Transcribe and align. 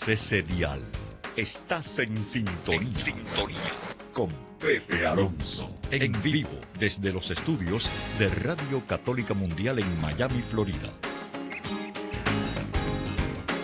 muevas 0.00 0.08
ese 0.08 0.42
dial. 0.42 0.80
Estás 1.36 1.98
en 1.98 2.22
sintonía. 2.22 2.94
sintonía. 2.94 3.58
Con 4.12 4.28
Pepe 4.58 5.06
Alonso. 5.06 5.70
En 5.90 6.12
vivo 6.22 6.58
desde 6.78 7.12
los 7.12 7.30
estudios 7.30 7.90
de 8.18 8.28
Radio 8.28 8.82
Católica 8.86 9.34
Mundial 9.34 9.78
en 9.78 10.00
Miami, 10.00 10.42
Florida. 10.42 10.92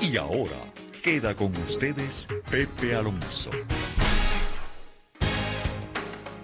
Y 0.00 0.16
ahora 0.16 0.58
queda 1.02 1.34
con 1.34 1.54
ustedes 1.68 2.28
Pepe 2.50 2.94
Alonso. 2.94 3.50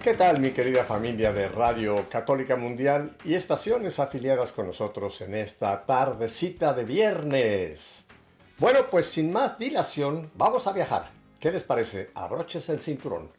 ¿Qué 0.01 0.13
tal 0.15 0.41
mi 0.41 0.51
querida 0.51 0.83
familia 0.83 1.31
de 1.31 1.47
Radio 1.47 2.07
Católica 2.09 2.57
Mundial 2.57 3.15
y 3.23 3.35
estaciones 3.35 3.99
afiliadas 3.99 4.51
con 4.51 4.67
nosotros 4.67 5.21
en 5.21 5.33
esta 5.33 5.85
tardecita 5.85 6.73
de 6.73 6.83
viernes? 6.83 8.05
Bueno, 8.59 8.81
pues 8.91 9.07
sin 9.07 9.31
más 9.33 9.57
dilación, 9.57 10.29
vamos 10.35 10.67
a 10.67 10.73
viajar. 10.73 11.09
¿Qué 11.39 11.51
les 11.51 11.63
parece? 11.63 12.11
Abroches 12.13 12.69
el 12.69 12.79
cinturón, 12.79 13.29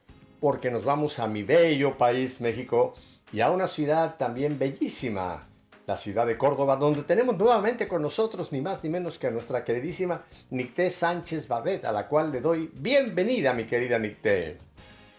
porque 0.40 0.72
nos 0.72 0.84
vamos 0.84 1.20
a 1.20 1.28
mi 1.28 1.44
bello 1.44 1.96
país, 1.96 2.40
México, 2.40 2.94
y 3.32 3.40
a 3.40 3.50
una 3.50 3.68
ciudad 3.68 4.16
también 4.16 4.58
bellísima, 4.58 5.46
la 5.86 5.96
ciudad 5.96 6.26
de 6.26 6.36
Córdoba, 6.36 6.76
donde 6.76 7.04
tenemos 7.04 7.38
nuevamente 7.38 7.86
con 7.86 8.02
nosotros 8.02 8.52
ni 8.52 8.60
más 8.60 8.82
ni 8.82 8.90
menos 8.90 9.18
que 9.18 9.28
a 9.28 9.30
nuestra 9.30 9.64
queridísima 9.64 10.22
Nicté 10.50 10.90
Sánchez 10.90 11.46
Badet, 11.46 11.84
a 11.84 11.92
la 11.92 12.08
cual 12.08 12.32
le 12.32 12.40
doy 12.40 12.68
bienvenida, 12.74 13.52
mi 13.52 13.64
querida 13.64 14.00
Nicté. 14.00 14.58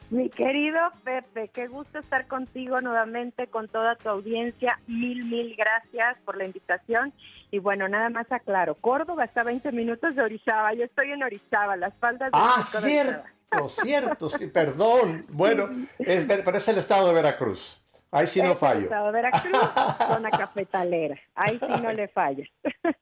Mi 0.09 0.29
querido 0.29 0.79
Pepe, 1.03 1.49
qué 1.53 1.67
gusto 1.67 1.99
estar 1.99 2.27
contigo 2.27 2.79
nuevamente, 2.81 3.47
con 3.47 3.67
toda 3.69 3.95
tu 3.95 4.09
audiencia. 4.09 4.79
Mil, 4.87 5.25
mil 5.25 5.55
gracias 5.55 6.17
por 6.25 6.37
la 6.37 6.45
invitación. 6.45 7.11
Y 7.55 7.59
bueno, 7.59 7.87
nada 7.87 8.09
más 8.09 8.29
aclaro, 8.33 8.75
Córdoba 8.75 9.23
está 9.23 9.39
a 9.39 9.43
20 9.45 9.71
minutos 9.71 10.13
de 10.13 10.21
Orizaba. 10.21 10.73
Yo 10.73 10.83
estoy 10.83 11.11
en 11.11 11.23
Orizaba, 11.23 11.77
las 11.77 11.93
faldas 12.01 12.29
de 12.29 12.37
Ah, 12.37 12.55
México 12.57 12.79
cierto, 12.81 13.23
Orizaba. 13.49 13.69
cierto, 13.69 14.29
sí, 14.29 14.47
perdón. 14.47 15.25
Bueno, 15.29 15.69
es, 15.99 16.25
pero 16.25 16.57
es 16.57 16.67
el 16.67 16.79
estado 16.79 17.07
de 17.07 17.13
Veracruz. 17.13 17.81
Ahí 18.11 18.27
sí 18.27 18.41
no 18.41 18.47
Es 18.47 18.51
el 18.51 18.57
fallo. 18.57 18.81
Estado 18.83 19.05
de 19.05 19.11
Veracruz, 19.13 19.51
zona 20.05 20.31
cafetalera. 20.31 21.17
Ahí 21.33 21.57
sí 21.57 21.81
no 21.81 21.93
le 21.93 22.09
fallas. 22.09 22.49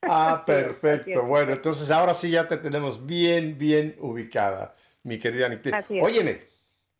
Ah, 0.02 0.44
perfecto. 0.46 1.24
Bueno, 1.24 1.50
entonces 1.52 1.90
ahora 1.90 2.14
sí 2.14 2.30
ya 2.30 2.46
te 2.46 2.56
tenemos 2.56 3.04
bien, 3.04 3.58
bien 3.58 3.96
ubicada, 3.98 4.72
mi 5.02 5.18
querida 5.18 5.48
Nicté. 5.48 5.74
Así 5.74 5.98
es. 5.98 6.04
Óyeme, 6.04 6.42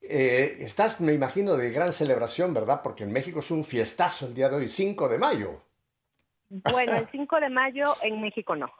eh, 0.02 0.56
estás, 0.58 1.00
me 1.00 1.12
imagino, 1.12 1.56
de 1.56 1.70
gran 1.70 1.92
celebración, 1.92 2.52
¿verdad? 2.52 2.80
Porque 2.82 3.04
en 3.04 3.12
México 3.12 3.38
es 3.38 3.52
un 3.52 3.62
fiestazo 3.62 4.26
el 4.26 4.34
día 4.34 4.48
de 4.48 4.56
hoy, 4.56 4.68
5 4.68 5.08
de 5.08 5.18
mayo. 5.18 5.62
Bueno, 6.70 6.96
el 6.96 7.08
5 7.12 7.40
de 7.40 7.48
mayo 7.48 7.84
en 8.02 8.20
México 8.20 8.54
no. 8.56 8.70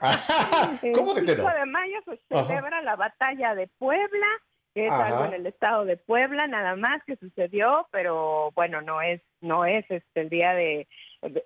¿Cómo 0.94 1.16
el 1.16 1.26
que 1.26 1.34
5 1.36 1.48
no? 1.48 1.54
de 1.54 1.66
mayo 1.66 1.96
se 2.04 2.34
Ajá. 2.34 2.46
celebra 2.46 2.82
la 2.82 2.96
batalla 2.96 3.54
de 3.54 3.68
Puebla, 3.78 4.26
que 4.74 4.86
es 4.86 4.92
Ajá. 4.92 5.06
algo 5.08 5.24
en 5.26 5.34
el 5.34 5.46
estado 5.46 5.84
de 5.84 5.96
Puebla, 5.96 6.46
nada 6.46 6.76
más 6.76 7.02
que 7.04 7.16
sucedió, 7.16 7.88
pero 7.90 8.50
bueno, 8.54 8.80
no 8.82 9.00
es 9.02 9.20
no 9.40 9.64
es 9.64 9.84
este 9.90 10.20
el 10.20 10.28
día 10.28 10.52
de- 10.54 10.86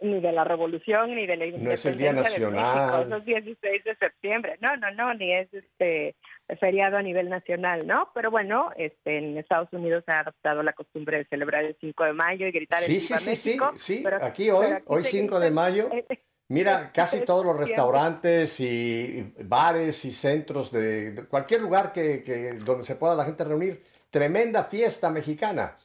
ni 0.03 0.21
de 0.21 0.33
la 0.33 0.45
revolución 0.45 1.15
ni 1.17 1.27
de 1.27 1.37
la 1.37 1.47
No 1.59 1.73
es 1.73 1.85
el 1.87 1.97
Día 1.97 2.11
independencia 2.11 2.49
Nacional. 2.51 3.09
México, 3.09 3.17
es 3.33 3.39
el 3.39 3.45
16 3.45 3.85
de 3.85 3.97
septiembre. 3.97 4.57
No, 4.61 4.77
no, 4.77 4.91
no, 4.93 5.15
ni 5.15 5.33
es 5.35 5.53
este 5.53 6.15
feriado 6.61 6.97
a 6.97 7.03
nivel 7.03 7.29
nacional, 7.29 7.87
¿no? 7.87 8.11
Pero 8.15 8.31
bueno, 8.31 8.71
este 8.77 9.19
en 9.19 9.37
Estados 9.39 9.69
Unidos 9.73 10.05
se 10.07 10.13
ha 10.13 10.21
adoptado 10.21 10.63
la 10.63 10.75
costumbre 10.75 11.19
de 11.19 11.25
celebrar 11.25 11.65
el 11.65 11.77
5 11.81 12.05
de 12.05 12.13
mayo 12.13 12.47
y 12.47 12.53
gritar 12.53 12.79
el 12.81 12.85
Sí, 12.87 13.01
sí, 13.01 13.09
Viva 13.15 13.19
sí, 13.19 13.35
sí, 13.37 13.49
México, 13.51 13.73
sí. 13.77 14.01
pero- 14.05 14.25
Aquí 14.25 14.51
hoy, 14.51 14.65
pero 14.67 14.77
aquí 14.77 14.85
hoy 14.89 15.05
se 15.05 15.11
5 15.11 15.41
de 15.41 15.51
mayo. 15.51 15.91
Mira, 16.49 16.93
casi 16.95 17.25
todos 17.25 17.45
los 17.45 17.57
restaurantes 17.59 18.61
y 18.61 19.35
bares 19.45 20.05
y 20.05 20.13
centros 20.13 20.71
de, 20.71 21.13
de 21.13 21.25
cualquier 21.27 21.63
lugar 21.63 21.93
que, 21.93 22.23
que- 22.23 22.53
donde 22.65 22.85
se 22.85 22.95
pueda 22.97 23.15
la 23.17 23.25
gente 23.25 23.43
reunir, 23.45 23.83
tremenda 24.11 24.65
fiesta 24.65 25.11
mexicana. 25.11 25.77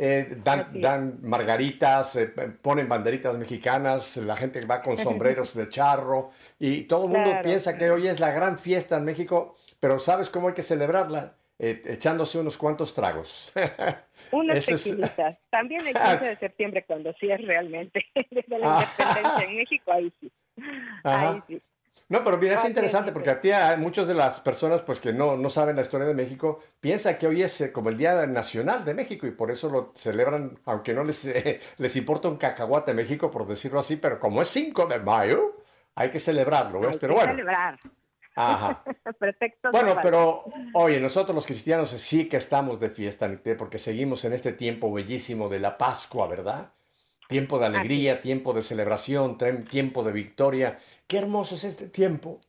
Eh, 0.00 0.36
dan, 0.44 0.80
dan 0.80 1.18
margaritas, 1.22 2.14
eh, 2.14 2.28
ponen 2.62 2.88
banderitas 2.88 3.36
mexicanas, 3.36 4.16
la 4.18 4.36
gente 4.36 4.64
va 4.64 4.80
con 4.80 4.96
sombreros 4.96 5.54
de 5.54 5.68
charro 5.68 6.30
y 6.60 6.82
todo 6.84 7.06
el 7.06 7.10
mundo 7.10 7.30
Claro, 7.30 7.44
piensa 7.44 7.76
que 7.76 7.90
hoy 7.90 8.06
es 8.06 8.20
la 8.20 8.30
gran 8.30 8.60
fiesta 8.60 8.96
en 8.98 9.04
México, 9.04 9.56
pero 9.80 9.98
¿sabes 9.98 10.30
cómo 10.30 10.46
hay 10.48 10.54
que 10.54 10.62
celebrarla? 10.62 11.34
Eh, 11.58 11.82
echándose 11.86 12.38
unos 12.38 12.56
cuantos 12.56 12.94
tragos. 12.94 13.52
Unas 14.30 14.68
es- 14.68 14.84
tequilitas. 14.84 15.36
También 15.50 15.84
el 15.84 15.92
15 16.20 16.24
de 16.24 16.36
septiembre, 16.36 16.84
cuando 16.86 17.12
sí 17.18 17.28
es 17.32 17.44
realmente 17.44 18.04
desde 18.30 18.58
la 18.60 18.78
Ah. 18.78 18.84
independencia 18.84 19.48
en 19.50 19.56
México, 19.56 19.92
ahí 19.92 20.12
sí. 20.20 20.32
Ahí 21.02 21.42
sí. 21.48 21.60
No, 22.08 22.24
pero 22.24 22.38
mira, 22.38 22.54
es 22.54 22.60
Así 22.60 22.68
interesante 22.68 23.10
es, 23.10 23.12
porque 23.12 23.30
a 23.30 23.40
ti, 23.40 23.52
a 23.52 23.76
muchas 23.76 24.06
de 24.06 24.14
las 24.14 24.40
personas 24.40 24.80
pues 24.80 24.98
que 24.98 25.12
no, 25.12 25.36
no 25.36 25.50
saben 25.50 25.76
la 25.76 25.82
historia 25.82 26.06
de 26.06 26.14
México, 26.14 26.60
piensan 26.80 27.18
que 27.18 27.26
hoy 27.26 27.42
es 27.42 27.60
eh, 27.60 27.70
como 27.72 27.90
el 27.90 27.98
Día 27.98 28.26
Nacional 28.26 28.84
de 28.84 28.94
México 28.94 29.26
y 29.26 29.32
por 29.32 29.50
eso 29.50 29.68
lo 29.68 29.92
celebran, 29.94 30.58
aunque 30.64 30.94
no 30.94 31.04
les, 31.04 31.24
eh, 31.26 31.60
les 31.76 31.96
importa 31.96 32.28
un 32.28 32.38
cacahuate 32.38 32.94
México, 32.94 33.30
por 33.30 33.46
decirlo 33.46 33.78
así, 33.80 33.96
pero 33.96 34.18
como 34.18 34.40
es 34.40 34.48
5 34.48 34.86
de 34.86 35.00
mayo, 35.00 35.56
hay 35.94 36.08
que 36.10 36.18
celebrarlo, 36.18 36.80
¿ves? 36.80 36.92
Hay 36.92 36.98
Pero 36.98 37.14
que 37.14 37.14
bueno, 37.14 37.32
celebrar. 37.32 37.78
ajá. 38.34 38.84
Bueno, 39.70 39.98
pero 40.02 40.44
oye, 40.74 41.00
nosotros 41.00 41.34
los 41.34 41.46
cristianos 41.46 41.90
sí 41.90 42.28
que 42.28 42.38
estamos 42.38 42.80
de 42.80 42.88
fiesta, 42.90 43.30
porque 43.58 43.78
seguimos 43.78 44.24
en 44.24 44.32
este 44.32 44.52
tiempo 44.52 44.92
bellísimo 44.92 45.48
de 45.48 45.58
la 45.60 45.76
Pascua, 45.76 46.26
¿verdad? 46.26 46.72
Tiempo 47.28 47.58
de 47.58 47.66
alegría, 47.66 48.20
tiempo 48.22 48.54
de 48.54 48.62
celebración, 48.62 49.36
tiempo 49.68 50.02
de 50.02 50.12
victoria. 50.12 50.78
Qué 51.08 51.18
hermoso 51.18 51.54
es 51.56 51.64
este 51.64 51.88
tiempo. 51.88 52.40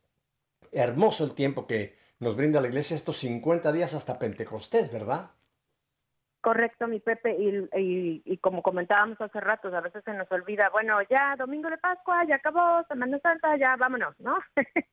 Hermoso 0.72 1.24
el 1.24 1.34
tiempo 1.34 1.66
que 1.66 1.96
nos 2.20 2.36
brinda 2.36 2.62
la 2.62 2.68
iglesia 2.68 2.96
estos 2.96 3.18
50 3.18 3.72
días 3.72 3.94
hasta 3.96 4.20
Pentecostés, 4.20 4.92
¿verdad? 4.92 5.32
Correcto, 6.42 6.88
mi 6.88 7.00
Pepe, 7.00 7.36
y, 7.38 7.50
y, 7.78 8.22
y 8.24 8.38
como 8.38 8.62
comentábamos 8.62 9.20
hace 9.20 9.40
rato, 9.42 9.68
a 9.76 9.82
veces 9.82 10.04
se 10.06 10.14
nos 10.14 10.32
olvida, 10.32 10.70
bueno, 10.70 10.98
ya 11.10 11.36
domingo 11.38 11.70
de 11.70 11.78
Pascua, 11.78 12.24
ya 12.26 12.36
acabó, 12.36 12.82
Semana 12.88 13.20
Santa, 13.20 13.58
ya 13.58 13.76
vámonos, 13.76 14.16
¿no? 14.20 14.38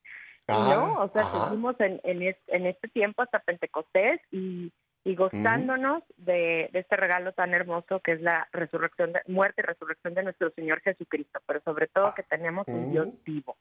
Y 0.49 0.53
no, 0.53 1.03
o 1.03 1.11
sea, 1.13 1.23
ajá. 1.23 1.47
seguimos 1.47 1.75
en, 1.81 2.01
en, 2.05 2.23
es- 2.23 2.37
en 2.47 2.67
este 2.67 2.87
tiempo 2.89 3.21
hasta 3.23 3.41
Pentecostés 3.41 4.21
y, 4.31 4.73
y 5.07 5.15
gozándonos 5.15 6.03
de, 6.17 6.69
de 6.73 6.79
este 6.81 6.97
regalo 6.97 7.33
tan 7.33 7.55
hermoso 7.55 8.01
que 8.01 8.13
es 8.13 8.21
la 8.21 8.49
resurrección, 8.53 9.13
de, 9.13 9.21
muerte 9.29 9.61
y 9.63 9.67
resurrección 9.67 10.15
de 10.15 10.25
nuestro 10.25 10.51
Señor 10.51 10.81
Jesucristo, 10.81 11.39
pero 11.47 11.61
sobre 11.65 11.87
todo 11.87 12.13
que 12.15 12.25
tenemos 12.25 12.67
un 12.67 12.89
Mm. 12.89 12.91
Dios 12.91 13.09
vivo, 13.25 13.57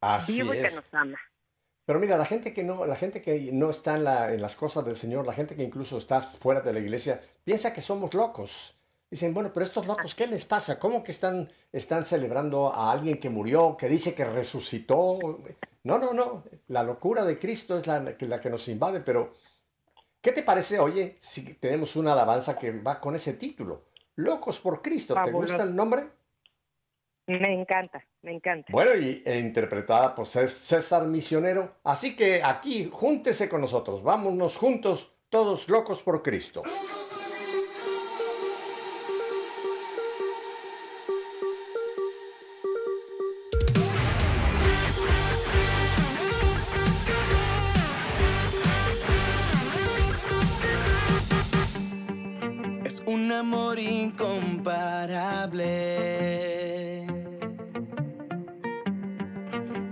Así 0.00 0.40
vivo 0.40 0.54
y 0.54 0.58
que 0.60 0.66
es. 0.68 0.76
nos 0.76 0.94
ama. 0.94 1.18
Pero 1.86 1.98
mira, 1.98 2.16
la 2.16 2.24
gente 2.26 2.54
que 2.54 2.62
no, 2.62 2.86
la 2.86 2.94
gente 2.96 3.20
que 3.20 3.50
no 3.52 3.70
está 3.70 3.96
en, 3.96 4.04
la- 4.04 4.32
en 4.32 4.40
las 4.40 4.54
cosas 4.56 4.84
del 4.84 4.94
Señor, 4.96 5.26
la 5.26 5.32
gente 5.34 5.56
que 5.56 5.64
incluso 5.64 5.98
está 5.98 6.20
fuera 6.20 6.60
de 6.60 6.72
la 6.72 6.78
iglesia, 6.78 7.20
piensa 7.42 7.74
que 7.74 7.80
somos 7.82 8.14
locos. 8.14 8.78
Dicen, 9.10 9.34
bueno, 9.34 9.50
pero 9.52 9.64
estos 9.64 9.86
locos, 9.86 10.14
¿qué 10.14 10.26
les 10.26 10.44
pasa? 10.44 10.78
¿Cómo 10.78 11.02
que 11.04 11.10
están, 11.12 11.50
están 11.72 12.04
celebrando 12.04 12.72
a 12.72 12.90
alguien 12.92 13.18
que 13.20 13.30
murió, 13.30 13.76
que 13.76 13.88
dice 13.88 14.14
que 14.14 14.24
resucitó? 14.24 15.18
No, 15.82 15.98
no, 15.98 16.12
no. 16.14 16.44
La 16.68 16.82
locura 16.82 17.24
de 17.24 17.38
Cristo 17.38 17.76
es 17.76 17.86
la, 17.86 18.00
la 18.00 18.40
que 18.40 18.50
nos 18.50 18.66
invade, 18.68 19.00
pero 19.00 19.34
¿qué 20.24 20.32
te 20.32 20.42
parece, 20.42 20.78
oye, 20.80 21.16
si 21.20 21.54
tenemos 21.54 21.94
una 21.96 22.14
alabanza 22.14 22.58
que 22.58 22.72
va 22.80 22.98
con 22.98 23.14
ese 23.14 23.34
título? 23.34 23.84
Locos 24.16 24.58
por 24.58 24.80
Cristo. 24.80 25.14
¿Te 25.22 25.30
gusta 25.30 25.62
el 25.64 25.76
nombre? 25.76 26.04
Me 27.26 27.52
encanta, 27.60 28.02
me 28.22 28.32
encanta. 28.34 28.68
Bueno, 28.72 28.94
y 28.96 29.22
e 29.24 29.38
interpretada 29.38 30.14
por 30.14 30.26
Cés- 30.26 30.48
César 30.48 31.06
Misionero. 31.06 31.76
Así 31.84 32.16
que 32.16 32.42
aquí, 32.42 32.88
júntese 32.90 33.48
con 33.48 33.60
nosotros. 33.60 34.02
Vámonos 34.02 34.56
juntos, 34.56 35.14
todos 35.28 35.68
locos 35.68 36.02
por 36.02 36.22
Cristo. 36.22 36.62
Amor 53.44 53.78
incomparable 53.78 55.70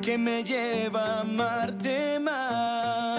que 0.00 0.16
me 0.16 0.42
lleva 0.42 1.18
a 1.18 1.20
amarte 1.20 2.18
más. 2.18 3.11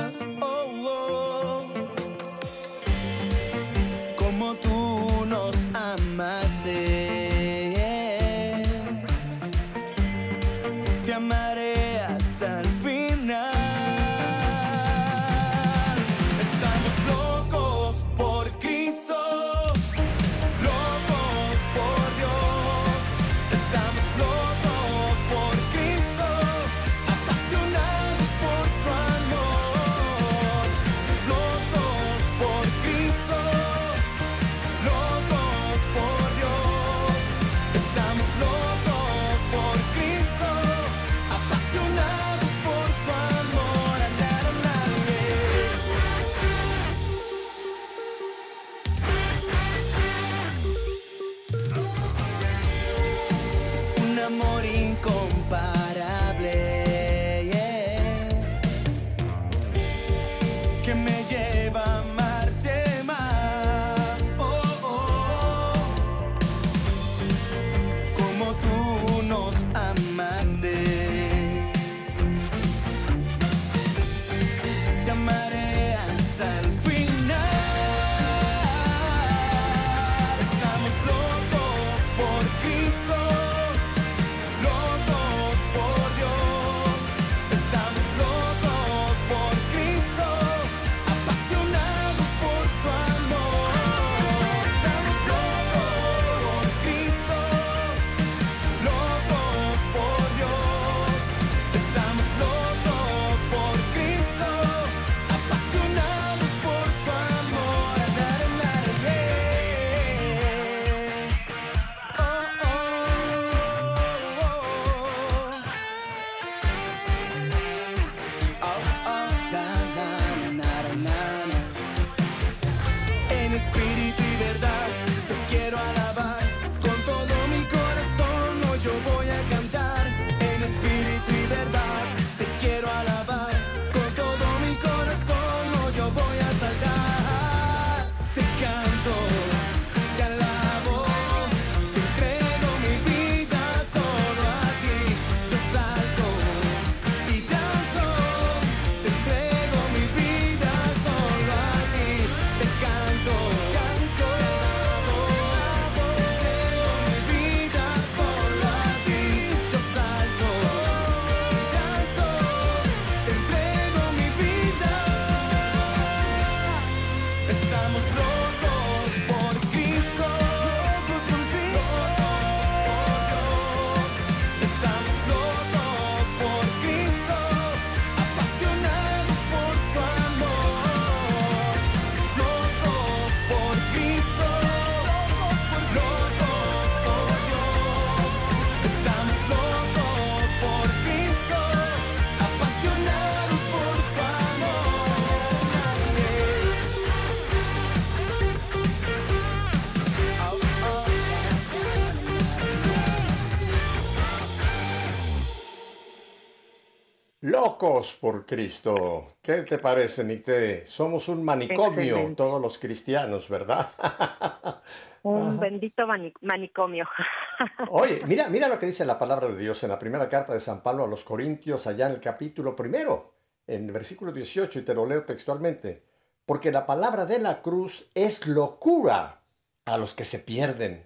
Locos 207.83 208.13
por 208.13 208.45
Cristo. 208.45 209.33
¿Qué 209.41 209.63
te 209.63 209.77
parece, 209.77 210.23
Nicté? 210.23 210.85
Somos 210.85 211.27
un 211.27 211.43
manicomio, 211.43 212.13
Excelente. 212.15 212.35
todos 212.35 212.61
los 212.61 212.77
cristianos, 212.77 213.49
¿verdad? 213.49 213.89
Un 215.23 215.59
bendito 215.59 216.07
mani- 216.07 216.33
manicomio. 216.41 217.05
Oye, 217.89 218.21
mira, 218.25 218.47
mira 218.47 218.69
lo 218.69 218.79
que 218.79 218.85
dice 218.85 219.03
la 219.05 219.19
palabra 219.19 219.47
de 219.49 219.57
Dios 219.57 219.83
en 219.83 219.89
la 219.89 219.99
primera 219.99 220.29
carta 220.29 220.53
de 220.53 220.61
San 220.61 220.81
Pablo 220.81 221.03
a 221.03 221.07
los 221.07 221.25
Corintios, 221.25 221.85
allá 221.85 222.07
en 222.07 222.13
el 222.13 222.19
capítulo 222.21 222.73
primero, 222.73 223.33
en 223.67 223.85
el 223.87 223.91
versículo 223.91 224.31
18, 224.31 224.79
y 224.79 224.83
te 224.83 224.93
lo 224.93 225.05
leo 225.05 225.25
textualmente. 225.25 226.03
Porque 226.45 226.71
la 226.71 226.85
palabra 226.85 227.25
de 227.25 227.39
la 227.39 227.61
cruz 227.61 228.09
es 228.15 228.47
locura 228.47 229.41
a 229.85 229.97
los 229.97 230.13
que 230.13 230.23
se 230.23 230.39
pierden, 230.39 231.05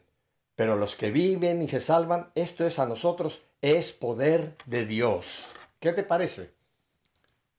pero 0.55 0.75
los 0.75 0.95
que 0.95 1.09
viven 1.09 1.63
y 1.63 1.67
se 1.67 1.79
salvan, 1.79 2.29
esto 2.35 2.67
es 2.67 2.77
a 2.77 2.85
nosotros, 2.85 3.41
es 3.63 3.91
poder 3.91 4.55
de 4.67 4.85
Dios. 4.85 5.53
¿Qué 5.79 5.93
te 5.93 6.03
parece? 6.03 6.55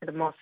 Hermoso. 0.01 0.39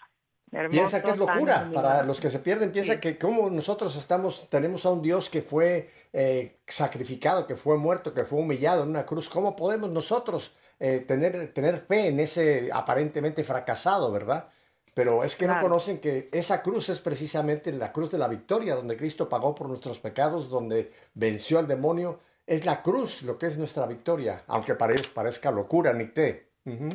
hermoso 0.52 0.70
Piensa 0.70 1.02
que 1.02 1.10
es 1.10 1.16
locura 1.16 1.70
para 1.74 2.02
los 2.02 2.20
que 2.20 2.30
se 2.30 2.38
pierden. 2.38 2.72
Piensa 2.72 2.94
Sí. 2.94 3.00
que 3.00 3.18
como 3.18 3.50
nosotros 3.50 3.96
estamos, 3.96 4.48
tenemos 4.48 4.86
a 4.86 4.90
un 4.90 5.02
Dios 5.02 5.28
que 5.28 5.42
fue 5.42 5.90
eh, 6.12 6.60
sacrificado, 6.66 7.46
que 7.46 7.56
fue 7.56 7.76
muerto, 7.76 8.14
que 8.14 8.24
fue 8.24 8.38
humillado 8.38 8.84
en 8.84 8.90
una 8.90 9.04
cruz. 9.04 9.28
¿Cómo 9.28 9.54
podemos 9.56 9.90
nosotros 9.90 10.52
eh, 10.78 11.00
tener, 11.00 11.52
tener 11.52 11.80
fe 11.80 12.08
en 12.08 12.20
ese 12.20 12.70
aparentemente 12.72 13.42
fracasado, 13.44 14.10
verdad? 14.12 14.48
Pero 14.94 15.24
es 15.24 15.36
que 15.36 15.46
no 15.46 15.60
conocen 15.60 15.98
que 16.00 16.30
esa 16.32 16.62
cruz 16.62 16.88
es 16.88 17.00
precisamente 17.00 17.70
la 17.72 17.92
cruz 17.92 18.10
de 18.10 18.16
la 18.18 18.28
victoria, 18.28 18.74
donde 18.74 18.96
Cristo 18.96 19.28
pagó 19.28 19.54
por 19.54 19.68
nuestros 19.68 19.98
pecados, 20.00 20.48
donde 20.48 20.90
venció 21.12 21.58
al 21.58 21.66
demonio. 21.66 22.18
Es 22.46 22.64
la 22.64 22.82
cruz 22.82 23.22
lo 23.22 23.36
que 23.36 23.46
es 23.46 23.58
nuestra 23.58 23.86
victoria, 23.86 24.44
aunque 24.46 24.74
para 24.74 24.94
ellos 24.94 25.08
parezca 25.08 25.50
locura, 25.50 25.92
Nicté. 25.92 26.48
Ujú. 26.64 26.88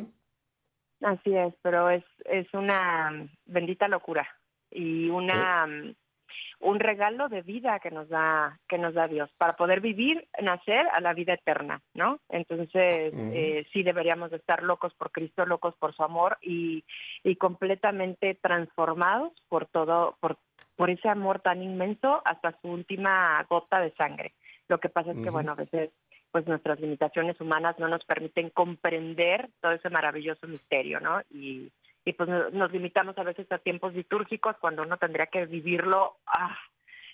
Así 1.02 1.36
es, 1.36 1.54
pero 1.62 1.90
es, 1.90 2.04
es 2.24 2.46
una 2.54 3.10
mm, 3.10 3.28
bendita 3.46 3.88
locura 3.88 4.26
y 4.70 5.08
una 5.08 5.66
mm, 5.66 5.94
un 6.60 6.78
regalo 6.78 7.28
de 7.28 7.42
vida 7.42 7.80
que 7.80 7.90
nos 7.90 8.08
da 8.08 8.58
que 8.68 8.78
nos 8.78 8.94
da 8.94 9.08
Dios 9.08 9.28
para 9.36 9.56
poder 9.56 9.80
vivir, 9.80 10.28
nacer 10.40 10.86
a 10.92 11.00
la 11.00 11.12
vida 11.12 11.34
eterna, 11.34 11.82
¿no? 11.92 12.20
Entonces 12.28 12.70
eh, 13.14 13.66
sí 13.72 13.82
deberíamos 13.82 14.30
de 14.30 14.36
estar 14.36 14.62
locos 14.62 14.94
por 14.94 15.10
Cristo, 15.10 15.44
locos 15.44 15.74
por 15.76 15.94
su 15.94 16.04
amor 16.04 16.38
y, 16.40 16.84
y 17.24 17.36
completamente 17.36 18.38
transformados 18.40 19.32
por 19.48 19.66
todo 19.66 20.16
por 20.20 20.38
por 20.76 20.88
ese 20.88 21.08
amor 21.08 21.40
tan 21.40 21.62
inmenso 21.62 22.22
hasta 22.24 22.56
su 22.62 22.68
última 22.68 23.44
gota 23.50 23.82
de 23.82 23.92
sangre. 23.92 24.32
Lo 24.68 24.78
que 24.78 24.88
pasa 24.88 25.10
es 25.10 25.22
que 25.22 25.30
bueno 25.30 25.52
a 25.52 25.56
veces 25.56 25.90
pues 26.32 26.46
nuestras 26.46 26.80
limitaciones 26.80 27.40
humanas 27.40 27.78
no 27.78 27.88
nos 27.88 28.04
permiten 28.04 28.50
comprender 28.50 29.50
todo 29.60 29.72
ese 29.72 29.90
maravilloso 29.90 30.46
misterio, 30.48 30.98
¿no? 30.98 31.20
Y, 31.30 31.70
y 32.04 32.12
pues 32.14 32.28
no- 32.28 32.50
nos 32.50 32.72
limitamos 32.72 33.16
a 33.18 33.22
veces 33.22 33.50
a 33.52 33.58
tiempos 33.58 33.94
litúrgicos 33.94 34.56
cuando 34.58 34.82
uno 34.84 34.96
tendría 34.96 35.26
que 35.26 35.46
vivirlo 35.46 36.16
ah, 36.26 36.56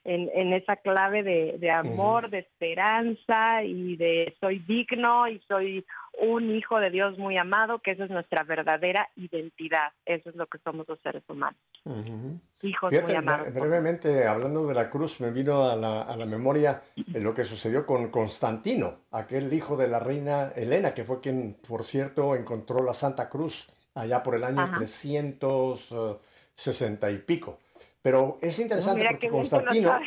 en, 0.05 0.31
en 0.35 0.53
esa 0.53 0.77
clave 0.77 1.23
de, 1.23 1.57
de 1.59 1.71
amor, 1.71 2.29
de 2.31 2.39
esperanza 2.39 3.63
y 3.65 3.97
de 3.97 4.35
soy 4.41 4.59
digno 4.61 5.29
y 5.29 5.41
soy 5.49 5.85
un 6.21 6.51
hijo 6.55 6.79
de 6.81 6.91
Dios 6.91 7.17
muy 7.19 7.37
amado, 7.37 7.79
que 7.79 7.93
esa 7.93 8.05
es 8.05 8.11
nuestra 8.11 8.43
verdadera 8.43 9.09
identidad. 9.17 9.93
Eso 10.05 10.31
es 10.31 10.37
lo 10.37 10.47
que 10.47 10.59
somos 10.59 10.87
los 10.89 10.99
seres 11.01 11.23
humanos, 11.29 11.61
Ujú. 11.85 12.41
hijos 12.63 12.91
Fíjate, 12.91 13.13
muy 13.13 13.17
amados. 13.17 13.55
brevemente, 13.55 14.27
hablando 14.27 14.67
de 14.67 14.75
la 14.75 14.91
cruz, 14.91 15.21
me 15.21 15.31
vino 15.31 15.71
a 15.71 15.77
la, 15.77 16.03
a 16.03 16.17
la 16.17 16.27
memoria 16.27 16.83
eh, 16.97 17.21
lo 17.21 17.33
que 17.35 17.45
sucedió 17.45 17.87
con 17.87 18.11
Constantino, 18.11 19.03
aquel 19.13 19.53
hijo 19.53 19.77
de 19.77 19.87
la 19.89 20.01
reina 20.01 20.53
Helena, 20.57 20.93
que 20.95 21.05
fue 21.05 21.21
quien, 21.21 21.57
por 21.69 21.85
cierto, 21.85 22.35
encontró 22.35 22.83
la 22.83 22.95
Santa 22.95 23.29
Cruz 23.29 23.71
allá 23.95 24.23
por 24.23 24.35
el 24.35 24.45
año 24.45 24.63
Ajá. 24.63 24.77
360 24.77 27.11
y 27.11 27.19
pico. 27.19 27.59
Pero 28.03 28.39
es 28.41 28.59
interesante 28.59 28.99
Mira 29.01 29.11
porque 29.13 29.29
Constantino, 29.29 29.99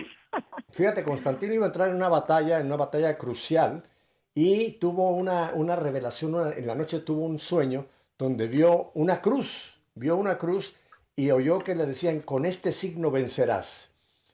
fíjate, 0.71 1.03
Constantino 1.03 1.53
iba 1.53 1.65
a 1.65 1.67
entrar 1.67 1.89
en 1.89 1.95
una 1.95 2.09
batalla, 2.09 2.59
en 2.59 2.67
una 2.67 2.77
batalla 2.77 3.17
crucial, 3.17 3.83
y 4.33 4.73
tuvo 4.73 5.09
una, 5.11 5.51
una 5.55 5.75
revelación, 5.75 6.35
una- 6.35 6.51
en 6.53 6.65
la 6.67 6.75
noche 6.75 6.99
tuvo 6.99 7.25
un 7.25 7.37
sueño 7.37 7.85
donde 8.17 8.47
vio 8.47 8.91
una 8.93 9.21
cruz, 9.21 9.77
vio 9.95 10.15
una 10.15 10.37
cruz 10.37 10.75
y 11.15 11.31
oyó 11.31 11.59
que 11.59 11.75
le 11.75 11.85
decían, 11.85 12.21
con 12.21 12.45
este 12.45 12.71
signo 12.71 13.11
vencerás. 13.11 13.91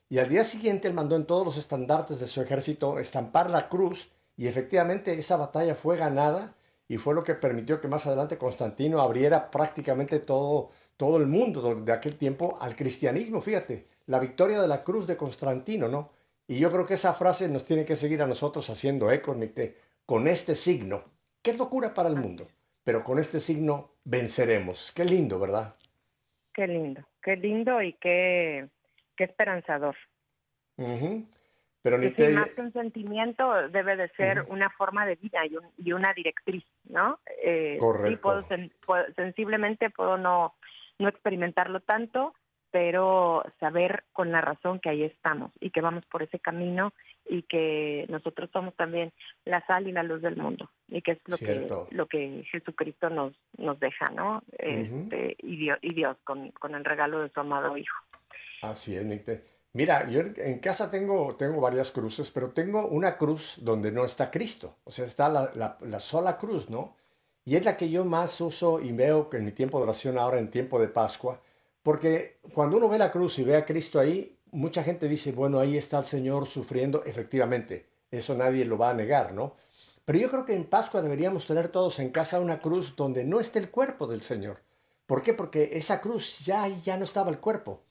Y 0.10 0.20
al 0.20 0.30
día 0.30 0.44
siguiente 0.44 0.88
él 0.88 0.94
mandó 0.94 1.16
en 1.16 1.26
todos 1.26 1.44
los 1.46 1.58
estandartes 1.58 2.20
de 2.20 2.28
su 2.28 2.42
ejército 2.42 3.00
estampar 3.00 3.50
la 3.50 3.68
cruz 3.70 4.10
y 4.38 4.48
efectivamente 4.48 5.14
esa 5.18 5.36
batalla 5.36 5.74
fue 5.74 5.98
ganada 5.98 6.54
y 6.88 6.98
fue 6.98 7.16
lo 7.16 7.24
que 7.24 7.34
permitió 7.34 7.82
que 7.82 7.88
más 7.90 8.06
adelante 8.06 8.38
Constantino 8.38 9.02
abriera 9.02 9.50
prácticamente 9.52 10.20
todo, 10.20 10.70
todo 10.98 11.18
el 11.18 11.28
mundo 11.28 11.76
de 11.76 11.92
aquel 11.94 12.16
tiempo 12.18 12.58
al 12.60 12.76
cristianismo, 12.76 13.40
fíjate, 13.42 13.86
la 14.08 14.20
victoria 14.20 14.60
de 14.62 14.68
la 14.68 14.84
cruz 14.84 15.08
de 15.08 15.16
Constantino, 15.18 15.88
¿no? 15.88 16.12
Y 16.48 16.60
yo 16.60 16.72
creo 16.72 16.86
que 16.86 16.96
esa 16.96 17.14
frase 17.14 17.48
nos 17.50 17.66
tiene 17.66 17.86
que 17.86 17.96
seguir 17.96 18.22
a 18.22 18.28
nosotros 18.28 18.70
haciendo 18.70 19.12
eco, 19.12 19.36
Nicté, 19.36 19.78
con 20.06 20.28
este 20.28 20.56
signo, 20.56 21.04
es 21.44 21.58
locura 21.58 21.94
para 21.94 22.10
el 22.10 22.16
mundo, 22.16 22.48
pero 22.84 23.04
con 23.04 23.20
este 23.20 23.40
signo 23.40 23.92
venceremos. 24.04 24.92
Qué 24.94 25.06
lindo, 25.06 25.40
¿verdad? 25.40 25.76
Qué 26.54 26.68
lindo, 26.68 27.02
qué 27.22 27.36
lindo 27.38 27.82
y 27.82 27.94
qué, 27.94 28.68
qué 29.16 29.24
esperanzador. 29.24 29.96
Ujú. 30.78 31.26
Pero 31.82 32.02
sí, 32.02 32.34
más 32.34 32.50
que 32.50 32.62
un 32.62 32.74
sentimiento 32.74 33.70
debe 33.70 33.96
de 33.96 34.10
ser 34.10 34.42
una 34.50 34.70
forma 34.72 35.06
de 35.06 35.16
vida 35.16 35.46
y, 35.46 35.56
un- 35.56 35.72
y 35.78 35.94
una 35.94 36.14
directriz, 36.14 36.66
¿no? 36.90 37.20
Eh, 37.42 37.76
Sí, 37.76 37.80
Correcto. 37.80 38.22
puedo, 38.22 38.44
sen- 38.50 38.72
puedo- 38.86 39.06
sensiblemente 39.16 39.90
puedo 39.92 40.18
no, 40.18 40.56
no 41.00 41.10
experimentarlo 41.10 41.80
tanto, 41.82 42.34
pero 42.72 43.44
saber 43.60 44.04
con 44.12 44.32
la 44.32 44.42
razón 44.42 44.80
que 44.80 44.90
ahí 44.90 45.04
estamos 45.04 45.52
y 45.62 45.70
que 45.72 45.80
vamos 45.82 46.06
por 46.06 46.22
ese 46.22 46.40
camino 46.40 46.92
y 47.26 47.44
que 47.44 48.06
nosotros 48.10 48.50
somos 48.52 48.76
también 48.76 49.14
la 49.46 49.66
sal 49.66 49.88
y 49.88 49.94
la 49.94 50.04
luz 50.04 50.22
del 50.22 50.36
mundo 50.36 50.70
y 50.90 51.02
que 51.02 51.12
es 51.14 51.20
lo 51.28 51.38
Cierto. 51.38 51.88
que 51.90 51.96
lo 51.96 52.08
que 52.08 52.44
Jesucristo 52.52 53.10
nos 53.10 53.34
nos 53.58 53.80
deja, 53.80 54.06
¿no? 54.14 54.44
Este, 54.58 55.36
y 55.40 55.58
Dios, 55.58 55.80
y 55.82 55.94
Dios 55.94 56.18
con, 56.24 56.52
con 56.52 56.76
el 56.76 56.84
regalo 56.84 57.22
de 57.22 57.30
su 57.30 57.40
amado 57.40 57.78
Hijo. 57.78 57.96
Así 58.62 58.96
es, 58.96 59.06
Nicté. 59.06 59.44
Mira, 59.74 60.10
yo 60.10 60.20
en- 60.22 60.34
en 60.38 60.60
casa 60.60 60.90
tengo, 60.92 61.36
tengo 61.36 61.62
varias 61.62 61.92
cruces, 61.92 62.32
pero 62.32 62.50
tengo 62.52 62.88
una 62.88 63.18
cruz 63.18 63.60
donde 63.64 63.92
no 63.92 64.04
está 64.04 64.30
Cristo. 64.32 64.76
O 64.84 64.92
sea, 64.92 65.06
está 65.06 65.30
la, 65.30 65.52
la- 65.56 65.78
la 65.82 66.00
sola 66.00 66.38
cruz, 66.38 66.70
¿no? 66.70 66.96
Y 67.48 67.56
es 67.56 67.64
la 67.64 67.78
que 67.78 67.90
yo 67.90 68.04
más 68.04 68.42
uso 68.42 68.82
y 68.82 68.92
veo 68.92 69.30
que 69.30 69.38
en 69.38 69.46
mi 69.46 69.54
tiempo 69.54 69.78
de 69.78 69.84
oración 69.84 70.18
ahora, 70.18 70.38
en 70.38 70.52
tiempo 70.52 70.82
de 70.82 70.90
Pascua, 70.90 71.40
porque 71.82 72.40
cuando 72.54 72.76
uno 72.76 72.90
ve 72.90 72.98
la 72.98 73.10
cruz 73.10 73.40
y 73.40 73.46
ve 73.46 73.56
a 73.56 73.64
Cristo 73.64 74.02
ahí, 74.02 74.38
mucha 74.52 74.84
gente 74.84 75.08
dice, 75.08 75.32
bueno, 75.32 75.58
ahí 75.58 75.78
está 75.78 75.98
el 75.98 76.04
Señor 76.04 76.46
sufriendo. 76.46 77.06
Efectivamente, 77.06 77.86
eso 78.12 78.36
nadie 78.36 78.66
lo 78.66 78.78
va 78.78 78.90
a 78.90 78.94
negar, 78.94 79.32
¿no? 79.32 79.56
Pero 80.04 80.20
yo 80.20 80.30
creo 80.30 80.44
que 80.44 80.56
en 80.56 80.66
Pascua 80.66 81.02
deberíamos 81.02 81.48
tener 81.48 81.70
todos 81.70 82.00
en 82.00 82.10
casa 82.10 82.42
una 82.42 82.60
cruz 82.60 82.98
donde 82.98 83.24
no 83.24 83.40
esté 83.40 83.60
el 83.60 83.72
cuerpo 83.72 84.08
del 84.08 84.24
Señor. 84.24 84.60
¿Por 85.06 85.22
qué? 85.22 85.34
Porque 85.34 85.70
esa 85.72 86.02
cruz 86.02 86.40
ya 86.40 86.68
ya 86.68 86.98
no 86.98 87.06
estaba 87.06 87.30
el 87.32 87.40
cuerpo. 87.40 87.82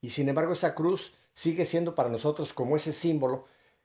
Y 0.00 0.10
sin 0.10 0.28
embargo 0.28 0.54
esa 0.54 0.74
cruz 0.74 1.14
sigue 1.32 1.64
siendo 1.64 1.94
para 1.94 2.08
nosotros 2.08 2.52
como 2.52 2.74
ese 2.74 2.92
símbolo. 2.92 3.44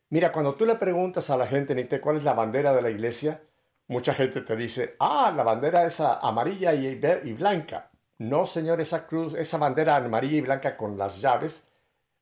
Mira, 0.09 0.31
cuando 0.31 0.55
tú 0.55 0.65
le 0.65 0.73
preguntas 0.73 1.29
a 1.29 1.37
la 1.37 1.45
gente, 1.45 1.75
Nite, 1.75 2.01
cuál 2.01 2.17
es 2.17 2.23
la 2.23 2.33
bandera 2.33 2.73
de 2.73 2.81
la 2.81 2.89
iglesia, 2.89 3.43
mucha 3.89 4.13
gente 4.13 4.41
te 4.41 4.55
dice, 4.55 4.95
ah, 4.99 5.33
la 5.35 5.43
bandera 5.43 5.85
esa 5.85 6.19
amarilla 6.19 6.73
y, 6.73 6.87
y 6.87 7.33
blanca. 7.33 7.89
No, 8.19 8.45
señor, 8.45 8.79
esa 8.79 9.07
cruz, 9.07 9.33
esa 9.33 9.57
bandera 9.57 9.95
amarilla 9.95 10.37
y 10.37 10.41
blanca 10.41 10.77
con 10.77 10.97
las 10.97 11.19
llaves 11.21 11.67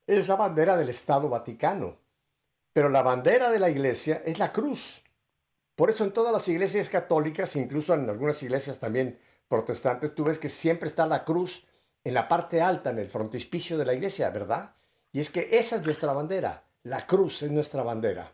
es 0.07 0.27
la 0.27 0.35
bandera 0.35 0.77
del 0.77 0.89
Estado 0.89 1.29
Vaticano. 1.29 1.97
Pero 2.71 2.89
la 2.89 3.01
bandera 3.01 3.51
de 3.51 3.59
la 3.59 3.69
iglesia 3.69 4.21
es 4.25 4.39
la 4.39 4.51
cruz. 4.51 5.03
Por 5.75 5.89
eso 5.89 6.05
en 6.05 6.13
todas 6.13 6.31
las 6.31 6.47
iglesias 6.47 6.89
católicas, 6.89 7.55
incluso 7.55 7.93
en 7.93 8.09
algunas 8.09 8.41
iglesias 8.43 8.79
también 8.79 9.19
protestantes, 9.47 10.15
tú 10.15 10.23
ves 10.23 10.39
que 10.39 10.49
siempre 10.49 10.87
está 10.87 11.05
la 11.05 11.25
cruz 11.25 11.67
en 12.03 12.13
la 12.13 12.27
parte 12.29 12.61
alta, 12.61 12.91
en 12.91 12.99
el 12.99 13.09
frontispicio 13.09 13.77
de 13.77 13.85
la 13.85 13.93
iglesia, 13.93 14.29
¿verdad? 14.29 14.73
Y 15.11 15.19
es 15.19 15.29
que 15.29 15.49
esa 15.51 15.75
es 15.75 15.83
nuestra 15.83 16.13
bandera, 16.13 16.63
la 16.83 17.05
cruz 17.05 17.43
es 17.43 17.51
nuestra 17.51 17.83
bandera. 17.83 18.31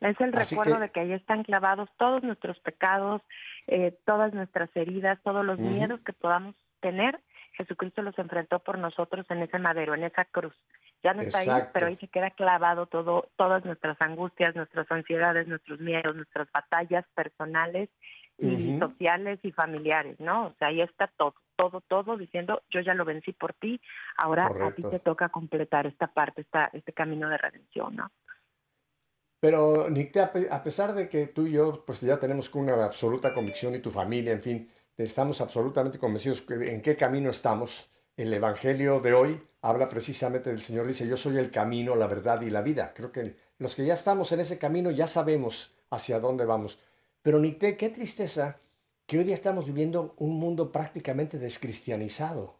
Es 0.00 0.20
el 0.20 0.32
recuerdo 0.32 0.78
de 0.78 0.90
que 0.90 1.00
ahí 1.00 1.12
están 1.12 1.42
clavados 1.42 1.88
todos 1.96 2.22
nuestros 2.22 2.58
pecados, 2.60 3.22
eh, 3.66 3.96
todas 4.04 4.32
nuestras 4.32 4.70
heridas, 4.76 5.18
todos 5.22 5.44
los 5.44 5.58
miedos 5.58 6.00
que 6.00 6.12
podamos 6.12 6.54
tener. 6.80 7.18
Jesucristo 7.52 8.02
los 8.02 8.16
enfrentó 8.18 8.60
por 8.60 8.78
nosotros 8.78 9.26
en 9.30 9.42
ese 9.42 9.58
madero, 9.58 9.94
en 9.94 10.04
esa 10.04 10.24
cruz. 10.24 10.54
Ya 11.02 11.14
no 11.14 11.22
está 11.22 11.40
ahí, 11.40 11.62
pero 11.72 11.86
ahí 11.86 11.96
se 11.96 12.08
queda 12.08 12.30
clavado 12.30 12.86
todo, 12.86 13.28
todas 13.36 13.64
nuestras 13.64 13.96
angustias, 14.00 14.54
nuestras 14.54 14.90
ansiedades, 14.90 15.48
nuestros 15.48 15.80
miedos, 15.80 16.14
nuestras 16.14 16.48
batallas 16.52 17.04
personales 17.14 17.88
y 18.38 18.78
sociales 18.78 19.40
y 19.42 19.50
familiares, 19.50 20.18
¿no? 20.20 20.46
O 20.46 20.54
sea, 20.58 20.68
ahí 20.68 20.80
está 20.80 21.08
todo, 21.08 21.34
todo, 21.56 21.80
todo 21.80 22.16
diciendo, 22.16 22.62
yo 22.70 22.80
ya 22.80 22.94
lo 22.94 23.04
vencí 23.04 23.32
por 23.32 23.52
ti, 23.52 23.80
ahora 24.16 24.46
a 24.46 24.70
ti 24.70 24.82
te 24.82 25.00
toca 25.00 25.28
completar 25.28 25.86
esta 25.86 26.06
parte, 26.06 26.42
esta, 26.42 26.70
este 26.72 26.92
camino 26.92 27.28
de 27.28 27.38
redención, 27.38 27.96
¿no? 27.96 28.12
Pero, 29.40 29.88
Nick, 29.88 30.16
a 30.16 30.62
pesar 30.62 30.94
de 30.94 31.08
que 31.08 31.28
tú 31.28 31.46
y 31.46 31.52
yo, 31.52 31.84
pues 31.84 32.00
ya 32.00 32.18
tenemos 32.18 32.52
una 32.54 32.84
absoluta 32.84 33.32
convicción 33.32 33.74
y 33.74 33.80
tu 33.80 33.90
familia, 33.90 34.32
en 34.32 34.42
fin, 34.42 34.70
estamos 34.96 35.40
absolutamente 35.40 35.98
convencidos 35.98 36.44
en 36.48 36.82
qué 36.82 36.96
camino 36.96 37.30
estamos, 37.30 37.88
el 38.16 38.34
Evangelio 38.34 38.98
de 38.98 39.14
hoy 39.14 39.40
habla 39.62 39.88
precisamente 39.88 40.50
del 40.50 40.60
Señor, 40.60 40.88
dice, 40.88 41.06
yo 41.06 41.16
soy 41.16 41.38
el 41.38 41.52
camino, 41.52 41.94
la 41.94 42.08
verdad 42.08 42.40
y 42.42 42.50
la 42.50 42.62
vida. 42.62 42.92
Creo 42.92 43.12
que 43.12 43.36
los 43.58 43.76
que 43.76 43.86
ya 43.86 43.94
estamos 43.94 44.32
en 44.32 44.40
ese 44.40 44.58
camino 44.58 44.90
ya 44.90 45.06
sabemos 45.06 45.76
hacia 45.90 46.18
dónde 46.18 46.44
vamos. 46.44 46.80
Pero 47.22 47.38
Nicté, 47.38 47.76
qué 47.76 47.90
tristeza 47.90 48.60
que 49.06 49.18
hoy 49.18 49.24
día 49.24 49.34
estamos 49.36 49.66
viviendo 49.66 50.14
un 50.18 50.38
mundo 50.38 50.72
prácticamente 50.72 51.38
descristianizado. 51.38 52.58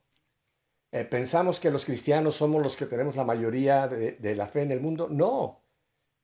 Eh, 0.93 1.05
pensamos 1.05 1.59
que 1.61 1.71
los 1.71 1.85
cristianos 1.85 2.37
somos 2.37 2.63
los 2.63 2.77
que 2.77 2.87
tenemos 2.87 3.17
la 3.17 3.25
mayoría 3.25 3.89
de, 3.89 4.35
la 4.37 4.47
fe 4.47 4.63
en 4.63 4.71
el 4.71 4.81
mundo. 4.81 5.09
No, 5.11 5.61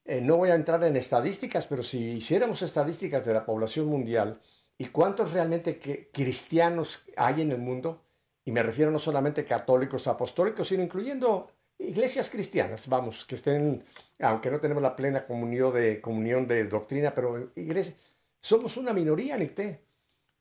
eh, 0.04 0.20
no 0.20 0.37
voy 0.37 0.50
a 0.50 0.54
entrar 0.54 0.82
en 0.84 0.96
estadísticas, 0.96 1.66
pero 1.66 1.82
si 1.82 1.99
hiciéramos 1.99 2.62
estadísticas 2.62 3.25
de 3.25 3.32
la 3.32 3.44
población 3.44 3.87
mundial 3.87 4.40
y 4.76 4.87
cuántos 4.87 5.32
realmente 5.32 5.78
cristianos 6.12 7.04
hay 7.16 7.40
en 7.42 7.52
el 7.52 7.58
mundo, 7.58 8.02
y 8.44 8.52
me 8.52 8.62
refiero 8.62 8.90
no 8.90 8.99
solamente 8.99 9.44
católicos 9.44 10.06
apostólicos, 10.06 10.68
sino 10.68 10.82
incluyendo 10.82 11.50
iglesias 11.78 12.28
cristianas, 12.28 12.87
vamos, 12.88 13.25
que 13.25 13.34
estén, 13.37 13.84
aunque 14.20 14.50
no 14.50 14.61
tenemos 14.61 14.82
la 14.82 14.94
plena 14.94 15.26
comunión 15.26 15.73
de, 15.73 16.00
comunión 16.00 16.46
de 16.46 16.64
doctrina, 16.64 17.14
pero 17.14 17.52
iglesia, 17.56 17.94
somos 18.40 18.76
una 18.76 18.92
minoría, 18.92 19.38
Nicté, 19.38 19.80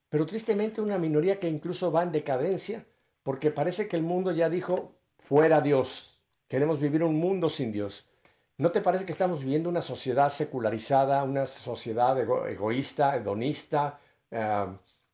pero 0.09 0.25
tristemente 0.25 0.81
una 0.81 0.97
minoría 0.97 1.39
que 1.39 1.47
incluso 1.47 1.91
va 1.91 2.03
en 2.03 2.11
decadencia, 2.11 2.85
porque 3.23 3.51
parece 3.51 3.87
que 3.87 3.95
el 3.95 4.03
mundo 4.03 4.31
ya 4.31 4.49
dijo, 4.49 4.95
fuera 5.17 5.61
Dios, 5.61 6.21
queremos 6.49 6.79
vivir 6.79 7.03
un 7.03 7.15
mundo 7.15 7.49
sin 7.49 7.71
Dios. 7.71 8.07
¿No 8.57 8.71
te 8.71 8.81
parece 8.81 9.05
que 9.05 9.11
estamos 9.11 9.39
viviendo 9.39 9.69
una 9.69 9.81
sociedad 9.81 10.29
secularizada, 10.29 11.23
una 11.23 11.45
sociedad 11.45 12.19
egoísta, 12.49 13.15
hedonista, 13.15 13.99
eh, 14.29 14.67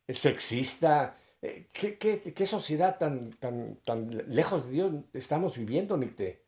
sexista, 0.08 1.16
eh, 1.42 1.66
¿Qué, 1.72 2.46
sociedad 2.46 2.98
tan, 2.98 3.30
tan, 3.32 3.76
tan 3.86 4.10
lejos 4.28 4.66
de 4.66 4.72
Dios 4.72 4.92
estamos 5.14 5.56
viviendo, 5.56 5.96
Nicte? 5.96 6.42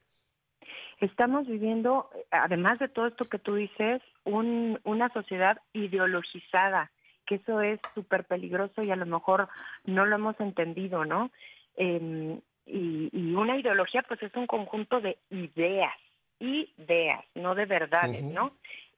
Estamos 1.00 1.46
viviendo, 1.46 2.10
además 2.30 2.78
de 2.78 2.88
todo 2.88 3.06
esto 3.06 3.24
que 3.24 3.38
tú 3.38 3.54
dices, 3.54 4.02
un, 4.24 4.78
una 4.84 5.08
sociedad 5.12 5.58
ideologizada, 5.72 6.92
que 7.26 7.36
eso 7.36 7.60
es 7.62 7.80
súper 7.94 8.24
peligroso 8.24 8.82
y 8.82 8.90
a 8.90 8.96
lo 8.96 9.06
mejor 9.06 9.48
no 9.84 10.04
lo 10.04 10.16
hemos 10.16 10.38
entendido, 10.40 11.04
¿no? 11.04 11.30
Em, 11.76 12.40
y, 12.66 13.34
una 13.34 13.56
ideología 13.56 14.04
pues 14.06 14.22
es 14.22 14.34
un 14.36 14.46
conjunto 14.46 15.00
de 15.00 15.18
ideas, 15.30 15.94
ideas, 16.42 17.24
no 17.34 17.54
de 17.54 17.66
verdades, 17.66 18.22
¿no? 18.22 18.52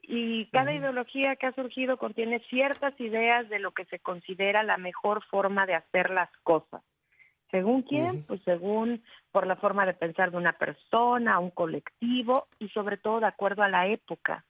y 0.06 0.46
cada 0.46 0.72
ideología 0.72 1.36
que 1.36 1.46
ha 1.46 1.52
surgido 1.52 1.96
contiene 1.96 2.40
ciertas 2.50 2.98
ideas 3.00 3.48
de 3.48 3.58
lo 3.58 3.72
que 3.72 3.84
se 3.86 3.98
considera 3.98 4.62
la 4.62 4.76
mejor 4.76 5.24
forma 5.24 5.66
de 5.66 5.74
hacer 5.74 6.10
las 6.10 6.30
cosas. 6.42 6.82
¿Según 7.50 7.82
quién? 7.82 8.24
Pues 8.24 8.40
según 8.44 9.02
por 9.30 9.46
la 9.46 9.56
forma 9.56 9.86
de 9.86 9.94
pensar 9.94 10.30
de 10.30 10.36
una 10.36 10.54
persona, 10.54 11.38
un 11.38 11.50
colectivo 11.50 12.48
y 12.58 12.68
sobre 12.70 12.96
todo 12.96 13.20
de 13.20 13.26
acuerdo 13.26 13.62
a 13.62 13.68
la 13.68 13.86
época. 13.86 14.44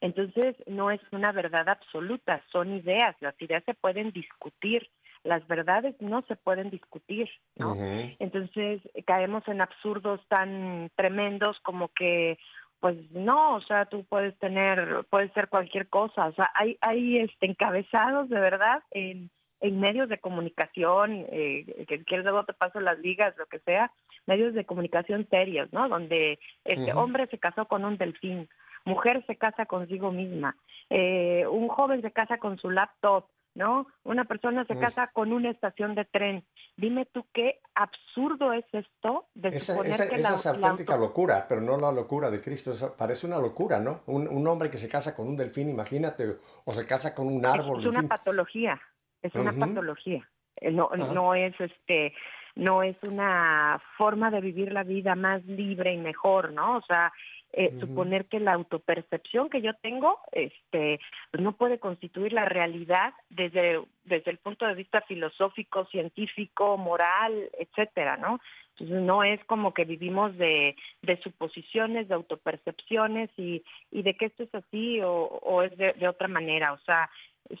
Entonces, 0.00 0.56
no 0.66 0.90
es 0.90 1.00
una 1.12 1.32
verdad 1.32 1.68
absoluta, 1.68 2.42
son 2.50 2.72
ideas, 2.74 3.16
las 3.20 3.40
ideas 3.42 3.62
se 3.64 3.74
pueden 3.74 4.12
discutir, 4.12 4.88
las 5.28 5.46
verdades 5.46 5.94
no 6.00 6.22
se 6.22 6.36
pueden 6.36 6.70
discutir, 6.70 7.28
¿no? 7.56 7.76
Entonces, 8.18 8.80
caemos 9.06 9.46
en 9.46 9.60
absurdos 9.60 10.20
tan 10.28 10.90
tremendos 10.96 11.58
como 11.62 11.88
que 11.88 12.38
pues 12.80 12.96
no, 13.10 13.56
o 13.56 13.60
sea, 13.62 13.86
tú 13.86 14.04
puedes 14.04 14.38
tener, 14.38 15.04
puede 15.10 15.30
ser 15.30 15.48
cualquier 15.48 15.88
cosa, 15.88 16.26
o 16.26 16.32
sea, 16.32 16.48
hay, 16.54 16.78
hay 16.80 17.18
este, 17.18 17.46
encabezados 17.46 18.28
de 18.28 18.38
verdad 18.38 18.84
en, 18.92 19.30
en 19.60 19.80
medios 19.80 20.08
de 20.08 20.18
comunicación, 20.18 21.26
eh, 21.30 21.84
que 21.88 22.04
quieres 22.04 22.24
luego 22.24 22.44
te 22.44 22.52
paso 22.52 22.78
las 22.78 22.98
ligas, 23.00 23.36
lo 23.36 23.46
que 23.46 23.58
sea, 23.60 23.90
medios 24.26 24.54
de 24.54 24.64
comunicación 24.64 25.26
serios, 25.28 25.72
¿no? 25.72 25.88
Donde 25.88 26.38
este 26.64 26.92
hombre 26.92 27.26
se 27.26 27.38
casó 27.38 27.66
con 27.66 27.84
un 27.84 27.96
delfín, 27.96 28.48
mujer 28.84 29.24
se 29.26 29.36
casa 29.36 29.66
consigo 29.66 30.12
misma, 30.12 30.56
eh, 30.90 31.46
un 31.50 31.68
joven 31.68 32.02
se 32.02 32.12
casa 32.12 32.38
con 32.38 32.58
su 32.58 32.70
laptop, 32.70 33.26
¿no? 33.58 33.88
Una 34.04 34.24
persona 34.24 34.64
se 34.66 34.78
casa 34.78 35.08
con 35.08 35.32
una 35.32 35.50
estación 35.50 35.96
de 35.96 36.04
tren. 36.04 36.44
Dime 36.76 37.06
tú 37.06 37.26
qué 37.34 37.58
absurdo 37.74 38.52
es 38.52 38.64
esto 38.72 39.26
de 39.34 39.48
esa, 39.48 39.72
suponer 39.72 39.94
esa, 39.94 40.08
que 40.08 40.14
esa 40.14 40.34
es 40.34 40.46
auténtica 40.46 40.96
locura, 40.96 41.44
pero 41.48 41.60
no 41.60 41.76
la 41.76 41.90
locura 41.90 42.30
de 42.30 42.40
Cristo. 42.40 42.70
parece 42.96 43.26
una 43.26 43.38
locura, 43.38 43.80
¿no? 43.80 44.02
Un, 44.06 44.46
hombre 44.46 44.70
que 44.70 44.76
se 44.76 44.88
casa 44.88 45.16
con 45.16 45.26
un 45.26 45.36
delfín, 45.36 45.68
imagínate, 45.68 46.36
o 46.64 46.72
se 46.72 46.86
casa 46.86 47.12
con 47.16 47.26
un 47.26 47.44
árbol. 47.44 47.80
Es, 47.80 47.86
una 47.86 48.04
patología, 48.04 48.80
es 49.20 49.34
una 49.34 49.52
patología. 49.52 50.28
Eh, 50.60 50.70
no 50.70 51.34
es 51.34 51.60
este 51.60 52.14
no 52.54 52.82
es 52.82 52.96
una 53.06 53.80
forma 53.96 54.30
de 54.32 54.40
vivir 54.40 54.72
la 54.72 54.82
vida 54.82 55.14
más 55.14 55.44
libre 55.44 55.92
y 55.92 55.96
mejor, 55.96 56.52
¿no? 56.52 56.78
O 56.78 56.82
sea, 56.82 57.12
eh, 57.52 57.74
suponer 57.80 58.26
que 58.26 58.40
la 58.40 58.52
autopercepción 58.52 59.48
que 59.48 59.62
yo 59.62 59.72
tengo 59.74 60.18
este 60.32 61.00
pues 61.30 61.42
no 61.42 61.56
puede 61.56 61.78
constituir 61.78 62.32
la 62.32 62.44
realidad 62.44 63.14
desde 63.30 63.80
desde 64.08 64.30
el 64.30 64.38
punto 64.38 64.66
de 64.66 64.74
vista 64.74 65.00
filosófico 65.02 65.86
científico 65.86 66.76
moral 66.76 67.50
etcétera 67.58 68.16
no 68.16 68.40
entonces 68.78 69.04
no 69.04 69.24
es 69.24 69.44
como 69.46 69.74
que 69.74 69.84
vivimos 69.84 70.36
de, 70.38 70.76
de 71.02 71.20
suposiciones 71.20 72.06
de 72.06 72.14
autopercepciones 72.14 73.28
y, 73.36 73.64
y 73.90 74.02
de 74.02 74.14
que 74.14 74.26
esto 74.26 74.44
es 74.44 74.54
así 74.54 75.00
o, 75.04 75.10
o 75.10 75.62
es 75.62 75.76
de, 75.76 75.94
de 75.98 76.06
otra 76.06 76.28
manera. 76.28 76.72
O 76.72 76.78
sea 76.86 77.10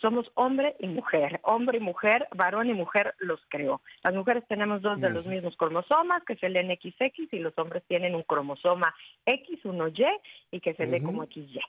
somos 0.00 0.30
hombre 0.34 0.76
y 0.78 0.86
mujer, 0.86 1.40
hombre 1.44 1.78
y 1.78 1.80
mujer, 1.80 2.28
varón 2.34 2.68
y 2.68 2.74
mujer 2.74 3.14
los 3.18 3.40
creó. 3.48 3.80
Las 4.02 4.14
mujeres 4.14 4.44
tenemos 4.48 4.82
dos 4.82 5.00
de 5.00 5.10
los 5.10 5.24
mismos 5.26 5.56
cromosomas, 5.56 6.22
que 6.24 6.34
es 6.34 6.42
el 6.42 6.54
NXX, 6.54 7.32
y 7.32 7.38
los 7.38 7.56
hombres 7.58 7.82
tienen 7.88 8.14
un 8.14 8.22
cromosoma 8.22 8.94
X, 9.24 9.60
uno 9.64 9.88
Y, 9.88 10.04
y 10.50 10.60
que 10.60 10.74
se 10.74 10.86
lee 10.86 11.00
como 11.00 11.24
XY. 11.24 11.60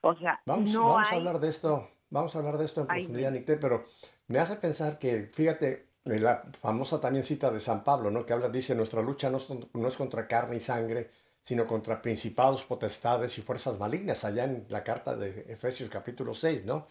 O 0.00 0.14
sea, 0.14 0.40
vamos, 0.46 0.72
no 0.72 0.86
vamos 0.86 1.12
a 1.12 1.16
hablar 1.16 1.38
de 1.38 1.48
esto, 1.48 1.90
vamos 2.10 2.34
a 2.34 2.38
hablar 2.38 2.58
de 2.58 2.64
esto 2.64 2.80
en 2.82 2.86
profundidad, 2.86 3.32
Nicté, 3.32 3.56
pero 3.56 3.84
me 4.28 4.38
hace 4.38 4.56
pensar 4.56 4.98
que, 4.98 5.30
fíjate, 5.32 5.88
la 6.04 6.44
famosa 6.60 7.00
también 7.00 7.24
cita 7.24 7.50
de 7.50 7.60
San 7.60 7.82
Pablo, 7.82 8.10
¿no? 8.10 8.24
Que 8.24 8.32
habla, 8.32 8.48
dice, 8.48 8.74
nuestra 8.74 9.02
lucha 9.02 9.30
no 9.30 9.38
es, 9.38 9.46
no 9.72 9.88
es 9.88 9.96
contra 9.96 10.28
carne 10.28 10.56
y 10.56 10.60
sangre, 10.60 11.10
sino 11.42 11.66
contra 11.66 12.02
principados, 12.02 12.64
potestades 12.64 13.38
y 13.38 13.42
fuerzas 13.42 13.78
malignas, 13.78 14.24
allá 14.24 14.44
en 14.44 14.66
la 14.68 14.82
carta 14.82 15.16
de 15.16 15.46
Efesios 15.48 15.88
capítulo 15.90 16.34
6, 16.34 16.64
¿no? 16.64 16.86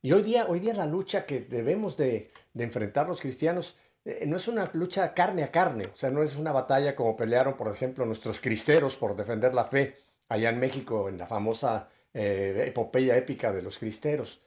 Y 0.00 0.12
hoy 0.12 0.22
día, 0.22 0.46
hoy 0.48 0.58
día 0.58 0.74
la 0.74 0.86
lucha 0.86 1.24
que 1.26 1.40
debemos 1.40 1.96
de, 1.96 2.32
enfrentar 2.54 3.06
los 3.06 3.20
cristianos 3.20 3.76
eh, 4.04 4.24
no 4.26 4.36
es 4.36 4.48
una 4.48 4.68
lucha 4.72 5.14
carne 5.14 5.44
a 5.44 5.52
carne, 5.52 5.84
o 5.94 5.96
sea, 5.96 6.10
no 6.10 6.24
es 6.24 6.34
una 6.34 6.50
batalla 6.50 6.96
como 6.96 7.16
pelearon, 7.16 7.56
por 7.56 7.68
ejemplo, 7.68 8.04
nuestros 8.04 8.40
cristeros 8.40 8.96
por 8.96 9.14
defender 9.14 9.54
la 9.54 9.64
fe 9.64 9.96
allá 10.28 10.48
en 10.48 10.58
México, 10.58 11.08
en 11.08 11.18
la 11.18 11.28
famosa 11.28 11.88
eh, 12.12 12.64
epopeya 12.66 13.16
épica 13.16 13.52
de 13.52 13.62
los 13.62 13.78
cristeros. 13.78 14.40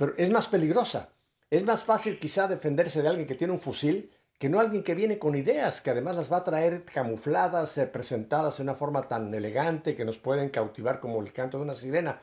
Pero 0.00 0.14
es 0.16 0.30
más 0.30 0.46
peligrosa. 0.46 1.10
Es 1.50 1.62
más 1.62 1.84
fácil 1.84 2.18
quizá 2.18 2.48
defenderse 2.48 3.02
de 3.02 3.08
alguien 3.08 3.26
que 3.26 3.34
tiene 3.34 3.52
un 3.52 3.60
fusil 3.60 4.10
que 4.38 4.48
no 4.48 4.58
alguien 4.58 4.82
que 4.82 4.94
viene 4.94 5.18
con 5.18 5.34
ideas, 5.34 5.82
que 5.82 5.90
además 5.90 6.16
las 6.16 6.32
va 6.32 6.38
a 6.38 6.44
traer 6.44 6.86
camufladas, 6.86 7.76
eh, 7.76 7.86
presentadas 7.86 8.56
de 8.56 8.62
una 8.62 8.74
forma 8.74 9.06
tan 9.06 9.34
elegante 9.34 9.94
que 9.94 10.06
nos 10.06 10.16
pueden 10.16 10.48
cautivar 10.48 10.98
como 11.00 11.20
el 11.20 11.34
canto 11.34 11.58
de 11.58 11.64
una 11.64 11.74
sirena. 11.74 12.18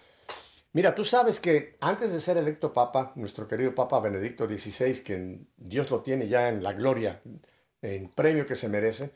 Mira, 0.74 0.96
tú 0.96 1.04
sabes 1.04 1.40
que 1.40 1.78
antes 1.80 2.12
de 2.12 2.20
ser 2.20 2.38
electo 2.38 2.74
papa, 2.74 3.12
nuestro 3.14 3.48
querido 3.48 3.76
Papa 3.76 4.00
Benedicto 4.00 4.48
XVI, 4.48 5.04
que 5.04 5.42
Dios 5.56 5.92
lo 5.92 6.02
tiene 6.02 6.28
ya 6.28 6.50
en 6.50 6.64
la 6.64 6.74
gloria, 6.74 7.22
en 7.84 8.10
premio 8.10 8.48
que 8.48 8.56
se 8.56 8.70
merece, 8.70 9.12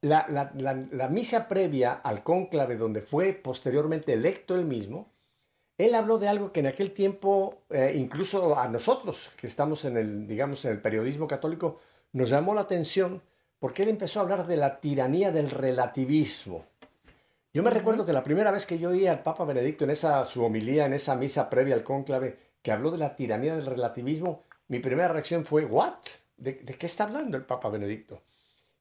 la, 0.00 1.08
misa 1.10 1.48
previa 1.48 1.94
al 1.94 2.22
cónclave 2.22 2.76
donde 2.76 3.02
fue 3.02 3.32
posteriormente 3.32 4.12
electo 4.12 4.54
él 4.54 4.66
mismo, 4.66 5.09
él 5.86 5.94
habló 5.94 6.18
de 6.18 6.28
algo 6.28 6.52
que 6.52 6.60
en 6.60 6.66
aquel 6.66 6.92
tiempo, 6.92 7.62
eh, 7.70 7.94
incluso 7.96 8.58
a 8.58 8.68
nosotros 8.68 9.30
que 9.36 9.46
estamos 9.46 9.84
en 9.84 9.96
el, 9.96 10.26
digamos, 10.26 10.64
en 10.64 10.72
el 10.72 10.80
periodismo 10.80 11.26
católico, 11.26 11.80
nos 12.12 12.30
llamó 12.30 12.54
la 12.54 12.62
atención 12.62 13.22
porque 13.58 13.82
él 13.82 13.88
empezó 13.88 14.20
a 14.20 14.22
hablar 14.22 14.46
de 14.46 14.56
la 14.56 14.80
tiranía 14.80 15.30
del 15.30 15.50
relativismo. 15.50 16.64
Yo 17.52 17.62
me 17.62 17.70
recuerdo 17.70 18.06
que 18.06 18.12
la 18.12 18.22
primera 18.22 18.50
vez 18.50 18.64
que 18.64 18.78
yo 18.78 18.90
oí 18.90 19.06
al 19.06 19.22
Papa 19.22 19.44
Benedicto 19.44 19.84
en 19.84 19.90
esa 19.90 20.24
su 20.24 20.44
homilía, 20.44 20.86
en 20.86 20.92
esa 20.92 21.16
misa 21.16 21.50
previa 21.50 21.74
al 21.74 21.82
cónclave, 21.82 22.38
que 22.62 22.72
habló 22.72 22.90
de 22.90 22.98
la 22.98 23.16
tiranía 23.16 23.56
del 23.56 23.66
relativismo, 23.66 24.44
mi 24.68 24.78
primera 24.78 25.08
reacción 25.08 25.44
fue, 25.44 25.64
¿what? 25.64 25.94
¿De, 26.36 26.58
qué 26.58 26.86
está 26.86 27.04
hablando 27.04 27.36
el 27.36 27.44
Papa 27.44 27.68
Benedicto? 27.68 28.22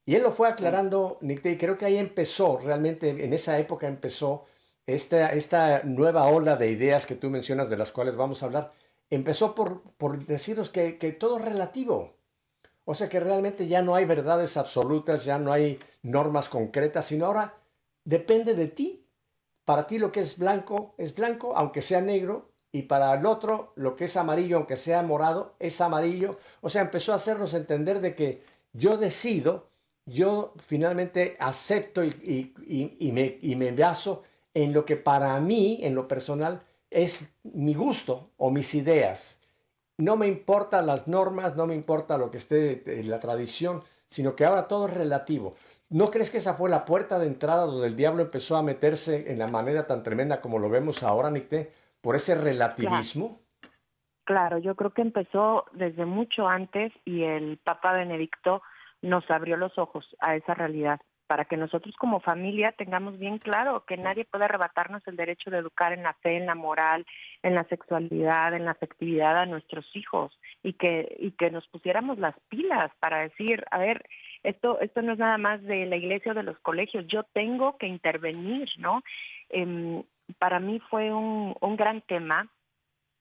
Y 0.05 0.15
él 0.15 0.23
lo 0.23 0.31
fue 0.31 0.47
aclarando, 0.47 1.17
Nick, 1.21 1.45
y 1.45 1.57
creo 1.57 1.77
que 1.77 1.85
ahí 1.85 1.97
empezó, 1.97 2.59
realmente 2.59 3.09
en 3.09 3.33
esa 3.33 3.57
época 3.59 3.87
empezó 3.87 4.45
esta, 4.95 5.33
esta 5.33 5.83
nueva 5.83 6.27
ola 6.27 6.55
de 6.55 6.69
ideas 6.69 7.05
que 7.05 7.15
tú 7.15 7.29
mencionas, 7.29 7.69
de 7.69 7.77
las 7.77 7.91
cuales 7.91 8.15
vamos 8.15 8.41
a 8.41 8.47
hablar, 8.47 8.73
empezó 9.09 9.55
por, 9.55 9.81
por 9.97 10.25
deciros 10.25 10.69
que, 10.69 10.97
que 10.97 11.11
todo 11.11 11.39
es 11.39 11.45
relativo. 11.45 12.15
O 12.85 12.95
sea 12.95 13.09
que 13.09 13.19
realmente 13.19 13.67
ya 13.67 13.81
no 13.81 13.95
hay 13.95 14.05
verdades 14.05 14.57
absolutas, 14.57 15.23
ya 15.25 15.37
no 15.37 15.53
hay 15.53 15.79
normas 16.01 16.49
concretas, 16.49 17.05
sino 17.05 17.27
ahora 17.27 17.53
depende 18.03 18.55
de 18.55 18.67
ti. 18.67 19.05
Para 19.63 19.85
ti 19.85 19.99
lo 19.99 20.11
que 20.11 20.21
es 20.21 20.37
blanco 20.37 20.95
es 20.97 21.13
blanco, 21.13 21.55
aunque 21.55 21.81
sea 21.81 22.01
negro, 22.01 22.49
y 22.71 22.83
para 22.83 23.13
el 23.13 23.25
otro 23.25 23.73
lo 23.75 23.95
que 23.95 24.05
es 24.05 24.17
amarillo, 24.17 24.57
aunque 24.57 24.77
sea 24.77 25.01
morado, 25.03 25.55
es 25.59 25.81
amarillo. 25.81 26.39
O 26.61 26.69
sea, 26.69 26.81
empezó 26.81 27.13
a 27.13 27.15
hacernos 27.15 27.53
entender 27.53 27.99
de 27.99 28.15
que 28.15 28.43
yo 28.73 28.97
decido, 28.97 29.69
yo 30.05 30.53
finalmente 30.59 31.35
acepto 31.39 32.03
y, 32.03 32.53
me, 33.13 33.37
y 33.41 33.55
me 33.55 33.71
baso 33.71 34.23
en 34.63 34.73
lo 34.73 34.85
que 34.85 34.95
para 34.95 35.39
mí, 35.39 35.79
en 35.81 35.95
lo 35.95 36.07
personal, 36.07 36.61
es 36.89 37.33
mi 37.43 37.73
gusto 37.73 38.31
o 38.37 38.51
mis 38.51 38.75
ideas. 38.75 39.41
No 39.97 40.15
me 40.15 40.27
importan 40.27 40.87
las 40.87 41.07
normas, 41.07 41.55
no 41.55 41.67
me 41.67 41.75
importa 41.75 42.17
lo 42.17 42.31
que 42.31 42.37
esté 42.37 42.99
en 42.99 43.09
la 43.09 43.19
tradición, 43.19 43.83
sino 44.07 44.35
que 44.35 44.45
ahora 44.45 44.67
todo 44.67 44.87
es 44.87 44.93
relativo. 44.93 45.55
¿No 45.89 46.11
crees 46.11 46.29
que 46.29 46.37
esa 46.37 46.53
fue 46.53 46.69
la 46.69 46.85
puerta 46.85 47.19
de 47.19 47.27
entrada 47.27 47.65
donde 47.65 47.87
el 47.87 47.95
diablo 47.95 48.21
empezó 48.21 48.57
a 48.57 48.63
meterse 48.63 49.31
en 49.31 49.39
la 49.39 49.47
manera 49.47 49.87
tan 49.87 50.03
tremenda 50.03 50.41
como 50.41 50.59
lo 50.59 50.69
vemos 50.69 51.03
ahora, 51.03 51.31
Nicté, 51.31 51.71
por 52.01 52.15
ese 52.15 52.35
relativismo? 52.35 53.39
Claro. 54.23 54.59
yo 54.59 54.75
creo 54.75 54.93
que 54.93 55.01
empezó 55.01 55.65
desde 55.73 56.05
mucho 56.05 56.47
antes 56.47 56.93
y 57.03 57.23
el 57.23 57.57
Papa 57.57 57.93
Benedicto 57.93 58.61
nos 59.01 59.29
abrió 59.31 59.57
los 59.57 59.75
ojos 59.79 60.05
a 60.19 60.35
esa 60.35 60.53
realidad 60.53 60.99
para 61.29 61.45
que 61.45 61.57
nosotros 61.57 61.95
como 61.95 62.21
familia 62.21 62.71
tengamos 62.71 63.19
bien 63.19 63.37
claro 63.37 63.85
que 63.85 63.97
nadie 63.97 64.25
puede 64.25 64.45
arrebatarnos 64.45 65.07
el 65.07 65.15
derecho 65.15 65.51
de 65.51 65.59
educar 65.59 65.93
en 65.93 66.01
la 66.01 66.15
fe, 66.15 66.37
en 66.37 66.47
la 66.47 66.55
moral, 66.55 67.05
en 67.43 67.53
la 67.53 67.63
sexualidad, 67.69 68.55
en 68.55 68.65
la 68.65 68.71
afectividad 68.71 69.37
a 69.37 69.45
nuestros 69.45 69.85
hijos 69.95 70.35
y 70.63 70.73
que 70.73 71.15
y 71.19 71.29
que 71.33 71.51
nos 71.51 71.67
pusiéramos 71.67 72.17
las 72.17 72.33
pilas 72.49 72.89
para 72.99 73.19
decir, 73.19 73.63
a 73.69 73.77
ver, 73.77 74.03
esto, 74.41 74.79
esto 74.79 75.03
no 75.03 75.13
es 75.13 75.19
nada 75.19 75.37
más 75.37 75.61
de 75.61 75.85
la 75.85 75.97
iglesia 75.97 76.31
o 76.31 76.35
de 76.35 76.41
los 76.41 76.57
colegios, 76.61 77.05
yo 77.07 77.21
tengo 77.31 77.77
que 77.77 77.85
intervenir, 77.85 78.67
¿no? 78.79 79.03
Em, 79.49 80.01
para 80.39 80.59
mí 80.59 80.79
fue 80.89 81.13
un, 81.13 81.55
un 81.61 81.75
gran 81.75 82.01
tema 82.01 82.49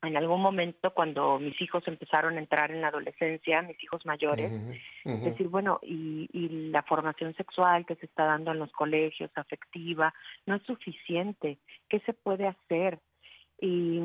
en 0.03 0.17
algún 0.17 0.41
momento 0.41 0.93
cuando 0.95 1.39
mis 1.39 1.61
hijos 1.61 1.83
empezaron 1.87 2.37
a 2.37 2.39
entrar 2.39 2.71
en 2.71 2.81
la 2.81 2.89
adolescencia, 2.89 3.63
mis 3.63 3.83
hijos 3.83 4.07
mayores, 4.07 4.53
decir, 5.05 5.49
bueno, 5.49 5.81
y, 5.83 6.29
y, 6.33 6.71
la 6.71 6.83
formación 6.83 7.35
sexual 7.35 7.85
que 7.85 7.97
se 7.97 8.07
está 8.07 8.25
dando 8.25 8.53
en 8.53 8.61
los 8.61 8.71
colegios, 8.73 9.31
afectiva, 9.35 10.15
no 10.47 10.57
es 10.57 10.63
suficiente. 10.63 11.59
¿Qué 11.89 12.01
se 12.01 12.13
puede 12.13 12.47
hacer? 12.47 13.01
Y 13.61 13.99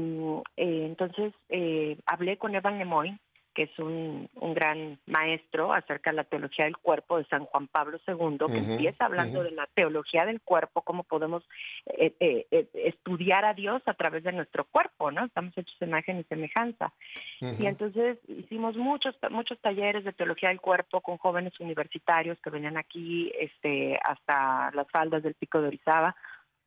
eh, 0.58 0.86
entonces 0.86 1.34
eh, 1.50 1.98
hablé 2.08 2.38
con 2.38 2.56
Evan 2.56 2.80
Lemoyne, 2.80 3.20
que 3.54 3.64
es 3.64 3.80
un, 3.80 4.30
un 4.36 4.54
gran 4.54 5.00
maestro 5.06 5.74
acerca 5.74 6.12
de 6.12 6.18
la 6.18 6.24
teología 6.24 6.66
del 6.66 6.78
cuerpo 6.78 7.18
de 7.18 7.26
San 7.26 7.46
Juan 7.46 7.68
Pablo 7.68 8.00
II, 8.08 8.38
que 8.52 8.58
empieza 8.58 9.06
hablando 9.06 9.44
de 9.44 9.52
la 9.52 9.68
teología 9.74 10.26
del 10.26 10.42
cuerpo, 10.42 10.82
cómo 10.82 11.04
podemos 11.04 11.44
eh, 11.86 12.14
eh, 12.20 12.48
eh, 12.52 12.68
estudiar 12.74 13.46
a 13.46 13.54
Dios 13.54 13.82
a 13.86 13.94
través 13.94 14.24
de 14.24 14.32
nuestro 14.32 14.66
cuerpo, 14.66 15.12
¿no? 15.12 15.26
Estamos 15.26 15.58
hechos 15.58 15.76
de 15.80 15.86
imagen 15.86 16.20
y 16.20 16.24
semejanza. 16.24 16.94
Y 17.40 17.66
entonces 17.66 18.18
hicimos 18.28 18.76
muchos 18.76 19.16
muchos 19.30 19.60
talleres 19.60 20.04
de 20.04 20.14
teología 20.14 20.50
del 20.50 20.62
cuerpo 20.62 21.02
con 21.02 21.18
jóvenes 21.18 21.60
universitarios 21.60 22.38
que 22.40 22.50
venían 22.50 22.78
aquí 22.78 23.32
este 23.40 24.00
hasta 24.04 24.72
las 24.74 24.90
faldas 24.92 25.24
del 25.24 25.36
Pico 25.36 25.62
de 25.62 25.68
Orizaba 25.68 26.16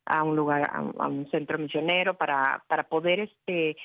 a 0.05 0.22
un 0.22 0.37
lugar, 0.37 0.70
a, 0.72 1.09
un 1.09 1.29
centro 1.31 1.59
misionero 1.59 2.14
para, 2.14 2.62
para 2.68 2.85
poder 2.85 3.20
este 3.20 3.77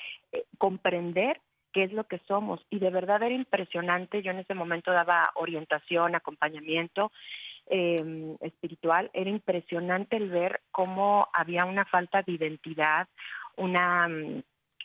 comprender 0.58 1.40
qué 1.72 1.84
es 1.84 1.92
lo 1.92 2.04
que 2.04 2.20
somos. 2.28 2.64
Y 2.70 2.78
de 2.78 2.90
verdad 2.90 3.22
era 3.22 3.34
impresionante, 3.34 4.22
yo 4.22 4.30
en 4.30 4.38
ese 4.38 4.54
momento 4.54 4.92
daba 4.92 5.30
orientación, 5.34 6.14
acompañamiento 6.14 7.12
eh, 7.66 8.36
espiritual, 8.40 9.10
era 9.14 9.30
impresionante 9.30 10.16
el 10.16 10.30
ver 10.30 10.60
cómo 10.70 11.28
había 11.32 11.64
una 11.64 11.84
falta 11.84 12.22
de 12.22 12.32
identidad, 12.32 13.08
una 13.56 14.08
mm, 14.08 14.42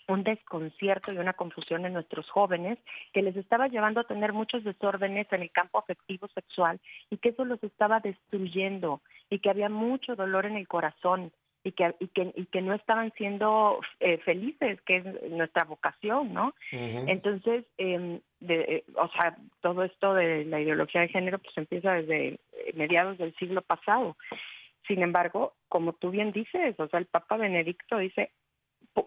un 0.07 0.23
desconcierto 0.23 1.11
y 1.11 1.17
una 1.17 1.33
confusión 1.33 1.85
en 1.85 1.93
nuestros 1.93 2.29
jóvenes 2.29 2.79
que 3.13 3.21
les 3.21 3.35
estaba 3.35 3.67
llevando 3.67 3.99
a 3.99 4.07
tener 4.07 4.33
muchos 4.33 4.63
desórdenes 4.63 5.27
en 5.31 5.41
el 5.41 5.51
campo 5.51 5.79
afectivo 5.79 6.27
sexual 6.29 6.79
y 7.09 7.17
que 7.17 7.29
eso 7.29 7.43
los 7.43 7.61
estaba 7.63 7.99
destruyendo 7.99 9.01
y 9.29 9.39
que 9.39 9.49
había 9.49 9.69
mucho 9.69 10.15
dolor 10.15 10.45
en 10.45 10.55
el 10.55 10.67
corazón 10.67 11.31
y 11.67 11.73
que, 11.73 11.93
y 11.99 12.07
que, 12.07 12.31
y 12.33 12.45
que 12.45 12.61
no 12.61 12.73
estaban 12.73 13.11
siendo 13.17 13.81
eh, 13.99 14.19
felices, 14.19 14.79
que 14.83 14.97
es 14.97 15.31
nuestra 15.31 15.65
vocación, 15.65 16.33
¿no? 16.33 16.53
Entonces, 16.71 17.65
eh, 17.77 18.21
de, 18.39 18.55
eh, 18.61 18.83
o 18.95 19.09
sea, 19.09 19.35
todo 19.59 19.83
esto 19.83 20.13
de 20.13 20.45
la 20.45 20.61
ideología 20.61 21.01
de 21.01 21.09
género 21.09 21.39
pues 21.39 21.57
empieza 21.57 21.91
desde 21.93 22.39
mediados 22.73 23.17
del 23.17 23.35
siglo 23.35 23.61
pasado. 23.61 24.15
Sin 24.87 25.01
embargo, 25.01 25.55
como 25.67 25.91
tú 25.91 26.09
bien 26.09 26.31
dices, 26.31 26.79
o 26.79 26.87
sea, 26.87 26.99
el 26.99 27.07
Papa 27.07 27.35
Benedicto 27.35 27.97
dice, 27.97 28.31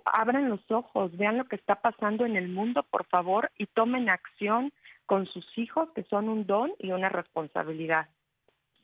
abran 0.05 0.51
los 0.51 0.71
ojos, 0.71 1.17
vean 1.17 1.39
lo 1.39 1.47
que 1.47 1.57
está 1.57 1.77
pasando 1.77 2.27
en 2.27 2.37
el 2.37 2.49
mundo, 2.49 2.85
por 2.91 3.07
favor, 3.07 3.51
y 3.57 3.67
tomen 3.69 4.11
acción 4.11 4.71
con 5.07 5.25
sus 5.27 5.47
hijos, 5.57 5.89
que 5.95 6.03
son 6.05 6.29
un 6.29 6.47
don 6.47 6.73
y 6.79 6.93
una 6.93 7.09
responsabilidad, 7.09 8.09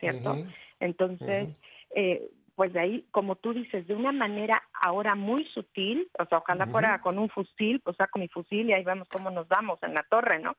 ¿cierto? 0.01 0.47
Entonces, 0.81 1.61
eh, 1.95 2.31
pues 2.57 2.73
de 2.73 2.81
ahí, 2.81 3.07
como 3.11 3.37
tú 3.37 3.53
dices, 3.53 3.87
de 3.87 3.95
una 3.95 4.13
manera 4.13 4.63
ahora 4.73 5.15
muy 5.15 5.45
sutil, 5.53 6.09
o 6.19 6.25
sea, 6.25 6.39
ojalá 6.39 6.67
fuera 6.67 7.01
con 7.03 7.19
un 7.19 7.29
fusil, 7.29 7.81
pues 7.81 7.99
saco 7.99 8.19
mi 8.19 8.29
fusil 8.29 8.69
y 8.69 8.73
ahí 8.73 8.83
vemos 8.83 9.07
cómo 9.09 9.31
nos 9.31 9.47
damos 9.47 9.81
en 9.83 9.93
la 9.93 10.03
torre, 10.05 10.39
¿no? 10.39 10.57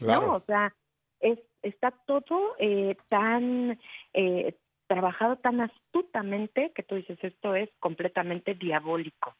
No, 0.00 0.36
o 0.36 0.40
sea, 0.46 0.72
es, 1.18 1.40
está 1.62 1.90
todo 2.06 2.54
eh, 2.60 2.96
tan 3.08 3.76
eh, 4.14 4.54
trabajado 4.86 5.36
tan 5.36 5.60
astutamente 5.60 6.72
que 6.72 6.84
tú 6.84 6.94
dices, 6.94 7.18
esto 7.20 7.56
es 7.56 7.68
completamente 7.80 8.54
diabólico, 8.54 9.34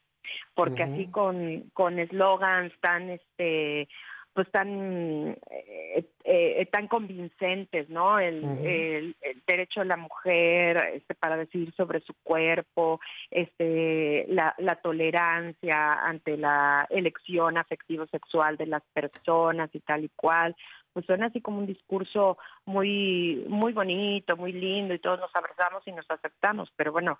porque 0.53 0.83
así 0.83 1.07
con 1.07 1.71
con 1.73 1.97
eslogans 1.97 2.73
tan 2.81 3.09
este 3.09 3.87
pues 4.33 4.49
tan 4.51 5.37
eh, 5.49 6.05
eh, 6.23 6.65
tan 6.71 6.87
convincentes 6.87 7.89
no 7.89 8.19
el, 8.19 8.43
el, 8.63 9.15
derecho 9.45 9.81
de 9.81 9.87
la 9.87 9.97
mujer 9.97 10.77
este 10.95 11.15
para 11.15 11.35
decidir 11.35 11.73
sobre 11.75 11.99
su 11.99 12.13
cuerpo 12.23 13.01
este 13.29 14.25
la, 14.29 14.55
la 14.57 14.75
tolerancia 14.75 15.93
ante 15.93 16.37
la 16.37 16.87
elección 16.89 17.57
afectivo 17.57 18.07
sexual 18.07 18.55
de 18.55 18.67
las 18.67 18.83
personas 18.93 19.69
y 19.73 19.79
tal 19.81 20.05
y 20.05 20.09
cual. 20.15 20.55
Pues 20.93 21.05
suena 21.05 21.27
así 21.27 21.39
como 21.39 21.59
un 21.59 21.67
discurso 21.67 22.37
muy 22.65 23.45
muy 23.47 23.73
bonito 23.73 24.35
muy 24.37 24.51
lindo 24.53 24.93
y 24.93 24.99
todos 24.99 25.19
nos 25.19 25.33
abrazamos 25.33 25.83
y 25.87 25.91
nos 25.91 26.09
aceptamos 26.09 26.69
pero 26.75 26.91
bueno 26.91 27.17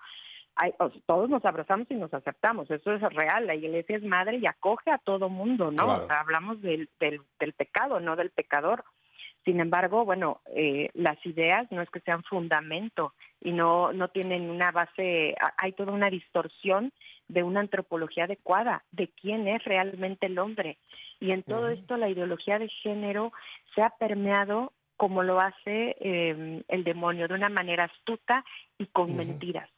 todos 1.06 1.30
nos 1.30 1.44
abrazamos 1.44 1.90
y 1.90 1.94
nos 1.94 2.12
aceptamos, 2.12 2.70
eso 2.70 2.92
es 2.92 3.00
real, 3.00 3.46
la 3.46 3.54
iglesia 3.54 3.96
es 3.96 4.02
madre 4.02 4.36
y 4.36 4.46
acoge 4.46 4.90
a 4.90 4.98
todo 4.98 5.28
mundo, 5.28 5.70
¿no? 5.70 6.06
hablamos 6.08 6.60
del, 6.60 6.88
del, 7.00 7.20
del, 7.38 7.52
pecado, 7.52 8.00
no 8.00 8.16
del 8.16 8.30
pecador. 8.30 8.84
Sin 9.44 9.58
embargo, 9.58 10.04
bueno, 10.04 10.40
eh, 10.54 10.90
las 10.94 11.24
ideas 11.26 11.66
no 11.72 11.82
es 11.82 11.90
que 11.90 12.00
sean 12.00 12.22
fundamento 12.22 13.12
y 13.40 13.50
no, 13.50 13.92
no 13.92 14.08
tienen 14.08 14.50
una 14.50 14.70
base, 14.70 15.34
hay 15.56 15.72
toda 15.72 15.94
una 15.94 16.10
distorsión 16.10 16.92
de 17.26 17.42
una 17.42 17.60
antropología 17.60 18.24
adecuada, 18.24 18.84
de 18.92 19.08
quién 19.08 19.48
es 19.48 19.64
realmente 19.64 20.26
el 20.26 20.38
hombre. 20.38 20.78
Y 21.18 21.32
en 21.32 21.42
todo 21.42 21.68
esto 21.70 21.96
la 21.96 22.08
ideología 22.08 22.60
de 22.60 22.68
género 22.68 23.32
se 23.74 23.82
ha 23.82 23.90
permeado 23.90 24.72
como 24.96 25.24
lo 25.24 25.40
hace 25.40 25.96
eh, 25.98 26.62
el 26.68 26.84
demonio, 26.84 27.26
de 27.26 27.34
una 27.34 27.48
manera 27.48 27.84
astuta 27.84 28.44
y 28.78 28.86
con 28.86 29.16
mentiras 29.16 29.68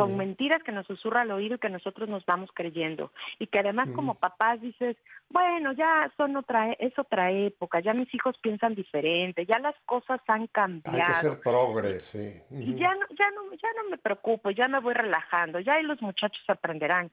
con 0.00 0.16
mentiras 0.16 0.62
que 0.62 0.72
nos 0.72 0.86
susurra 0.86 1.22
al 1.22 1.30
oído 1.30 1.56
y 1.56 1.58
que 1.58 1.68
nosotros 1.68 2.08
nos 2.08 2.24
vamos 2.26 2.50
creyendo. 2.54 3.12
Y 3.38 3.46
que 3.46 3.58
además 3.58 3.88
como 3.94 4.14
papás 4.14 4.60
dices, 4.60 4.96
bueno, 5.28 5.72
ya 5.72 6.10
son 6.16 6.36
otra, 6.36 6.70
e, 6.70 6.76
es 6.80 6.98
otra 6.98 7.30
época, 7.30 7.80
ya 7.80 7.94
mis 7.94 8.12
hijos 8.14 8.36
piensan 8.42 8.74
diferente, 8.74 9.46
ya 9.46 9.58
las 9.58 9.74
cosas 9.86 10.20
han 10.26 10.46
cambiado. 10.48 10.98
Hay 10.98 11.04
que 11.04 11.14
ser 11.14 11.40
progres, 11.40 12.04
sí. 12.04 12.40
Y 12.50 12.74
ya 12.74 12.94
no, 12.94 13.06
ya 13.18 13.30
no, 13.30 13.52
ya 13.52 13.68
no 13.76 13.90
me 13.90 13.98
preocupo, 13.98 14.50
ya 14.50 14.68
me 14.68 14.80
voy 14.80 14.94
relajando, 14.94 15.60
ya 15.60 15.74
ahí 15.74 15.82
los 15.82 16.00
muchachos 16.02 16.42
aprenderán. 16.48 17.10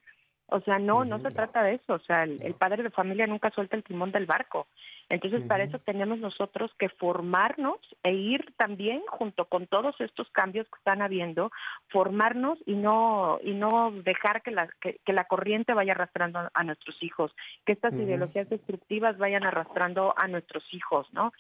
O 0.50 0.62
sea, 0.62 0.80
no, 0.80 1.04
no 1.04 1.20
se 1.20 1.32
trata 1.32 1.62
de 1.64 1.76
eso. 1.76 1.94
O 1.94 2.00
sea, 2.00 2.24
el, 2.24 2.54
padre 2.54 2.84
de 2.84 2.90
familia 2.90 3.28
nunca 3.28 3.52
suelta 3.52 3.76
el 3.76 3.84
timón 3.84 4.12
del 4.12 4.26
barco. 4.26 4.68
Entonces, 5.10 5.44
para 5.44 5.64
eso 5.64 5.80
tenemos 5.80 6.20
nosotros 6.20 6.72
que 6.78 6.90
formarnos 6.90 7.78
e 8.04 8.14
ir 8.14 8.54
también 8.58 9.02
junto 9.08 9.46
con 9.46 9.68
todos 9.68 9.96
estos 10.00 10.30
cambios 10.32 10.68
que 10.68 10.78
están 10.80 11.02
habiendo, 11.02 11.52
formarnos 11.90 12.60
y 12.66 12.76
no 12.76 13.40
y 13.42 13.54
no 13.54 13.92
dejar 14.04 14.42
que 14.42 14.52
la 14.52 14.68
que, 14.82 15.00
la 15.14 15.26
corriente 15.26 15.74
vaya 15.74 15.94
arrastrando 15.94 16.50
a 16.54 16.64
nuestros 16.64 17.02
hijos, 17.02 17.32
que 17.66 17.72
estas 17.72 17.94
ideologías 17.94 18.50
destructivas 18.50 19.18
vayan 19.18 19.46
arrastrando 19.46 20.14
a 20.18 20.28
nuestros 20.28 20.64
hijos, 20.74 21.08
¿no? 21.14 21.32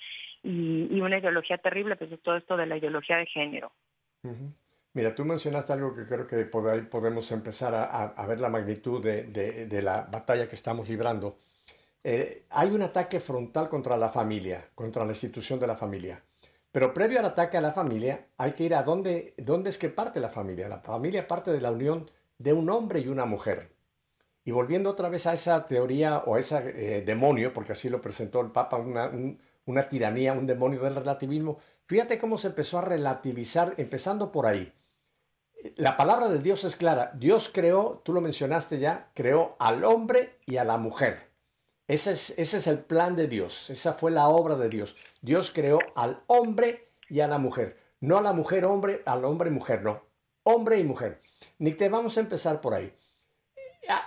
Y, 0.44 0.88
y 0.90 1.02
una 1.02 1.18
ideología 1.18 1.58
terrible, 1.58 1.98
pues 1.98 2.12
es 2.12 2.22
todo 2.22 2.38
esto 2.38 2.56
de 2.56 2.68
la 2.68 2.78
ideología 2.78 3.18
de 3.18 3.26
género. 3.26 3.72
Mira, 4.98 5.14
tú 5.14 5.24
mencionaste 5.24 5.74
algo 5.74 5.94
que 5.94 6.08
creo 6.08 6.26
que 6.26 6.38
por 6.46 6.68
ahí 6.68 6.82
podemos 6.82 7.32
empezar 7.32 7.76
a, 7.76 8.26
ver 8.26 8.40
la 8.42 8.50
magnitud 8.50 9.00
de, 9.00 9.82
la 9.84 10.02
batalla 10.02 10.48
que 10.48 10.56
estamos 10.56 10.90
librando. 10.90 11.38
Eh, 12.04 12.46
hay 12.50 12.72
un 12.72 12.82
ataque 12.82 13.20
frontal 13.20 13.70
contra 13.70 13.96
la 13.96 14.10
familia, 14.10 14.72
contra 14.74 15.06
la 15.06 15.12
institución 15.12 15.60
de 15.60 15.68
la 15.68 15.76
familia. 15.76 16.24
Pero 16.72 16.96
previo 16.96 17.20
al 17.20 17.26
ataque 17.26 17.58
a 17.58 17.62
la 17.62 17.74
familia, 17.74 18.26
hay 18.38 18.54
que 18.54 18.64
ir 18.64 18.74
a 18.74 18.82
dónde, 18.82 19.36
dónde 19.38 19.70
es 19.70 19.78
que 19.78 19.90
parte 19.90 20.20
la 20.20 20.30
familia. 20.30 20.68
La 20.68 20.80
familia 20.80 21.28
parte 21.28 21.52
de 21.52 21.62
la 21.62 21.70
unión 21.70 22.10
de 22.40 22.54
un 22.54 22.68
hombre 22.68 23.00
y 23.00 23.08
una 23.08 23.26
mujer. 23.26 23.70
Y 24.46 24.52
volviendo 24.52 24.90
otra 24.90 25.10
vez 25.10 25.28
a 25.28 25.34
esa 25.36 25.68
teoría 25.68 26.24
o 26.26 26.34
a 26.34 26.40
ese 26.40 26.58
eh, 26.76 27.02
demonio, 27.04 27.54
porque 27.54 27.74
así 27.74 27.88
lo 27.88 28.02
presentó 28.02 28.42
el 28.42 28.50
Papa, 28.50 28.78
una, 28.78 29.12
una 29.68 29.90
tiranía, 29.90 30.34
un 30.34 30.48
demonio 30.48 30.82
del 30.82 30.96
relativismo, 30.96 31.60
fíjate 31.86 32.18
cómo 32.18 32.40
se 32.40 32.48
empezó 32.48 32.80
a 32.80 32.82
relativizar, 32.82 33.76
empezando 33.78 34.32
por 34.32 34.48
ahí 34.48 34.74
la 35.76 35.98
palabra 35.98 36.28
de 36.28 36.40
Dios 36.40 36.64
es 36.64 36.76
clara. 36.76 37.12
Dios 37.16 37.50
creó, 37.54 38.02
tú 38.04 38.14
lo 38.14 38.22
mencionaste 38.22 38.80
ya, 38.80 39.10
creó 39.14 39.56
al 39.60 39.84
hombre 39.84 40.38
y 40.46 40.58
a 40.58 40.64
la 40.64 40.78
mujer. 40.78 41.28
Ese 41.88 42.12
es, 42.12 42.32
ese 42.38 42.58
es 42.58 42.68
el 42.68 42.80
plan 42.80 43.16
de 43.16 43.28
Dios. 43.28 43.70
Esa 43.70 43.94
fue 43.94 44.12
la 44.12 44.28
obra 44.28 44.56
de 44.56 44.70
Dios. 44.70 44.96
Dios 45.22 45.52
creó 45.54 45.80
al 45.96 46.22
hombre 46.28 46.88
y 47.10 47.22
a 47.22 47.28
la 47.28 47.38
mujer. 47.38 47.78
No 48.00 48.18
a 48.18 48.22
la 48.22 48.34
mujer 48.34 48.66
hombre, 48.66 49.02
al 49.06 49.26
hombre 49.26 49.50
mujer, 49.50 49.84
no. 49.84 50.04
Hombre 50.44 50.80
y 50.80 50.84
mujer. 50.84 51.22
Ni 51.60 51.72
te 51.72 51.90
vamos 51.90 52.18
a 52.18 52.22
empezar 52.22 52.62
por 52.62 52.74
ahí. 52.74 52.94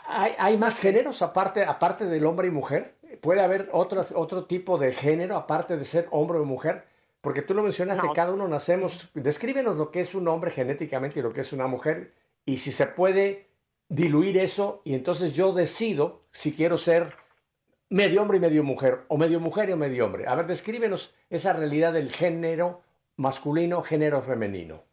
¿Hay, 0.07 0.59
más 0.59 0.79
géneros 0.79 1.23
aparte, 1.23 1.65
aparte 1.65 2.07
del 2.07 2.27
hombre 2.27 2.49
y 2.49 2.51
mujer? 2.51 2.97
¿Puede 3.21 3.41
haber 3.41 3.71
otras, 3.73 4.13
otro 4.15 4.45
tipo 4.45 4.79
de 4.79 4.93
género 4.93 5.37
aparte 5.37 5.77
de 5.77 5.85
ser 5.85 6.07
hombre 6.11 6.39
o 6.39 6.45
mujer? 6.45 6.85
Porque 7.21 7.43
tú 7.43 7.55
lo 7.55 7.63
mencionaste, 7.63 8.09
cada 8.15 8.33
uno 8.33 8.49
nacemos, 8.49 9.11
descríbenos 9.15 9.77
lo 9.77 9.91
que 9.91 10.01
es 10.01 10.15
un 10.15 10.27
hombre 10.29 10.51
genéticamente 10.51 11.21
y 11.21 11.23
lo 11.23 11.33
que 11.33 11.43
es 11.43 11.53
una 11.53 11.67
mujer, 11.67 12.15
y 12.47 12.59
si 12.59 12.73
se 12.73 12.87
puede 12.87 13.49
diluir 13.89 14.39
eso, 14.39 14.81
y 14.85 14.95
entonces 14.95 15.35
yo 15.35 15.53
decido 15.53 16.23
si 16.31 16.55
quiero 16.55 16.79
ser 16.79 17.15
medio 17.91 18.23
hombre 18.23 18.39
y 18.39 18.41
medio 18.41 18.65
mujer, 18.65 19.05
o 19.09 19.19
medio 19.19 19.41
mujer 19.41 19.69
y 19.69 19.75
medio 19.75 20.07
hombre. 20.07 20.27
A 20.27 20.35
ver, 20.35 20.47
descríbenos 20.47 21.15
esa 21.29 21.53
realidad 21.53 21.93
del 21.93 22.11
género 22.11 22.83
masculino, 23.17 23.83
género 23.83 24.23
femenino. 24.23 24.85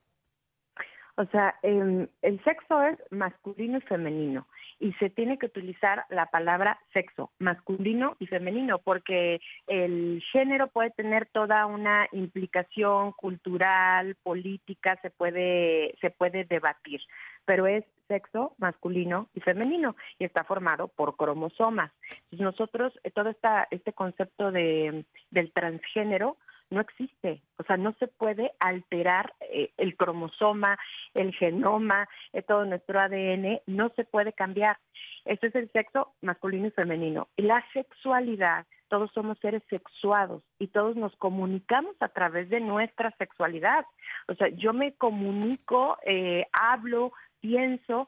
O 1.20 1.26
sea, 1.26 1.56
em, 1.64 2.08
el 2.22 2.44
sexo 2.44 2.80
es 2.84 2.98
masculino 3.10 3.80
y 3.80 3.82
femenino 3.82 4.48
y 4.80 4.94
se 4.94 5.10
tiene 5.10 5.40
que 5.40 5.48
utilizar 5.48 6.06
la 6.10 6.28
palabra 6.28 6.80
sexo, 6.94 7.32
masculino 7.40 8.16
y 8.20 8.28
femenino, 8.28 8.78
porque 8.78 9.42
el 9.66 10.24
género 10.32 10.68
puede 10.68 10.92
tener 10.92 11.26
toda 11.26 11.66
una 11.66 12.08
implicación 12.12 13.14
cultural, 13.14 14.16
política, 14.22 15.00
se 15.02 15.10
puede, 15.10 15.96
se 16.02 16.12
puede 16.12 16.44
debatir, 16.46 17.02
pero 17.46 17.66
es 17.66 17.84
sexo 18.08 18.54
masculino 18.60 19.28
y 19.34 19.40
femenino 19.40 19.96
y 20.20 20.26
está 20.26 20.44
formado 20.44 20.88
por 20.88 21.18
cromosomas. 21.18 21.92
Entonces 22.26 22.42
nosotros, 22.42 22.94
eh, 23.04 23.10
todo 23.10 23.30
esta, 23.30 23.68
este 23.72 23.92
concepto 23.92 24.52
de, 24.52 25.04
del 25.32 25.52
transgénero, 25.52 26.38
no 26.70 26.82
existe. 26.82 27.42
O 27.58 27.64
sea, 27.64 27.78
no 27.78 27.94
se 28.00 28.08
puede 28.08 28.52
alterar 28.60 29.34
eh, 29.40 29.72
el 29.78 29.96
cromosoma, 29.96 30.78
el 31.14 31.34
genoma, 31.34 32.08
eh, 32.34 32.42
todo 32.42 32.66
nuestro 32.66 33.00
ADN, 33.00 33.62
no 33.66 33.90
se 33.96 34.04
puede 34.04 34.34
cambiar. 34.34 34.78
Ese 35.26 35.48
es 35.48 35.56
el 35.56 35.72
sexo 35.72 36.14
masculino 36.22 36.68
y 36.68 36.72
femenino. 36.72 37.28
La 37.38 37.64
sexualidad, 37.74 38.66
todos 38.90 39.12
somos 39.14 39.38
seres 39.40 39.64
sexuados 39.70 40.44
y 40.60 40.68
todos 40.68 40.96
nos 40.96 41.16
comunicamos 41.18 41.96
a 42.00 42.10
través 42.10 42.50
de 42.50 42.60
nuestra 42.60 43.12
sexualidad. 43.18 43.86
O 44.28 44.36
sea, 44.36 44.50
yo 44.50 44.74
me 44.74 44.94
comunico, 44.94 45.98
eh, 46.06 46.46
hablo, 46.52 47.12
pienso 47.40 48.08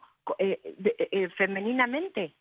femeninamente 1.38 2.36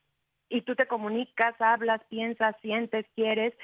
y 0.51 0.61
tú 0.61 0.75
te 0.75 0.87
comunicas, 0.87 1.59
hablas, 1.59 2.03
piensas, 2.11 2.55
sientes, 2.61 3.07
quieres 3.15 3.55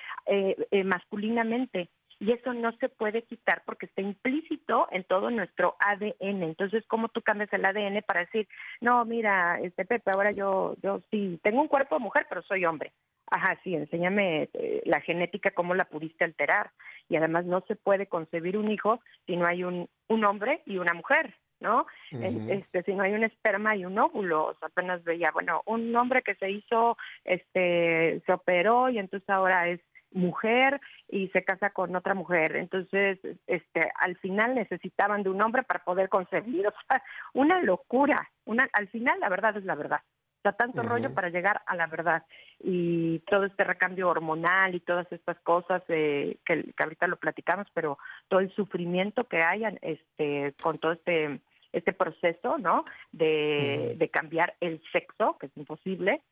masculinamente 0.85 1.91
y 2.21 2.33
eso 2.33 2.53
no 2.53 2.73
se 2.79 2.89
puede 2.89 3.23
quitar 3.23 3.63
porque 3.65 3.87
está 3.87 4.03
implícito 4.03 4.89
en 4.91 5.05
todo 5.05 5.31
nuestro 5.31 5.77
ADN. 5.81 6.43
Entonces, 6.43 6.85
¿cómo 6.87 7.09
tú 7.09 7.23
cambias 7.23 7.53
el 7.53 7.65
ADN 7.65 8.03
para 8.07 8.21
decir, 8.21 8.49
no, 8.81 9.05
mira, 9.05 9.59
este 9.61 9.85
Pepe, 9.85 10.11
ahora 10.11 10.31
yo, 10.33 10.77
yo 10.83 11.01
sí, 11.11 11.39
tengo 11.43 11.61
un 11.61 11.69
cuerpo 11.69 11.97
de 11.97 12.03
mujer, 12.03 12.27
pero 12.29 12.43
soy 12.43 12.65
hombre? 12.65 12.93
Ajá, 13.31 13.59
sí, 13.65 13.75
enséñame 13.75 14.49
eh, 14.53 14.83
la 14.85 15.01
genética, 15.01 15.51
cómo 15.51 15.75
la 15.75 15.87
pudiste 15.87 16.25
alterar. 16.25 16.71
Y 17.09 17.17
además 17.17 17.45
no 17.47 17.63
se 17.67 17.77
puede 17.77 18.07
concebir 18.07 18.57
un 18.57 18.71
hijo 18.71 19.01
si 19.27 19.37
no 19.37 19.47
hay 19.47 19.65
un, 19.65 19.89
un 20.09 20.25
hombre 20.25 20.63
y 20.67 20.79
una 20.79 20.95
mujer. 20.95 21.35
¿no? 21.61 21.87
Este, 22.11 22.83
si 22.83 22.93
no 22.93 23.05
hay 23.05 23.15
un 23.15 23.25
esperma 23.25 23.75
y 23.75 23.87
un 23.87 23.99
óvulo, 23.99 24.47
o 24.47 24.55
sea, 24.57 24.69
apenas 24.69 25.03
veía, 25.03 25.31
bueno, 25.33 25.63
un 25.65 25.95
hombre 25.97 26.23
que 26.23 26.35
se 26.35 26.51
hizo, 26.51 26.99
este, 27.25 28.21
se 28.27 28.33
operó 28.33 28.91
y 28.91 28.99
entonces 28.99 29.29
ahora 29.31 29.69
es 29.69 29.81
mujer 30.15 30.81
y 31.09 31.29
se 31.29 31.45
casa 31.45 31.71
con 31.71 31.95
otra 31.95 32.15
mujer. 32.15 32.57
Entonces, 32.57 33.19
este, 33.47 33.93
al 34.01 34.17
final 34.17 34.55
necesitaban 34.55 35.23
de 35.23 35.31
un 35.31 35.43
hombre 35.43 35.63
para 35.63 35.85
poder 35.85 36.09
concebir. 36.09 36.67
O 36.75 36.87
sea, 36.89 37.03
una 37.35 37.61
locura. 37.63 38.31
Una, 38.45 38.69
al 38.73 38.89
final, 38.89 39.19
la 39.21 39.29
verdad 39.29 39.57
es 39.57 39.65
la 39.65 39.75
verdad. 39.75 40.01
O 40.47 40.53
tanto 40.53 40.83
rollo 40.83 41.15
para 41.15 41.31
llegar 41.31 41.63
a 41.67 41.75
la 41.75 41.87
verdad. 41.87 42.25
Y 42.61 43.21
todo 43.21 43.45
este 43.45 43.65
recambio 43.65 44.09
hormonal 44.09 44.75
y 44.75 44.81
todas 44.81 45.11
estas 45.11 45.39
cosas 45.41 45.83
eh, 45.89 46.37
que, 46.45 46.73
ahorita 46.77 47.07
lo 47.07 47.17
platicamos, 47.17 47.67
pero 47.73 47.99
todo 48.29 48.41
el 48.41 48.55
sufrimiento 48.55 49.27
que 49.27 49.43
hay 49.43 49.65
este, 49.81 50.55
con 50.63 50.79
todo 50.79 50.93
este 50.93 51.41
este 51.73 51.93
proceso, 51.93 52.57
¿no? 52.57 52.85
De, 53.11 53.97
de 53.99 54.09
cambiar 54.09 54.55
el 54.61 54.81
sexo, 54.93 55.37
que 55.41 55.47
es 55.47 55.57
imposible, 55.57 56.23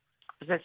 pues 0.47 0.63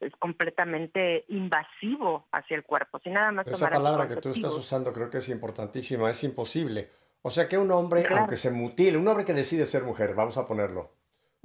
es, 0.00 0.12
completamente 0.18 1.24
invasivo 1.28 2.26
hacia 2.32 2.56
el 2.56 2.64
cuerpo. 2.64 2.98
Si 3.02 3.10
nada 3.10 3.32
más 3.32 3.46
Esa 3.46 3.70
palabra 3.70 4.08
que 4.08 4.16
tú 4.16 4.30
estás 4.30 4.52
usando 4.52 4.92
creo 4.92 5.10
que 5.10 5.18
es 5.18 5.28
importantísima, 5.28 6.10
es 6.10 6.24
imposible. 6.24 6.90
O 7.22 7.30
sea 7.30 7.48
que 7.48 7.56
un 7.56 7.70
hombre, 7.70 8.06
aunque 8.10 8.36
se 8.36 8.50
mutile, 8.50 8.98
un 8.98 9.08
hombre 9.08 9.24
que 9.24 9.32
decide 9.32 9.64
ser 9.64 9.84
mujer, 9.84 10.14
vamos 10.14 10.36
a 10.36 10.46
ponerlo, 10.46 10.92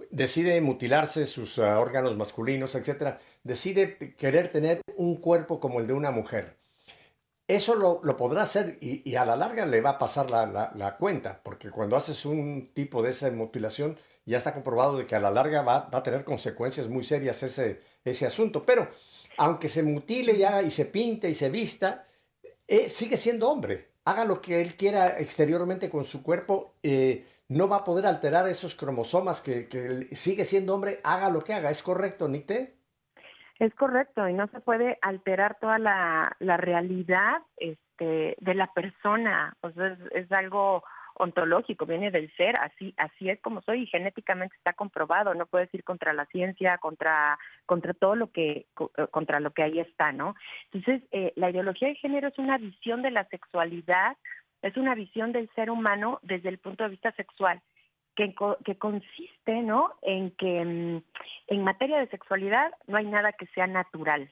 decide 0.10 0.60
mutilarse 0.62 1.26
sus 1.26 1.58
ah, 1.60 1.80
órganos 1.80 2.17
masculinos, 2.17 2.76
etcétera, 2.76 3.19
decide 3.43 3.98
querer 4.17 4.50
tener 4.50 4.82
un 4.95 5.17
cuerpo 5.17 5.60
como 5.60 5.80
el 5.80 5.88
de 5.88 5.93
una 5.93 6.12
mujer. 6.12 6.58
Eso 7.48 7.76
lo, 7.76 8.02
lo 8.04 8.15
podrá 8.15 8.43
hacer 8.43 8.78
y, 8.80 9.15
a 9.15 9.26
la 9.26 9.36
larga 9.36 9.65
le 9.65 9.82
va 9.82 9.91
a 9.91 9.98
pasar 9.98 10.30
la, 10.30 10.45
la, 10.45 10.72
la, 10.76 10.98
cuenta, 10.98 11.41
porque 11.43 11.72
cuando 11.72 11.95
haces 11.95 12.26
un 12.26 12.72
tipo 12.74 13.02
de 13.02 13.10
esa 13.10 13.32
mutilación, 13.32 13.98
ya 14.30 14.38
está 14.38 14.54
comprobado 14.54 14.98
de 14.98 15.06
que 15.06 15.15
a 15.15 15.20
la 15.20 15.32
larga 15.32 15.63
va, 15.63 15.89
a 15.92 16.04
tener 16.04 16.24
consecuencias 16.24 16.88
muy 16.88 17.04
serias 17.04 17.42
ese, 17.44 17.82
ese 18.06 18.26
asunto. 18.26 18.63
Pero 18.63 18.88
aunque 19.38 19.68
se 19.68 19.84
mutile 19.84 20.38
ya 20.38 20.62
y 20.62 20.70
se 20.70 20.86
pinte 20.86 21.30
y 21.30 21.34
se 21.34 21.50
vista, 21.50 22.06
eh, 22.68 22.89
sigue 22.89 23.18
siendo 23.18 23.50
hombre. 23.50 23.89
Haga 24.06 24.26
lo 24.26 24.42
que 24.42 24.62
él 24.62 24.76
quiera 24.76 25.20
exteriormente 25.20 25.89
con 25.89 26.04
su 26.06 26.22
cuerpo, 26.22 26.76
eh, 26.84 27.26
no 27.48 27.68
va 27.68 27.78
a 27.78 27.84
poder 27.84 28.06
alterar 28.06 28.48
esos 28.48 28.76
cromosomas 28.76 29.42
que, 29.42 30.08
sigue 30.12 30.46
siendo 30.46 30.76
hombre, 30.76 31.00
haga 31.04 31.32
lo 31.32 31.44
que 31.44 31.54
haga. 31.54 31.72
¿Es 31.72 31.82
correcto, 31.82 32.28
Nicte? 32.28 32.76
Es 33.58 33.74
correcto, 33.76 34.28
y 34.30 34.34
no 34.34 34.48
se 34.48 34.60
puede 34.62 34.98
alterar 35.02 35.58
toda 35.60 35.80
la, 35.80 36.36
realidad 36.39 37.42
este, 37.58 38.36
de 38.39 38.54
la 38.54 38.68
persona. 38.68 39.58
O 39.62 39.72
sea, 39.72 39.98
es 40.13 40.32
algo 40.32 40.84
ontológico, 41.19 41.86
viene 41.86 42.12
del 42.12 42.32
ser, 42.36 42.55
así 42.62 42.93
así 42.97 43.29
es 43.29 43.39
como 43.41 43.62
soy 43.62 43.84
y 43.84 43.88
genéticamente 43.88 44.55
está 44.55 44.73
comprobado, 44.73 45.34
no 45.34 45.45
puedes 45.45 45.71
ir 45.73 45.84
contra 45.84 46.13
la 46.13 46.25
ciencia, 46.27 46.77
contra 46.77 47.38
contra 47.65 47.93
todo 47.93 48.15
lo 48.15 48.32
que 48.32 48.65
eh, 48.97 49.08
contra 49.12 49.39
lo 49.39 49.51
que 49.51 49.63
ahí 49.63 49.79
está, 49.79 50.12
¿no? 50.12 50.36
Entonces, 50.71 51.08
eh, 51.12 51.34
la 51.36 51.49
ideología 51.49 51.89
de 51.89 51.95
género 51.95 52.29
es 52.29 52.39
una 52.39 52.58
visión 52.58 53.01
de 53.01 53.12
la 53.12 53.25
sexualidad, 53.25 54.17
es 54.62 54.75
una 54.77 54.95
visión 54.95 55.32
del 55.32 55.49
ser 55.55 55.69
humano 55.69 56.19
desde 56.23 56.49
el 56.49 56.58
punto 56.58 56.84
de 56.84 56.89
vista 56.91 57.12
sexual. 57.13 57.62
Que, 58.15 58.36
que 58.65 58.75
consiste 58.77 59.62
¿no? 59.62 59.93
en 60.01 60.32
que 60.32 60.65
mm, 60.65 61.01
en 61.47 61.63
materia 61.63 61.99
de 61.99 62.10
sexualidad 62.10 62.69
no 62.86 62.97
hay 62.97 63.05
nada 63.05 63.32
que 63.32 63.45
sea 63.55 63.65
natural, 63.65 64.29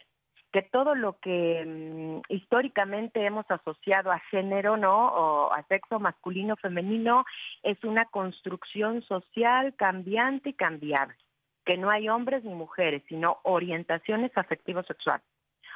que 0.51 0.61
todo 0.61 0.95
lo 0.95 1.19
que 1.19 1.63
mm, 1.65 2.33
históricamente 2.33 3.25
hemos 3.25 3.49
asociado 3.49 4.11
a 4.11 4.19
género, 4.31 4.77
¿no? 4.77 5.07
O 5.07 5.53
a 5.53 5.63
sexo 5.63 5.99
masculino, 5.99 6.55
femenino, 6.55 7.25
es 7.63 7.83
una 7.83 8.05
construcción 8.05 9.01
social 9.03 9.75
cambiante 9.75 10.49
y 10.49 10.53
cambiable. 10.53 11.15
que 11.65 11.77
no 11.77 11.89
hay 11.89 12.07
hombres 12.07 12.45
ni 12.45 12.53
mujeres, 12.53 13.03
sino 13.09 13.39
orientaciones 13.43 14.31
afectivo-sexuales. 14.37 15.25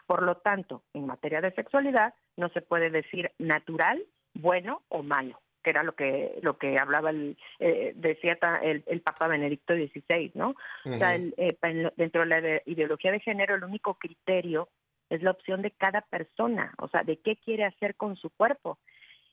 Por 0.08 0.24
lo 0.24 0.36
tanto, 0.36 0.84
en 0.94 1.06
materia 1.06 1.42
de 1.42 1.52
sexualidad 1.52 2.14
no 2.38 2.48
se 2.50 2.62
puede 2.62 2.90
decir 2.90 3.30
natural, 3.40 4.02
bueno 4.34 4.84
o 4.88 5.04
malo, 5.04 5.40
que 5.62 5.70
era 5.70 5.84
lo 5.84 5.94
que 5.94 6.40
lo 6.42 6.58
que 6.58 6.78
hablaba 6.78 7.10
el 7.10 7.38
eh, 7.60 7.94
decía 7.96 8.38
el, 8.62 8.84
el, 8.86 9.02
Papa 9.02 9.28
Benedicto 9.28 9.74
XVI, 9.74 10.32
¿no? 10.34 10.56
O 10.86 10.98
sea, 10.98 11.16
eh, 11.16 11.58
dentro 11.96 12.22
de 12.22 12.28
la 12.28 12.62
ideología 12.66 13.12
de 13.12 13.20
género 13.20 13.56
el 13.56 13.64
único 13.64 13.96
criterio 13.96 14.70
es 15.10 15.22
la 15.22 15.32
opción 15.32 15.62
de 15.62 15.72
cada 15.72 16.02
persona, 16.02 16.74
o 16.78 16.88
sea, 16.88 17.02
de 17.04 17.18
qué 17.18 17.36
quiere 17.36 17.66
hacer 17.66 17.96
con 17.96 18.16
su 18.16 18.30
cuerpo. 18.30 18.78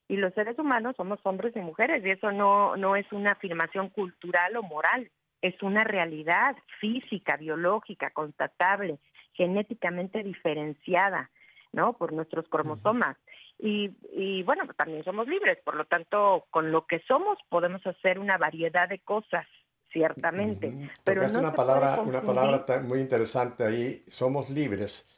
Y 0.09 0.17
los 0.17 0.33
seres 0.35 0.59
humanos 0.59 0.97
somos 0.97 1.21
hombres 1.25 1.55
y 1.55 1.61
mujeres 1.61 2.05
y 2.05 2.11
eso 2.11 2.33
no 2.33 2.77
no 2.77 2.97
es 2.97 3.11
una 3.13 3.33
afirmación 3.33 3.89
cultural 3.91 4.57
o 4.57 4.63
moral, 4.63 5.11
es 5.43 5.63
una 5.63 5.85
realidad 5.85 6.57
física, 6.81 7.37
biológica, 7.37 8.11
constatable, 8.11 8.99
genéticamente 9.35 10.23
diferenciada, 10.23 11.31
¿no? 11.73 11.93
Por 11.95 12.13
nuestros 12.13 12.49
cromosomas. 12.49 13.17
Y, 13.59 13.91
y 14.13 14.43
bueno, 14.45 14.65
también 14.77 15.03
somos 15.05 15.27
libres, 15.27 15.59
por 15.65 15.75
lo 15.75 15.85
tanto, 15.85 16.47
con 16.51 16.71
lo 16.71 16.87
que 16.87 17.01
somos 17.09 17.39
podemos 17.49 17.85
hacer 17.87 18.19
una 18.19 18.39
variedad 18.39 18.89
de 18.89 19.01
cosas, 19.01 19.47
ciertamente. 19.93 20.91
Pero 21.05 21.25
es 21.25 21.33
una 21.33 21.53
palabra, 21.53 22.01
una 22.01 22.23
palabra 22.23 22.81
muy 22.81 23.01
interesante 23.01 23.65
ahí, 23.65 24.05
somos 24.09 24.51
libres. 24.51 25.09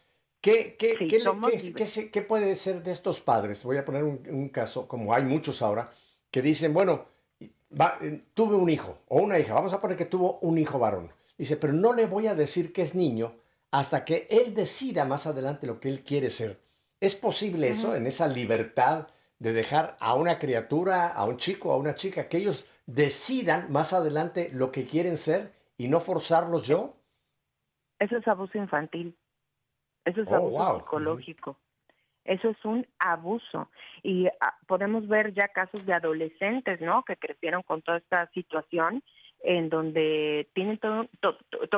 ¿Qué, 0.41 0.75
qué, 0.79 0.97
qué, 0.97 2.11
qué, 2.11 2.23
puede 2.23 2.55
ser 2.55 2.83
de 2.83 2.93
estos 2.93 3.21
padres? 3.21 3.63
Voy 3.63 3.77
a 3.77 3.85
poner 3.85 4.05
un, 4.05 4.23
un, 4.31 4.49
caso, 4.49 4.89
como 4.89 5.13
hay 5.13 5.23
muchos 5.23 5.61
ahora, 5.61 5.91
que 6.31 6.41
dicen, 6.41 6.73
bueno, 6.73 7.05
eh, 8.01 8.21
tuve 8.33 8.57
un 8.57 8.71
hijo 8.71 9.03
o 9.09 9.21
una 9.21 9.39
hija, 9.39 9.53
vamos 9.53 9.75
a 9.75 9.81
poner 9.83 9.99
que 9.99 10.07
tuvo 10.07 10.39
un 10.41 10.57
hijo 10.57 10.79
varón. 10.79 11.13
Dice, 11.37 11.59
pero 11.59 11.75
no 11.75 11.93
le 11.93 12.07
voy 12.07 12.27
a 12.27 12.35
decir 12.35 12.73
que 12.73 12.81
es 12.81 12.95
niño 12.95 13.35
hasta 13.71 14.05
que 14.05 14.27
él 14.31 14.55
decida 14.55 15.05
más 15.05 15.27
adelante 15.27 15.67
lo 15.67 15.81
que 15.81 15.89
él 15.89 16.01
quiere 16.01 16.31
ser. 16.31 16.61
¿Es 17.01 17.15
posible 17.15 17.69
eso, 17.69 17.95
en 17.95 18.07
esa 18.07 18.29
libertad 18.29 19.09
de 19.39 19.53
dejar 19.53 19.97
a 20.01 20.15
una 20.15 20.39
criatura, 20.39 21.09
a 21.09 21.25
un 21.25 21.39
chico, 21.39 21.73
a 21.73 21.79
una 21.79 21.95
chica, 21.95 22.29
que 22.29 22.37
ellos 22.37 22.69
decidan 22.87 23.73
más 23.73 23.93
adelante 23.93 24.51
lo 24.53 24.71
que 24.71 24.85
quieren 24.85 25.17
ser 25.17 25.53
y 25.79 25.89
no 25.89 26.01
forzarlos 26.01 26.67
yo? 26.67 26.97
Eso 27.99 28.17
es 28.17 28.29
abuso 28.29 28.59
infantil. 28.59 29.17
Eso 30.05 30.23
es 30.23 30.29
oh, 30.29 30.35
abuso 30.35 30.79
psicológico. 30.81 31.57
Eso 32.25 32.51
es 32.51 32.65
un 32.65 32.87
abuso. 32.99 33.71
Y 34.03 34.27
ah, 34.41 34.55
podemos 34.67 35.09
ver 35.09 35.33
ya 35.33 35.49
casos 35.49 35.87
de 35.87 35.95
adolescentes, 35.95 36.81
¿no? 36.81 37.03
Que 37.05 37.17
crecieron 37.17 37.63
con 37.63 37.81
toda 37.81 37.99
esta 37.99 38.31
situación 38.33 39.03
en 39.43 39.69
donde 39.69 40.49
tienen 40.55 40.79
todo, 40.79 41.09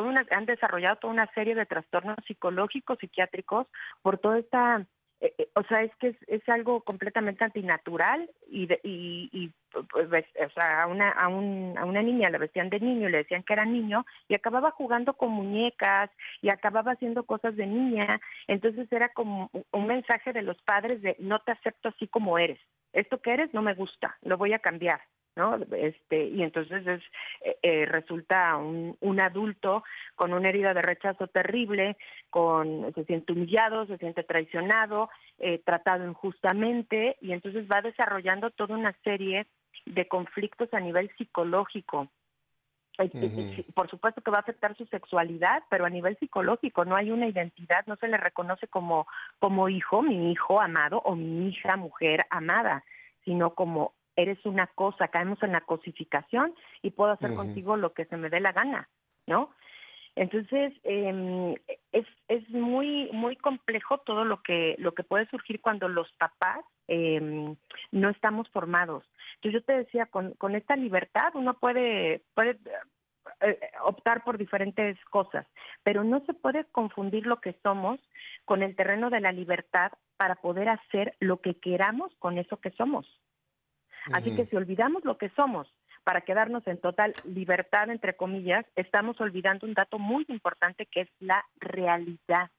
una, 0.01 0.27
han 0.31 0.47
desarrollado 0.47 0.97
toda 0.97 1.13
una 1.13 1.33
serie 1.35 1.55
de 1.55 1.67
trastornos 1.67 2.17
psicológicos, 2.27 2.99
psiquiátricos, 2.99 3.67
por 4.03 4.19
toda 4.19 4.39
esta 4.39 4.87
eh, 5.23 5.33
eh, 5.39 5.49
o 5.55 5.63
sea, 5.63 5.85
es 5.85 5.95
que 6.01 6.17
es, 6.27 6.49
algo 6.49 6.81
completamente 6.81 7.45
antinatural 7.45 8.29
y, 8.51 8.65
y, 8.83 9.31
y 9.33 9.53
pues, 9.93 10.09
o 10.09 10.51
sea, 10.51 10.83
a 10.83 10.87
una, 10.89 11.11
a, 11.11 11.29
un, 11.29 11.79
a 11.79 11.85
una 11.85 12.03
niña 12.03 12.29
la 12.29 12.39
vestían 12.39 12.71
de 12.71 12.81
niño, 12.81 13.09
le 13.09 13.19
decían 13.19 13.45
que 13.45 13.53
era 13.53 13.65
niño 13.65 14.05
y 14.27 14.35
acababa 14.35 14.73
jugando 14.73 15.15
con 15.15 15.31
muñecas 15.31 16.11
y 16.41 16.51
acababa 16.51 16.93
haciendo 16.93 17.23
cosas 17.23 17.55
de 17.55 17.67
niña. 17.69 18.21
Entonces 18.49 18.91
era 18.91 19.11
como 19.11 19.49
un 19.71 19.87
mensaje 19.87 20.33
de 20.33 20.43
los 20.43 20.61
padres 20.63 21.01
de 21.03 21.15
no 21.21 21.39
te 21.39 21.53
acepto 21.53 21.91
así 21.91 22.09
como 22.09 22.37
eres. 22.37 22.59
Esto 22.93 23.23
que 23.23 23.33
eres 23.33 23.55
no 23.55 23.63
me 23.63 23.75
gusta, 23.75 24.19
lo 24.23 24.37
voy 24.37 24.55
a 24.55 24.59
cambiar. 24.59 25.01
¿No? 25.37 25.57
Este, 25.77 26.27
y 26.27 26.43
entonces 26.43 26.87
es, 26.87 27.03
eh, 27.43 27.57
eh, 27.63 27.87
resulta 27.87 28.57
un, 28.57 28.97
un, 29.01 29.21
adulto 29.21 29.83
con 30.15 30.33
una 30.33 30.49
herida 30.49 30.75
de 30.75 30.83
rechazo 30.83 31.27
terrible, 31.27 31.97
con, 32.31 32.93
se 32.95 33.05
siente 33.05 33.33
humillado, 33.33 33.87
se 33.87 33.99
siente 33.99 34.25
traicionado, 34.25 35.09
eh, 35.39 35.61
tratado 35.65 36.07
injustamente, 36.07 37.17
y 37.21 37.33
entonces 37.33 37.67
va 37.71 37.81
desarrollando 37.81 38.51
toda 38.51 38.77
una 38.77 38.95
serie 39.05 39.47
de 39.87 40.07
conflictos 40.07 40.69
a 40.73 40.81
nivel 40.81 41.11
psicológico. 41.17 42.09
Por 43.75 43.89
supuesto 43.89 44.21
que 44.21 44.31
va 44.31 44.37
a 44.37 44.41
afectar 44.41 44.77
su 44.77 44.85
sexualidad, 44.87 45.63
pero 45.71 45.87
a 45.87 45.91
nivel 45.91 46.17
psicológico 46.19 46.85
no 46.85 46.95
hay 46.95 47.11
una 47.11 47.27
identidad, 47.27 47.87
no 47.87 47.97
se 47.97 48.07
le 48.07 48.19
reconoce 48.19 48.69
como, 48.69 49.07
como 49.39 49.71
hijo, 49.71 50.03
mi 50.03 50.31
hijo 50.31 50.61
amado 50.61 50.99
o 50.99 51.17
mi 51.17 51.49
hija 51.49 51.77
mujer 51.77 52.21
amada, 52.29 52.85
sino 53.25 53.55
como 53.55 53.95
eres 54.17 54.45
una 54.45 54.67
cosa, 54.69 55.09
caemos 55.09 55.43
en 55.43 55.53
la 55.53 55.63
cosificación 55.63 56.55
y 56.83 56.91
puedo 56.91 57.13
hacer 57.13 57.35
contigo 57.35 57.77
lo 57.77 57.93
que 57.93 58.05
se 58.07 58.17
me 58.17 58.31
dé 58.31 58.41
la 58.41 58.53
gana, 58.53 58.89
¿no? 59.27 59.51
Entonces 60.15 60.75
eh, 60.85 61.55
es, 61.93 62.07
es 62.29 62.49
muy 62.51 63.09
muy 63.13 63.37
complejo 63.37 63.99
todo 63.99 64.25
lo 64.25 64.43
que 64.43 64.77
lo 64.79 64.93
que 64.93 65.05
puede 65.05 65.27
surgir 65.27 65.61
cuando 65.63 65.89
los 65.89 66.13
papás 66.13 66.65
eh, 66.89 67.55
no 67.93 68.11
estamos 68.11 68.49
formados. 68.51 69.05
Entonces 69.37 69.61
yo 69.61 69.65
te 69.65 69.73
decía 69.73 70.07
con, 70.07 70.33
con 70.35 70.55
esta 70.55 70.77
libertad 70.77 71.33
uno 71.35 71.55
puede 71.55 72.23
puede 72.35 72.59
eh, 73.41 73.59
optar 73.85 74.23
por 74.23 74.37
diferentes 74.37 75.03
cosas, 75.07 75.47
pero 75.83 76.05
no 76.05 76.25
se 76.27 76.35
puede 76.35 76.65
confundir 76.67 77.27
lo 77.27 77.41
que 77.41 77.57
somos 77.63 77.99
con 78.45 78.63
el 78.63 78.77
terreno 78.77 79.09
de 79.09 79.21
la 79.21 79.33
libertad 79.33 79.93
para 80.19 80.35
poder 80.35 80.69
hacer 80.69 81.15
lo 81.21 81.41
que 81.41 81.55
queramos 81.55 82.15
con 82.19 82.37
eso 82.37 82.59
que 82.59 82.71
somos. 82.73 83.07
Así 84.13 84.35
que 84.35 84.47
si 84.47 84.57
olvidamos 84.57 85.05
lo 85.05 85.19
que 85.19 85.29
somos 85.31 85.69
para 86.05 86.23
quedarnos 86.23 86.67
en 86.67 86.81
total 86.81 87.13
libertad, 87.25 87.91
entre 87.91 88.17
comillas, 88.17 88.65
estamos 88.75 89.21
olvidando 89.21 89.67
un 89.67 89.75
dato 89.75 89.99
muy 89.99 90.25
importante 90.29 90.87
que 90.87 91.03
es 91.03 91.09
la 91.21 91.45
realidad. 91.61 92.51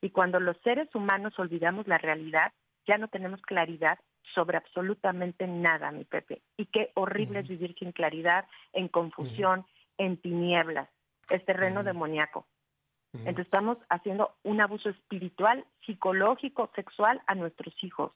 Y 0.00 0.10
cuando 0.10 0.40
los 0.40 0.56
seres 0.62 0.94
humanos 0.94 1.38
olvidamos 1.38 1.86
la 1.86 1.98
realidad, 1.98 2.52
ya 2.86 2.96
no 2.98 3.08
tenemos 3.08 3.42
claridad 3.42 3.98
sobre 4.34 4.56
absolutamente 4.56 5.46
nada, 5.46 5.90
mi 5.90 6.04
Pepe. 6.04 6.42
Y 6.56 6.66
qué 6.66 6.90
horrible 6.94 7.40
es 7.40 7.48
vivir 7.48 7.74
sin 7.78 7.92
claridad, 7.92 8.46
en 8.72 8.88
confusión, 8.88 9.66
en 9.98 10.16
tinieblas. 10.18 10.88
Es 11.30 11.44
terreno 11.44 11.82
demoníaco. 11.82 12.46
Entonces 13.12 13.46
estamos 13.46 13.78
haciendo 13.88 14.34
un 14.42 14.60
abuso 14.60 14.90
espiritual, 14.90 15.64
psicológico, 15.86 16.70
sexual 16.74 17.22
a 17.26 17.34
nuestros 17.34 17.72
hijos 17.82 18.12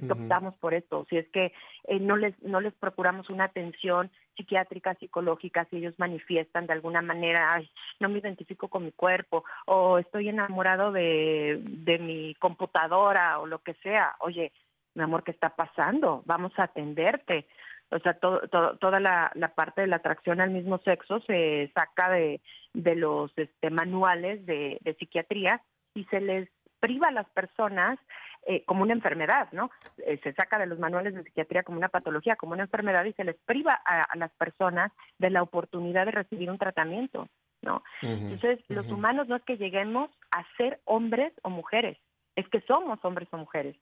si 0.00 0.04
es 0.04 0.10
optamos 0.10 0.56
por 0.56 0.74
esto, 0.74 1.06
si 1.08 1.16
es 1.16 1.28
que 1.28 1.52
eh, 1.84 2.00
no 2.00 2.16
les 2.16 2.34
no 2.42 2.60
les 2.60 2.74
procuramos 2.74 3.30
una 3.30 3.44
atención 3.44 4.10
psiquiátrica, 4.36 4.94
psicológica, 4.94 5.66
si 5.70 5.76
ellos 5.76 5.94
manifiestan 5.98 6.66
de 6.66 6.72
alguna 6.72 7.00
manera, 7.00 7.48
ay, 7.52 7.70
no 8.00 8.08
me 8.08 8.18
identifico 8.18 8.66
con 8.68 8.84
mi 8.84 8.90
cuerpo 8.90 9.44
o 9.66 9.98
estoy 9.98 10.28
enamorado 10.28 10.90
de, 10.90 11.62
de 11.64 11.98
mi 11.98 12.34
computadora 12.34 13.38
o 13.38 13.46
lo 13.46 13.60
que 13.60 13.74
sea, 13.74 14.16
oye, 14.18 14.52
mi 14.94 15.04
amor, 15.04 15.22
¿qué 15.22 15.30
está 15.30 15.50
pasando? 15.50 16.22
Vamos 16.26 16.52
a 16.56 16.64
atenderte. 16.64 17.46
O 17.90 17.98
sea, 18.00 18.14
todo, 18.14 18.40
toda 18.80 18.98
la, 18.98 19.30
la, 19.34 19.54
parte 19.54 19.82
de 19.82 19.86
la 19.86 19.96
atracción 19.96 20.40
al 20.40 20.50
mismo 20.50 20.78
sexo 20.78 21.20
se 21.20 21.70
saca 21.76 22.10
de, 22.10 22.40
de 22.72 22.96
los 22.96 23.30
este, 23.36 23.70
manuales 23.70 24.44
de, 24.46 24.78
de 24.80 24.94
psiquiatría 24.94 25.60
y 25.94 26.04
se 26.06 26.20
les 26.20 26.48
priva 26.84 27.08
a 27.08 27.12
las 27.12 27.28
personas 27.30 27.98
eh, 28.46 28.62
como 28.66 28.82
una 28.82 28.92
enfermedad, 28.92 29.48
¿no? 29.52 29.70
Eh, 30.06 30.20
se 30.22 30.34
saca 30.34 30.58
de 30.58 30.66
los 30.66 30.78
manuales 30.78 31.14
de 31.14 31.22
psiquiatría 31.22 31.62
como 31.62 31.78
una 31.78 31.88
patología, 31.88 32.36
como 32.36 32.52
una 32.52 32.64
enfermedad 32.64 33.06
y 33.06 33.14
se 33.14 33.24
les 33.24 33.36
priva 33.46 33.72
a, 33.72 34.14
las 34.18 34.30
personas 34.32 34.92
de 35.18 35.30
la 35.30 35.42
oportunidad 35.42 36.04
de 36.04 36.10
recibir 36.10 36.50
un 36.50 36.58
tratamiento, 36.58 37.26
¿no? 37.62 37.82
Entonces, 38.02 38.60
los 38.68 38.86
humanos 38.90 39.28
no 39.28 39.36
es 39.36 39.42
que 39.44 39.56
lleguemos 39.56 40.10
a 40.30 40.44
ser 40.58 40.78
hombres 40.84 41.32
o 41.42 41.48
mujeres, 41.48 41.96
es 42.36 42.46
que 42.50 42.60
somos 42.60 43.02
hombres 43.02 43.28
o 43.32 43.38
mujeres. 43.38 43.76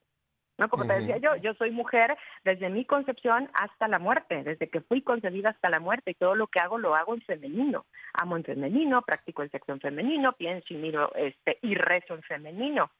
¿No? 0.58 0.68
Como 0.68 0.86
te 0.86 1.00
decía 1.00 1.18
yo, 1.18 1.36
yo 1.36 1.54
soy 1.54 1.70
mujer 1.70 2.16
desde 2.44 2.68
mi 2.68 2.84
concepción 2.84 3.50
hasta 3.54 3.88
la 3.88 3.98
muerte, 3.98 4.42
desde 4.44 4.68
que 4.68 4.80
fui 4.80 5.02
concebida 5.02 5.50
hasta 5.50 5.70
la 5.70 5.80
muerte 5.80 6.12
y 6.12 6.14
todo 6.14 6.34
lo 6.34 6.46
que 6.46 6.60
hago 6.60 6.78
lo 6.78 6.94
hago 6.94 7.14
en 7.14 7.22
femenino. 7.22 7.86
Amo 8.14 8.36
en 8.36 8.44
femenino, 8.44 9.02
practico 9.02 9.42
el 9.42 9.50
sexo 9.50 9.72
en 9.72 9.80
femenino, 9.80 10.32
pienso 10.32 10.74
y 10.74 10.76
miro 10.76 11.12
este, 11.14 11.58
y 11.62 11.74
rezo 11.74 12.14
en 12.14 12.22
femenino. 12.22 12.90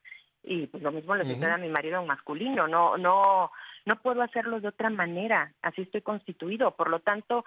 Y 0.44 0.66
pues 0.66 0.82
lo 0.82 0.90
mismo 0.90 1.14
le 1.14 1.24
sucede 1.24 1.52
a 1.52 1.56
mi 1.56 1.68
marido 1.68 2.00
en 2.00 2.06
masculino, 2.06 2.66
no, 2.66 2.96
no, 2.96 3.52
no 3.84 3.96
puedo 4.02 4.22
hacerlo 4.22 4.60
de 4.60 4.68
otra 4.68 4.90
manera, 4.90 5.52
así 5.62 5.82
estoy 5.82 6.02
constituido, 6.02 6.72
por 6.72 6.90
lo 6.90 6.98
tanto, 6.98 7.44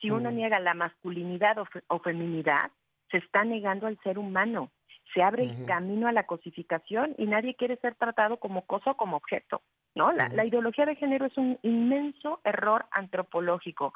si 0.00 0.10
uno 0.10 0.30
niega 0.30 0.60
la 0.60 0.74
masculinidad 0.74 1.56
o, 1.88 1.98
feminidad, 1.98 2.70
se 3.10 3.18
está 3.18 3.44
negando 3.44 3.86
al 3.86 3.98
ser 4.02 4.18
humano, 4.18 4.70
se 5.14 5.22
abre 5.22 5.44
el 5.44 5.64
camino 5.64 6.08
a 6.08 6.12
la 6.12 6.26
cosificación 6.26 7.14
y 7.18 7.26
nadie 7.26 7.54
quiere 7.54 7.76
ser 7.76 7.94
tratado 7.94 8.38
como 8.38 8.66
cosa 8.66 8.92
o 8.92 8.96
como 8.96 9.16
objeto, 9.16 9.62
¿no? 9.94 10.12
La, 10.12 10.28
la 10.28 10.44
ideología 10.44 10.86
de 10.86 10.96
género 10.96 11.26
es 11.26 11.36
un 11.36 11.58
inmenso 11.62 12.40
error 12.44 12.86
antropológico. 12.90 13.94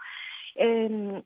Eh, 0.54 1.22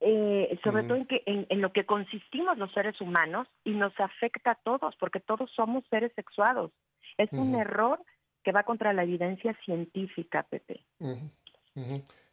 eh, 0.00 0.58
sobre 0.62 0.84
todo 0.84 0.96
en, 0.96 1.06
que, 1.06 1.22
en, 1.26 1.60
lo 1.60 1.72
que 1.72 1.84
consistimos 1.84 2.56
los 2.56 2.72
seres 2.72 3.00
humanos 3.00 3.48
y 3.64 3.72
nos 3.72 3.92
afecta 3.98 4.52
a 4.52 4.54
todos, 4.54 4.94
porque 4.96 5.18
todos 5.18 5.50
somos 5.56 5.84
seres 5.90 6.12
sexuados. 6.14 6.70
Es 7.16 7.32
un 7.32 7.56
error 7.56 8.00
que 8.44 8.52
va 8.52 8.62
contra 8.62 8.92
la 8.92 9.02
evidencia 9.02 9.56
científica, 9.64 10.44
Pepe. 10.44 10.84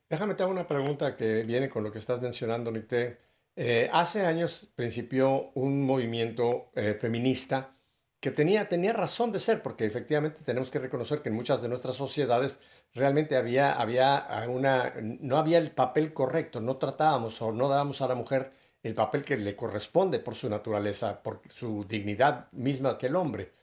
Déjame 0.08 0.36
te 0.36 0.44
hago 0.44 0.52
una 0.52 0.68
pregunta 0.68 1.16
que 1.16 1.44
viene 1.44 1.68
con 1.68 1.84
lo 1.84 1.92
que 1.92 1.98
estás 1.98 2.22
mencionando, 2.22 2.72
Nicté. 2.72 3.18
Eh, 3.56 3.90
hace 3.94 4.26
años 4.26 4.70
principió 4.76 5.52
un 5.54 5.86
movimiento 5.86 6.72
eh, 6.76 6.98
feminista 7.00 7.76
que 8.20 8.32
tenía, 8.32 8.68
tenía 8.68 8.92
razón 8.92 9.32
de 9.32 9.40
ser, 9.40 9.62
porque 9.62 9.86
efectivamente 9.86 10.44
tenemos 10.44 10.70
que 10.72 10.80
reconocer 10.80 11.22
que 11.22 11.30
en 11.30 11.36
muchas 11.36 11.62
de 11.62 11.70
nuestras 11.70 11.96
sociedades 11.96 12.60
realmente 12.94 13.38
había, 13.38 13.74
había 13.74 14.26
una, 14.50 14.94
no 15.00 15.38
había 15.38 15.60
el 15.60 15.72
papel 15.72 16.12
correcto, 16.14 16.60
no 16.60 16.78
tratábamos 16.78 17.42
o 17.42 17.52
no 17.52 17.70
dábamos 17.70 18.02
a 18.02 18.08
la 18.08 18.16
mujer 18.16 18.52
el 18.84 18.96
papel 18.96 19.24
que 19.24 19.38
le 19.38 19.56
corresponde 19.56 20.20
por 20.20 20.36
su 20.36 20.50
naturaleza, 20.50 21.24
por 21.24 21.42
su 21.54 21.86
dignidad 21.86 22.52
misma 22.52 22.98
que 22.98 23.08
el 23.08 23.16
hombre. 23.16 23.54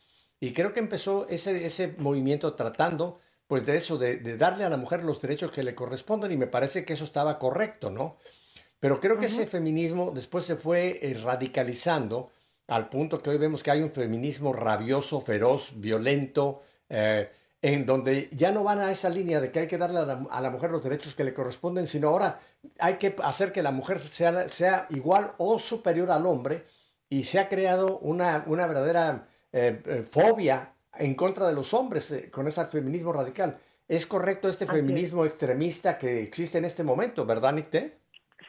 Y 0.41 0.53
creo 0.53 0.73
que 0.73 0.81
empezó 0.81 1.29
ese, 1.29 1.65
ese 1.65 1.95
movimiento 1.99 2.55
tratando 2.55 3.21
pues 3.47 3.67
de 3.67 3.77
eso, 3.77 3.99
de, 3.99 4.17
darle 4.39 4.65
a 4.65 4.71
la 4.71 4.79
mujer 4.79 5.05
los 5.05 5.21
derechos 5.21 5.53
que 5.53 5.63
le 5.63 5.75
corresponden 5.75 6.33
y 6.33 6.39
me 6.39 6.47
parece 6.47 6.87
que 6.87 6.95
eso 6.95 7.05
estaba 7.05 7.39
correcto, 7.39 7.91
¿no? 7.91 8.17
Pero 8.83 8.99
creo 8.99 9.16
que 9.16 9.27
ese 9.27 9.47
feminismo 9.47 10.11
después 10.11 10.45
se 10.45 10.57
fue 10.57 10.99
eh, 11.01 11.16
radicalizando 11.23 12.33
al 12.66 12.88
punto 12.88 13.23
que 13.23 13.31
hoy 13.31 13.38
vemos 13.38 13.62
que 13.62 13.71
hay 13.71 13.81
un 13.81 13.92
feminismo 13.92 14.53
rabioso, 14.53 15.21
feroz, 15.21 15.71
violento, 15.77 16.62
eh, 16.88 17.31
en 17.62 17.87
donde 17.87 18.29
ya 18.33 18.51
no 18.51 18.64
van 18.64 18.81
a 18.81 18.90
esa 18.90 19.09
línea 19.09 19.40
de 19.40 19.53
que 19.53 19.61
hay 19.61 19.66
que 19.68 19.79
darle 19.79 20.01
a 20.01 20.40
la, 20.40 20.51
mujer 20.51 20.73
los 20.73 20.83
derechos 20.83 21.14
que 21.14 21.23
le 21.23 21.33
corresponden, 21.33 21.87
sino 21.87 22.09
ahora 22.09 22.40
hay 22.81 22.95
que 22.95 23.14
hacer 23.23 23.53
que 23.53 23.62
la 23.62 23.71
mujer 23.71 24.01
sea, 24.01 24.49
sea 24.49 24.88
igual 24.90 25.33
o 25.38 25.61
superior 25.61 26.11
al 26.11 26.27
hombre 26.27 26.64
y 27.09 27.23
se 27.23 27.38
ha 27.38 27.49
creado 27.49 28.01
una, 28.01 28.42
una 28.49 28.66
verdadera 28.66 29.29
eh, 29.53 30.05
fobia 30.11 30.73
en 30.99 31.14
contra 31.14 31.47
de 31.47 31.55
los 31.55 31.73
hombres 31.73 32.12
con 32.33 32.49
ese 32.49 32.66
feminismo 32.66 33.12
radical. 33.12 33.61
¿Es 33.87 34.09
correcto 34.09 34.49
este 34.49 34.66
feminismo 34.66 35.25
extremista 35.25 35.99
que 35.99 36.21
existe 36.21 36.59
en 36.59 36.64
este 36.64 36.83
momento, 36.83 37.25
verdad, 37.25 37.53
Nicté? 37.53 38.02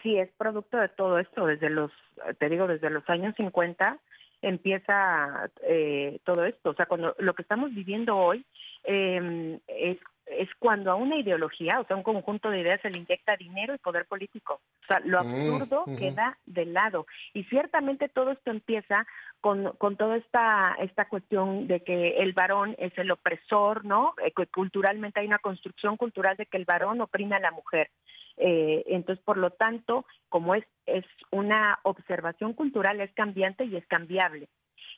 Sí 0.04 0.18
es 0.20 0.30
producto 0.38 0.78
de 0.78 0.90
todo 0.90 1.18
esto, 1.18 1.48
desde 1.48 1.70
los, 1.70 1.92
te 2.38 2.50
digo, 2.50 2.68
desde 2.68 2.90
los 2.90 3.10
años 3.10 3.34
50 3.38 3.98
empieza 4.42 5.50
eh, 5.64 6.20
todo 6.26 6.44
esto. 6.46 6.72
O 6.72 6.74
sea, 6.76 6.86
cuando 6.86 7.16
lo 7.18 7.34
que 7.34 7.42
estamos 7.42 7.74
viviendo 7.74 8.16
hoy 8.16 8.46
eh, 8.84 9.60
es 9.68 9.98
es 10.26 10.50
cuando 10.60 10.92
a 10.92 10.96
una 10.96 11.18
ideología, 11.18 11.80
o 11.80 11.86
sea, 11.86 11.96
un 11.96 12.04
conjunto 12.04 12.50
de 12.50 12.62
ideas 12.62 12.82
se 12.82 12.90
le 12.90 13.00
inyecta 13.00 13.36
dinero 13.36 13.74
y 13.74 13.78
poder 13.78 14.06
político. 14.06 14.62
O 14.84 14.86
sea, 14.88 15.02
lo 15.04 15.24
mm, 15.24 15.28
absurdo 15.28 15.86
queda 15.98 16.38
de 16.46 16.66
lado. 16.66 17.06
Y 17.34 17.44
ciertamente 17.46 18.10
todo 18.10 18.32
esto 18.32 18.52
empieza 18.52 19.06
con, 19.42 19.74
con 19.78 19.98
toda 19.98 20.18
esta, 20.18 20.76
esta 20.80 21.06
cuestión 21.06 21.68
de 21.68 21.82
que 21.82 22.18
el 22.18 22.34
varón 22.34 22.76
es 22.78 22.98
el 22.98 23.12
opresor, 23.12 23.86
¿no? 23.86 24.14
Eh, 24.24 24.32
culturalmente 24.52 25.20
hay 25.20 25.28
una 25.28 25.40
construcción 25.40 25.98
cultural 25.98 26.38
de 26.38 26.46
que 26.46 26.58
el 26.58 26.66
varón 26.66 27.02
oprime 27.02 27.36
a 27.36 27.40
la 27.40 27.52
mujer. 27.52 27.90
Eh, 28.38 28.84
entonces, 28.88 29.24
por 29.24 29.38
lo 29.38 29.52
tanto, 29.52 30.06
como 30.30 30.56
es, 30.56 30.66
es 30.86 31.06
una 31.32 31.80
observación 31.84 32.54
cultural, 32.54 33.00
es 33.02 33.12
cambiante 33.14 33.66
y 33.66 33.76
es 33.76 33.86
cambiable 33.88 34.50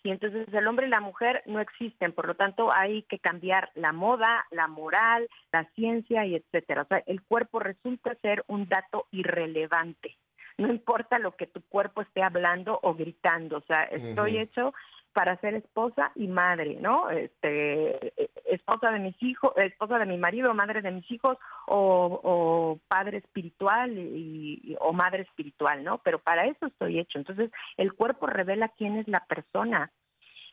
y 0.05 0.11
entonces 0.11 0.47
el 0.53 0.67
hombre 0.67 0.85
y 0.85 0.91
la 0.91 1.01
mujer 1.01 1.41
no 1.47 1.59
existen, 1.59 2.13
por 2.13 2.27
lo 2.27 2.35
tanto 2.35 2.69
hay 2.71 3.01
que 3.03 3.17
cambiar 3.17 3.71
la 3.73 3.91
moda, 3.91 4.45
la 4.51 4.67
moral, 4.67 5.27
la 5.51 5.65
ciencia 5.73 6.23
y 6.27 6.35
etcétera. 6.35 6.83
O 6.83 6.85
sea, 6.85 7.01
el 7.07 7.23
cuerpo 7.23 7.57
resulta 7.57 8.13
ser 8.21 8.43
un 8.47 8.69
dato 8.69 9.07
irrelevante. 9.09 10.15
No 10.59 10.67
importa 10.69 11.17
lo 11.17 11.35
que 11.35 11.47
tu 11.47 11.61
cuerpo 11.63 12.03
esté 12.03 12.21
hablando 12.21 12.79
o 12.83 12.93
gritando, 12.93 13.57
o 13.57 13.61
sea, 13.61 13.83
estoy 13.85 14.37
hecho 14.37 14.75
para 15.15 15.37
ser 15.37 15.53
esposa 15.53 16.11
y 16.13 16.27
madre, 16.27 16.77
¿no? 16.81 17.09
Este, 17.09 18.13
esposa 18.53 18.91
de 18.91 18.99
mis 18.99 19.15
hijos, 19.23 19.53
esposa 19.55 19.97
de 19.97 20.05
mi 20.05 20.17
marido, 20.17 20.53
madre 20.53 20.81
de 20.81 20.91
mis 20.91 21.09
hijos, 21.09 21.37
o, 21.67 22.77
padre 22.89 23.19
espiritual 23.19 23.97
y, 23.97 24.75
o 24.81 24.91
madre 24.91 25.21
espiritual, 25.21 25.85
¿no? 25.85 25.99
Pero 25.99 26.19
para 26.19 26.45
eso 26.47 26.65
estoy 26.65 26.99
hecho. 26.99 27.17
Entonces, 27.17 27.49
el 27.77 27.93
cuerpo 27.93 28.27
revela 28.27 28.67
quién 28.67 28.97
es 28.97 29.07
la 29.07 29.21
persona. 29.25 29.89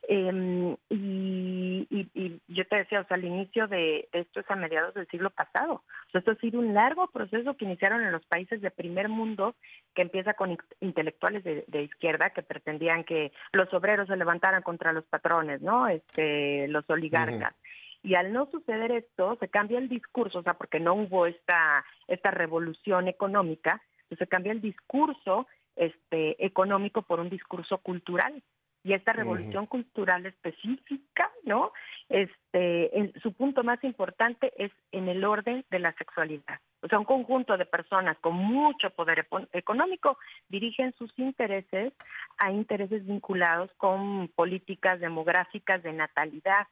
Em, 0.08 0.76
y, 0.88 1.86
y, 1.90 2.40
yo 2.48 2.66
te 2.66 2.76
decía, 2.76 3.00
o 3.00 3.04
sea, 3.04 3.16
al 3.16 3.24
inicio 3.24 3.68
de 3.68 4.08
esto 4.12 4.40
es 4.40 4.50
a 4.50 4.56
mediados 4.56 4.94
del 4.94 5.06
siglo 5.06 5.30
pasado. 5.30 5.74
O 5.74 6.10
sea, 6.10 6.18
esto 6.18 6.32
ha 6.32 6.36
sido 6.36 6.58
un 6.58 6.74
largo 6.74 7.06
proceso 7.08 7.56
que 7.56 7.64
iniciaron 7.64 8.02
en 8.02 8.10
los 8.10 8.24
países 8.26 8.60
de 8.60 8.70
primer 8.72 9.08
mundo, 9.08 9.54
que 9.94 10.02
empieza 10.02 10.34
con 10.34 10.58
intelectuales 10.80 11.44
de, 11.44 11.82
izquierda 11.82 12.30
que 12.30 12.42
pretendían 12.42 13.04
que 13.04 13.32
los 13.52 13.72
obreros 13.72 14.08
se 14.08 14.16
levantaran 14.16 14.62
contra 14.62 14.92
los 14.92 15.04
patrones, 15.04 15.62
¿no? 15.62 15.86
Este, 15.86 16.66
los 16.68 16.88
oligarcas. 16.90 17.54
Y 18.02 18.16
al 18.16 18.32
no 18.32 18.46
suceder 18.50 18.90
esto, 18.90 19.36
se 19.38 19.48
cambia 19.48 19.78
el 19.78 19.88
discurso, 19.88 20.40
o 20.40 20.42
sea, 20.42 20.54
porque 20.54 20.80
no 20.80 20.94
hubo 20.94 21.26
esta, 21.26 21.84
esta 22.08 22.32
revolución 22.32 23.06
económica, 23.06 23.80
pues 24.08 24.18
se 24.18 24.26
cambia 24.26 24.50
el 24.50 24.60
discurso 24.60 25.46
este, 25.76 26.44
económico 26.44 27.02
por 27.02 27.20
un 27.20 27.30
discurso 27.30 27.78
cultural 27.78 28.42
y 28.84 28.94
esta 28.94 29.12
revolución 29.12 29.66
cultural 29.66 30.26
específica, 30.26 31.30
¿no? 31.44 31.72
Este, 32.08 32.98
en, 32.98 33.12
su 33.22 33.32
punto 33.32 33.62
más 33.62 33.82
importante 33.84 34.52
es 34.56 34.72
en 34.90 35.08
el 35.08 35.24
orden 35.24 35.64
de 35.70 35.78
la 35.78 35.92
sexualidad. 35.92 36.58
O 36.82 36.88
sea, 36.88 36.98
un 36.98 37.04
conjunto 37.04 37.56
de 37.56 37.64
personas 37.64 38.18
con 38.18 38.34
mucho 38.34 38.90
poder 38.90 39.26
económico 39.52 40.18
dirigen 40.48 40.92
sus 40.98 41.16
intereses 41.18 41.92
a 42.38 42.50
intereses 42.50 43.06
vinculados 43.06 43.70
con 43.76 44.28
políticas 44.34 44.98
demográficas 44.98 45.82
de 45.82 45.92
natalidad. 45.92 46.66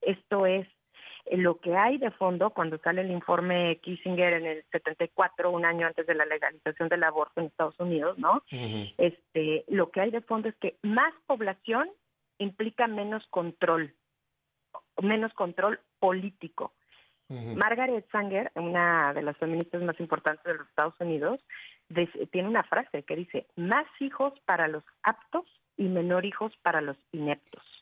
Esto 0.00 0.46
es 0.46 0.66
lo 1.32 1.58
que 1.58 1.76
hay 1.76 1.98
de 1.98 2.10
fondo 2.12 2.50
cuando 2.50 2.78
sale 2.78 3.02
el 3.02 3.12
informe 3.12 3.78
Kissinger 3.82 4.34
en 4.34 4.46
el 4.46 4.64
74, 4.70 5.50
un 5.50 5.64
año 5.64 5.86
antes 5.86 6.06
de 6.06 6.14
la 6.14 6.24
legalización 6.24 6.88
del 6.88 7.04
aborto 7.04 7.40
en 7.40 7.46
Estados 7.46 7.78
Unidos, 7.80 8.18
¿no? 8.18 8.42
Este, 8.98 9.64
lo 9.68 9.90
que 9.90 10.00
hay 10.00 10.10
de 10.10 10.20
fondo 10.20 10.48
es 10.48 10.54
que 10.56 10.76
más 10.82 11.12
población 11.26 11.90
implica 12.38 12.86
menos 12.86 13.26
control, 13.28 13.94
menos 15.02 15.32
control 15.34 15.80
político. 15.98 16.72
Margaret 17.28 18.06
Sanger, 18.12 18.52
una 18.54 19.12
de 19.12 19.22
las 19.22 19.36
feministas 19.38 19.82
más 19.82 19.98
importantes 19.98 20.44
de 20.44 20.54
los 20.54 20.68
Estados 20.68 20.94
Unidos, 21.00 21.40
tiene 22.30 22.48
una 22.48 22.62
frase 22.62 23.02
que 23.02 23.16
dice, 23.16 23.46
más 23.56 23.86
hijos 23.98 24.32
para 24.44 24.68
los 24.68 24.84
aptos 25.02 25.44
y 25.76 25.88
menor 25.88 26.24
hijos 26.24 26.52
para 26.62 26.80
los 26.80 26.96
ineptos. 27.12 27.75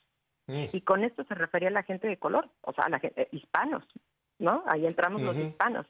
Mm. 0.47 0.65
Y 0.73 0.81
con 0.83 1.05
esto 1.05 1.25
se 1.25 1.35
refería 1.35 1.69
a 1.69 1.73
la 1.73 1.83
gente 1.83 2.07
de 2.07 2.19
color, 2.19 2.49
o 2.63 2.73
sea, 2.73 2.85
a 2.85 2.89
la 2.91 3.01
gente, 3.01 3.29
hispanos, 3.33 3.85
¿no? 4.39 4.63
Ahí 4.67 4.87
entramos 4.87 5.23
los 5.23 5.37
hispanos. 5.37 5.87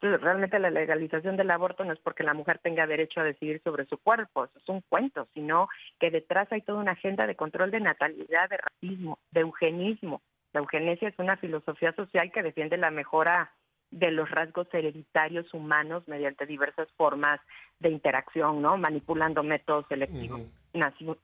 Entonces, 0.00 0.20
realmente 0.20 0.60
la 0.60 0.70
legalización 0.70 1.36
del 1.36 1.50
aborto 1.50 1.84
no 1.84 1.92
es 1.92 1.98
porque 1.98 2.22
la 2.22 2.34
mujer 2.34 2.60
tenga 2.62 2.86
derecho 2.86 3.20
a 3.20 3.24
decidir 3.24 3.60
sobre 3.64 3.84
su 3.86 3.98
cuerpo, 3.98 4.44
eso 4.44 4.58
es 4.58 4.68
un 4.68 4.80
cuento, 4.88 5.26
sino 5.34 5.68
que 5.98 6.12
detrás 6.12 6.46
hay 6.52 6.62
toda 6.62 6.78
una 6.78 6.92
agenda 6.92 7.26
de 7.26 7.34
control 7.34 7.72
de 7.72 7.80
natalidad, 7.80 8.48
de 8.48 8.58
racismo, 8.58 9.18
de 9.32 9.40
eugenismo. 9.40 10.22
La 10.52 10.60
eugenesia 10.60 11.08
es 11.08 11.18
una 11.18 11.36
filosofía 11.36 11.92
social 11.94 12.30
que 12.30 12.44
defiende 12.44 12.76
la 12.76 12.92
mejora 12.92 13.52
de 13.90 14.12
los 14.12 14.30
rasgos 14.30 14.68
hereditarios 14.72 15.52
humanos 15.52 16.06
mediante 16.06 16.46
diversas 16.46 16.88
formas 16.92 17.40
de 17.80 17.90
interacción, 17.90 18.62
¿no? 18.62 18.76
Manipulando 18.76 19.42
métodos 19.42 19.86
selectivos, 19.88 20.42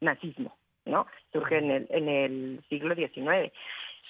nazismo. 0.00 0.56
¿No? 0.84 1.06
Surge 1.32 1.58
en 1.58 1.70
el, 1.70 1.86
en 1.90 2.08
el 2.08 2.64
siglo 2.68 2.94
XIX. 2.94 3.52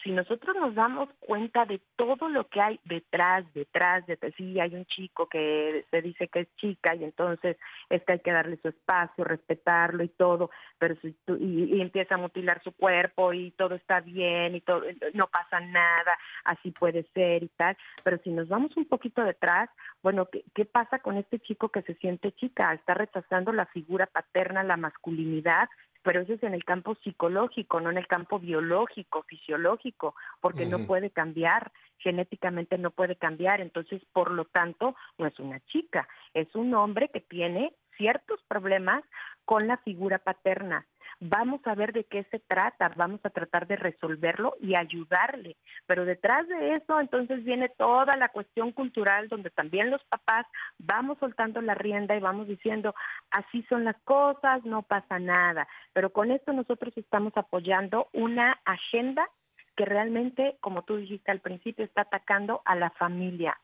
Si 0.05 0.13
nosotros 0.13 0.55
nos 0.55 0.75
damos 0.75 1.09
cuenta 1.19 1.65
de 1.65 1.81
todo 1.97 2.29
lo 2.29 2.47
que 2.49 2.61
hay 2.61 2.79
detrás, 2.85 3.47
detrás, 3.55 4.07
de 4.07 4.19
sí, 4.37 4.61
hay 4.61 4.75
un 4.75 4.85
chico 4.85 5.31
que 5.31 5.87
se 5.91 6.03
dice 6.03 6.29
que 6.29 6.41
es 6.41 6.57
chica 6.57 6.95
y 6.95 7.05
entonces 7.05 7.57
es 7.89 8.03
que 8.05 8.13
hay 8.13 8.21
que 8.21 8.31
darle 8.31 8.59
su 8.61 8.69
espacio, 8.69 9.25
respetarlo 9.25 10.05
y 10.05 10.11
todo, 10.11 10.51
pero 10.79 10.95
si 11.01 11.17
y, 11.41 11.81
empieza 11.81 12.17
a 12.17 12.19
mutilar 12.19 12.63
su 12.63 12.73
cuerpo 12.73 13.31
y 13.33 13.53
todo 13.53 13.77
está 13.77 14.01
bien 14.01 14.55
y 14.55 14.61
todo, 14.61 14.83
no 15.15 15.27
pasa 15.29 15.61
nada, 15.61 16.19
así 16.45 16.71
puede 16.71 17.05
ser 17.15 17.43
y 17.43 17.49
tal, 17.49 17.75
pero 18.03 18.19
si 18.19 18.29
nos 18.29 18.47
vamos 18.49 18.77
un 18.77 18.85
poquito 18.85 19.25
detrás, 19.25 19.71
bueno, 20.03 20.29
¿qué, 20.31 20.45
qué 20.55 20.67
pasa 20.67 20.99
con 20.99 21.17
este 21.17 21.39
chico 21.39 21.71
que 21.71 21.81
se 21.81 21.95
siente 21.95 22.33
chica? 22.33 22.75
Está 22.75 22.93
rechazando 22.93 23.55
la 23.55 23.65
figura 23.65 24.05
paterna, 24.05 24.63
la 24.65 24.77
masculinidad, 24.77 25.71
pero 26.05 26.21
eso 26.21 26.35
es 26.35 26.43
en 26.43 26.55
el 26.55 26.65
campo 26.65 26.95
psicológico, 27.03 27.81
no 27.81 27.91
en 27.91 27.97
el 27.97 28.07
campo 28.07 28.39
biológico, 28.39 29.23
fisiológico, 29.23 30.15
porque 30.41 30.67
no 30.67 30.87
puede 30.87 31.11
cambiar, 31.11 31.73
genéticamente 31.99 32.77
no 32.77 32.91
puede 32.91 33.17
cambiar, 33.17 33.63
entonces, 33.63 34.03
por 34.13 34.31
lo 34.31 34.45
tanto, 34.45 34.95
no 35.17 35.27
es 35.27 35.39
una 35.41 35.61
chica, 35.61 36.07
es 36.35 36.55
un 36.55 36.75
hombre 36.75 37.09
que 37.09 37.21
tiene 37.21 37.73
ciertos 37.97 38.41
problemas 38.49 39.03
con 39.47 39.67
la 39.67 39.79
figura 39.79 40.19
paterna. 40.19 40.87
Vamos 41.21 41.61
a 41.67 41.75
ver 41.75 41.93
de 41.93 42.05
qué 42.05 42.25
se 42.31 42.39
trata, 42.41 42.91
vamos 42.97 43.21
a 43.25 43.31
tratar 43.31 43.67
de 43.67 43.77
resolverlo 43.77 44.57
y 44.61 44.77
ayudarle. 44.77 45.57
Pero 45.87 46.05
detrás 46.05 46.47
de 46.49 46.73
eso 46.73 47.01
entonces 47.01 47.45
viene 47.45 47.69
toda 47.69 48.17
la 48.17 48.29
cuestión 48.29 48.73
cultural 48.73 49.29
donde 49.29 49.51
también 49.51 49.91
los 49.91 50.03
papás 50.05 50.47
vamos 50.79 51.19
soltando 51.19 51.61
la 51.61 51.75
rienda 51.75 52.17
y 52.17 52.21
vamos 52.21 52.49
diciendo, 52.49 52.95
así 53.31 53.63
son 53.69 53.85
las 53.85 53.97
cosas, 54.05 54.65
no 54.65 54.83
pasa 54.83 55.19
nada. 55.19 55.67
Pero 55.93 56.11
con 56.13 56.31
esto 56.31 56.53
nosotros 56.53 56.93
estamos 56.97 57.33
apoyando 57.37 58.09
una 58.13 58.59
agenda 58.65 59.29
que 59.77 59.85
realmente, 59.85 60.57
como 60.61 60.83
tú 60.83 60.97
dijiste 60.99 61.33
al 61.33 61.41
principio, 61.41 61.85
está 61.85 62.03
atacando 62.03 62.63
a 62.65 62.77
la 62.77 62.91
familia, 62.91 63.59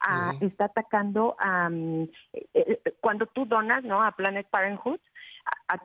a- 0.00 0.30
está 0.40 0.66
atacando 0.66 1.34
a... 1.40 1.68
eh, 1.72 2.08
eh, 2.54 2.94
cuando 3.00 3.26
tú 3.26 3.46
donas, 3.46 3.82
¿no? 3.82 4.00
A 4.02 4.12
Planet 4.12 4.46
Parenthood, 4.48 5.00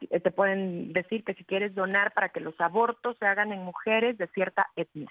te 0.09 0.32
pueden 0.32 0.93
decir 0.93 1.24
que 1.24 1.34
si 1.34 1.43
quieres 1.43 1.74
donar 1.76 2.14
para 2.14 2.30
que 2.30 2.39
los 2.39 2.59
abortos 2.59 3.18
se 3.20 3.26
hagan 3.26 3.51
en 3.51 3.64
mujeres 3.64 4.18
de 4.18 4.28
cierta 4.28 4.68
etnia. 4.76 5.09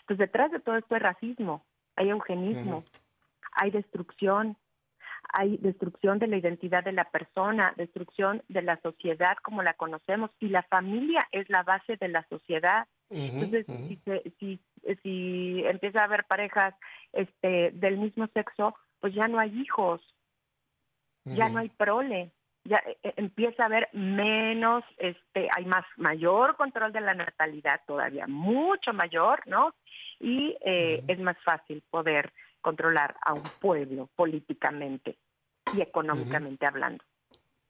Entonces, 0.00 0.18
detrás 0.18 0.50
de 0.52 0.60
todo 0.60 0.76
esto 0.76 0.94
hay 0.94 1.00
racismo, 1.00 1.64
hay 1.96 2.08
eugenismo, 2.10 2.84
hay 3.52 3.70
destrucción, 3.70 4.56
hay 5.32 5.56
destrucción 5.56 6.18
de 6.18 6.28
la 6.28 6.36
identidad 6.36 6.84
de 6.84 6.92
la 6.92 7.04
persona, 7.04 7.72
destrucción 7.76 8.42
de 8.48 8.62
la 8.62 8.80
sociedad 8.80 9.36
como 9.42 9.62
la 9.62 9.74
conocemos, 9.74 10.30
y 10.38 10.48
la 10.48 10.62
familia 10.62 11.26
es 11.32 11.48
la 11.50 11.62
base 11.64 11.96
de 11.96 12.08
la 12.08 12.24
sociedad. 12.28 12.86
Entonces, 13.40 13.66
si, 13.88 13.96
se- 14.04 14.32
si, 14.38 14.60
si 15.02 15.62
empieza 15.64 16.00
a 16.00 16.04
haber 16.04 16.24
parejas 16.24 16.74
este, 17.12 17.70
del 17.72 17.98
mismo 17.98 18.26
sexo, 18.28 18.74
pues 19.00 19.14
ya 19.14 19.26
no 19.28 19.38
hay 19.38 19.58
hijos, 19.60 20.00
ya 21.36 21.48
no 21.48 21.58
hay 21.58 21.68
prole, 21.70 22.30
ya 22.66 22.82
eh, 22.86 22.96
eh, 23.02 23.14
empieza 23.16 23.62
a 23.62 23.66
haber 23.66 23.88
menos, 23.92 24.84
este, 24.98 25.48
hay 25.56 25.64
más 25.64 25.84
mayor 25.96 26.56
control 26.56 26.92
de 26.92 27.00
la 27.00 27.12
natalidad 27.12 27.80
todavía, 27.86 28.26
mucho 28.26 28.92
mayor, 28.92 29.42
¿no? 29.46 29.74
Y 30.20 30.56
eh, 30.64 31.04
es 31.06 31.18
más 31.20 31.36
fácil 31.44 31.82
poder 31.90 32.32
controlar 32.60 33.16
a 33.24 33.34
un 33.34 33.42
pueblo 33.60 34.08
políticamente 34.16 35.16
y 35.74 35.80
económicamente 35.80 36.66
hablando. 36.66 37.04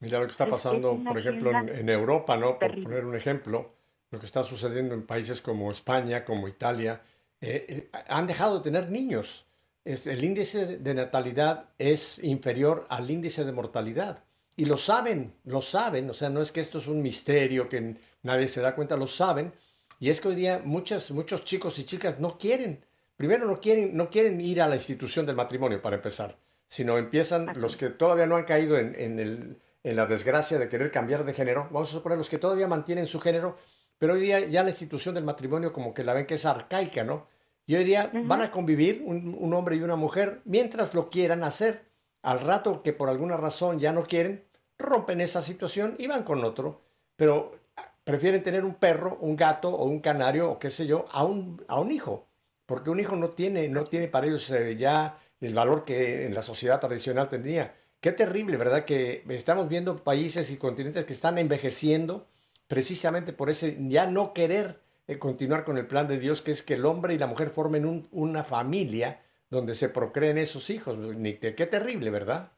Mira 0.01 0.19
lo 0.19 0.27
que 0.27 0.33
está 0.33 0.45
Es- 0.45 0.51
pasando, 0.51 0.93
es 0.93 1.07
por 1.07 1.19
ejemplo, 1.19 1.51
en, 1.51 1.89
Europa, 1.89 2.37
¿no? 2.37 2.59
Por 2.59 2.83
poner 2.83 3.05
un 3.05 3.15
ejemplo, 3.15 3.75
lo 4.11 4.19
que 4.19 4.27
está 4.27 4.43
sucediendo 4.43 4.95
en 4.95 5.07
países 5.07 5.43
como 5.43 5.71
España, 5.71 6.25
como 6.25 6.49
Italia, 6.49 7.01
eh, 7.41 7.67
eh, 7.69 7.91
han 8.09 8.27
dejado 8.27 8.59
de 8.59 8.65
tener 8.65 8.91
niños. 8.91 9.47
Es, 9.85 10.07
el 10.07 10.23
índice 10.25 10.79
de 10.79 10.95
natalidad 10.95 11.71
es 11.79 12.23
inferior 12.23 12.87
al 12.89 13.11
índice 13.11 13.45
de 13.45 13.53
mortalidad. 13.53 14.25
Y 14.57 14.65
lo 14.65 14.77
saben, 14.77 15.35
lo 15.45 15.61
saben. 15.61 16.09
O 16.11 16.15
sea, 16.15 16.31
no 16.31 16.41
es 16.41 16.51
que 16.51 16.61
esto 16.61 16.79
es 16.79 16.87
un 16.87 17.03
misterio 17.03 17.69
que 17.69 17.97
nadie 18.23 18.49
se 18.49 18.63
da 18.63 18.75
cuenta, 18.75 18.97
lo 18.97 19.07
saben. 19.07 19.53
Y 20.01 20.11
es 20.11 20.21
que 20.21 20.29
hoy 20.29 20.35
día 20.35 20.61
muchas, 20.65 21.11
muchos 21.11 21.45
chicos 21.45 21.79
y 21.79 21.85
chicas 21.85 22.19
no 22.21 22.39
quieren. 22.39 22.85
Primero 23.17 23.47
no 23.47 23.61
quieren, 23.61 23.97
no 23.97 24.11
quieren 24.11 24.41
ir 24.41 24.61
a 24.61 24.69
la 24.69 24.77
institución 24.77 25.25
del 25.25 25.37
matrimonio 25.37 25.81
para 25.81 25.97
empezar, 25.97 26.39
sino 26.69 26.99
empiezan 26.99 27.51
los 27.57 27.77
que 27.77 27.89
todavía 27.89 28.27
no 28.27 28.37
han 28.37 28.45
caído 28.45 28.77
en, 28.79 28.95
en 28.99 29.19
el, 29.19 29.63
en 29.83 29.97
la 29.97 30.07
desgracia 30.07 30.59
de 30.59 30.69
querer 30.69 30.91
cambiar 30.91 31.25
de 31.25 31.33
género. 31.33 31.69
Vamos 31.71 31.91
a 31.91 31.93
suponer 31.93 32.19
los 32.19 32.29
que 32.29 32.39
todavía 32.39 32.69
mantienen 32.69 33.07
su 33.07 33.21
género, 33.21 33.57
pero 33.99 34.15
hoy 34.15 34.21
día 34.21 34.41
ya 34.41 34.63
la 34.63 34.71
institución 34.71 35.15
del 35.15 35.25
matrimonio 35.25 35.73
como 35.73 35.95
que 35.95 36.05
la 36.05 36.13
ven 36.13 36.27
que 36.27 36.35
es 36.35 36.45
arcaica, 36.45 37.05
¿no? 37.05 37.27
Y 37.67 37.75
hoy 37.77 37.85
día 37.85 38.11
van 38.13 38.43
a 38.43 38.51
convivir 38.51 39.03
un, 39.05 39.35
un 39.39 39.55
hombre 39.55 39.77
y 39.77 39.83
una 39.83 39.97
mujer 39.97 40.43
mientras 40.45 40.95
lo 40.95 41.09
quieran 41.09 41.43
hacer. 41.43 41.87
Al 42.23 42.41
rato 42.41 42.83
que 42.83 42.93
por 42.93 43.09
alguna 43.09 43.37
razón 43.37 43.79
ya 43.79 43.93
no 43.93 44.03
quieren, 44.03 44.45
rompen 44.79 45.21
esa 45.21 45.43
situación 45.43 45.97
y 45.99 46.07
van 46.07 46.23
con 46.25 46.43
otro. 46.45 46.83
Pero 47.17 47.59
prefieren 48.05 48.43
tener 48.43 48.65
un 48.65 48.75
perro, 48.75 49.19
un 49.21 49.37
gato 49.37 49.71
o 49.71 49.85
un 49.85 50.01
canario 50.01 50.51
o 50.51 50.59
qué 50.59 50.71
sé 50.71 50.87
yo 50.87 51.07
a 51.11 51.25
un, 51.25 51.65
a 51.69 51.81
un 51.81 51.91
hijo. 51.93 52.27
Porque 52.67 52.91
un 52.91 53.01
hijo 53.01 53.17
no 53.17 53.31
tiene, 53.31 53.69
no 53.69 53.85
tiene 53.85 54.09
para 54.09 54.27
ellos 54.27 54.51
eh, 54.51 54.77
ya 54.77 55.19
el 55.41 55.55
valor 55.55 55.85
que 55.85 56.27
en 56.27 56.35
la 56.35 56.43
sociedad 56.43 56.81
tradicional 56.81 57.29
tendría. 57.29 57.75
Qué 58.01 58.13
terrible, 58.13 58.57
¿verdad? 58.57 58.85
Que 58.85 59.25
estamos 59.29 59.69
viendo 59.69 60.03
países 60.05 60.51
y 60.51 60.57
continentes 60.57 61.05
que 61.05 61.13
están 61.13 61.39
envejeciendo 61.39 62.27
precisamente 62.69 63.33
por 63.33 63.49
ese 63.51 63.77
ya 63.89 64.07
no 64.07 64.33
querer 64.33 64.81
eh, 65.07 65.19
continuar 65.19 65.65
con 65.65 65.79
el 65.79 65.87
plan 65.87 66.09
de 66.09 66.19
Dios, 66.19 66.43
que 66.43 66.51
es 66.51 66.63
que 66.63 66.75
el 66.75 66.85
hombre 66.85 67.15
y 67.15 67.19
la 67.19 67.29
mujer 67.29 67.51
formen 67.51 67.87
un- 67.87 68.09
una 68.11 68.43
familia 68.45 69.21
donde 69.51 69.75
se 69.75 69.89
procreen 69.89 70.39
esos 70.39 70.69
hijos. 70.71 70.99
Qué 71.41 71.67
terrible, 71.71 72.11
¿verdad? 72.11 72.51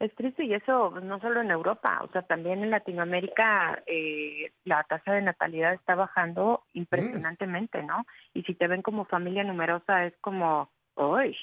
Es 0.00 0.14
triste 0.14 0.44
y 0.44 0.54
eso 0.54 0.90
no 1.02 1.20
solo 1.20 1.40
en 1.40 1.50
Europa, 1.50 1.98
o 2.02 2.08
sea, 2.12 2.22
también 2.22 2.62
en 2.62 2.70
Latinoamérica 2.70 3.82
eh, 3.86 4.52
la 4.64 4.84
tasa 4.84 5.12
de 5.12 5.22
natalidad 5.22 5.74
está 5.74 5.96
bajando 5.96 6.62
impresionantemente, 6.72 7.82
¿no? 7.82 8.06
Y 8.32 8.42
si 8.42 8.54
te 8.54 8.68
ven 8.68 8.82
como 8.82 9.06
familia 9.06 9.42
numerosa 9.42 10.06
es 10.06 10.14
como, 10.20 10.70
uy, 10.94 11.36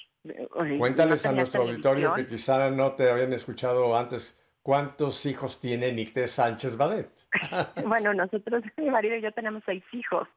Cuéntales 0.77 1.23
no 1.25 1.31
a 1.31 1.33
nuestro 1.33 1.61
auditorio 1.61 2.09
que 2.15 2.23
televisión". 2.23 2.37
quizá 2.37 2.69
no 2.71 2.93
te 2.93 3.09
habían 3.11 3.33
escuchado 3.33 3.97
antes. 3.97 4.41
¿Cuántos 4.61 5.27
hijos 5.27 5.61
tiene 5.61 5.91
Nicte 5.91 6.25
Sánchez 6.27 6.77
Badet? 6.77 7.11
Bueno, 7.87 8.13
nosotros, 8.13 8.63
mi 8.77 8.89
marido 8.89 9.15
y 9.15 9.21
yo 9.21 9.31
tenemos 9.31 9.61
seis 9.65 9.83
hijos. 9.91 10.27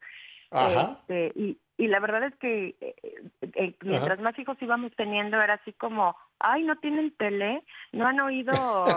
Ajá. 0.51 0.99
Este, 1.01 1.32
y, 1.34 1.59
y 1.76 1.86
la 1.88 2.01
verdad 2.01 2.24
es 2.24 2.34
que 2.36 2.74
eh, 2.80 2.94
eh, 3.55 3.74
mientras 3.82 4.18
más 4.20 4.38
hijos 4.38 4.57
íbamos 4.61 4.92
teniendo 4.96 5.40
era 5.40 5.55
así 5.55 5.72
como, 5.74 6.16
ay, 6.38 6.64
no 6.64 6.76
tienen 6.76 7.12
tele, 7.12 7.62
no 7.92 8.07
han 8.07 8.18
oído 8.20 8.53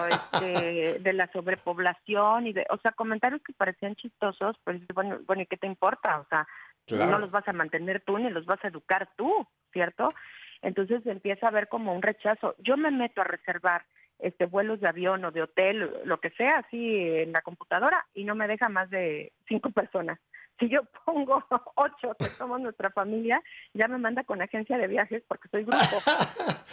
este, 0.10 0.99
de 0.99 1.14
la 1.14 1.32
sobrepoblación 1.32 2.47
y 2.47 2.54
de, 2.54 2.66
o 2.70 2.78
sea, 2.78 2.91
comentarios 2.91 3.41
que 3.43 3.54
parecían 3.54 3.95
chistosos, 3.95 4.56
pues 4.64 4.82
bueno, 4.93 5.20
bueno, 5.28 5.43
¿y 5.43 5.45
qué 5.45 5.58
te 5.58 5.68
importa? 5.68 6.20
O 6.20 6.26
sea, 6.30 6.47
Claro. 6.88 7.12
no 7.12 7.20
los 7.20 7.32
vas 7.32 7.47
a 7.47 7.54
mantener 7.54 8.02
tú 8.02 8.18
ni 8.18 8.30
los 8.32 8.45
vas 8.47 8.60
a 8.66 8.68
educar 8.68 9.08
tú, 9.16 9.47
¿cierto? 9.72 10.10
Entonces 10.64 11.06
empieza 11.06 11.45
a 11.45 11.49
haber 11.49 11.68
como 11.68 11.93
un 11.93 12.02
rechazo. 12.02 12.56
Yo 12.58 12.76
me 12.76 12.89
meto 12.91 13.22
a 13.22 13.26
reservar 13.26 13.86
este 14.18 14.47
vuelos 14.47 14.80
de 14.82 14.89
avión 14.89 15.24
o 15.24 15.32
de 15.32 15.43
hotel, 15.43 15.91
lo 16.06 16.20
que 16.20 16.32
sea, 16.32 16.58
así 16.58 16.97
en 17.18 17.32
la 17.32 17.41
computadora 17.41 18.06
y 18.14 18.24
no 18.24 18.36
me 18.36 18.47
deja 18.47 18.68
más 18.68 18.89
de 18.89 19.32
cinco 19.47 19.70
personas. 19.70 20.20
Si 20.60 20.70
yo 20.70 20.82
pongo 21.06 21.43
ocho, 21.76 22.16
que 22.20 22.26
somos 22.26 22.60
nuestra 22.62 22.91
familia, 22.91 23.41
ya 23.74 23.88
me 23.88 23.97
manda 23.97 24.24
con 24.24 24.41
agencia 24.41 24.78
de 24.78 24.88
viajes 24.88 25.24
porque 25.28 25.47
soy 25.49 25.64
grupo. 25.64 25.78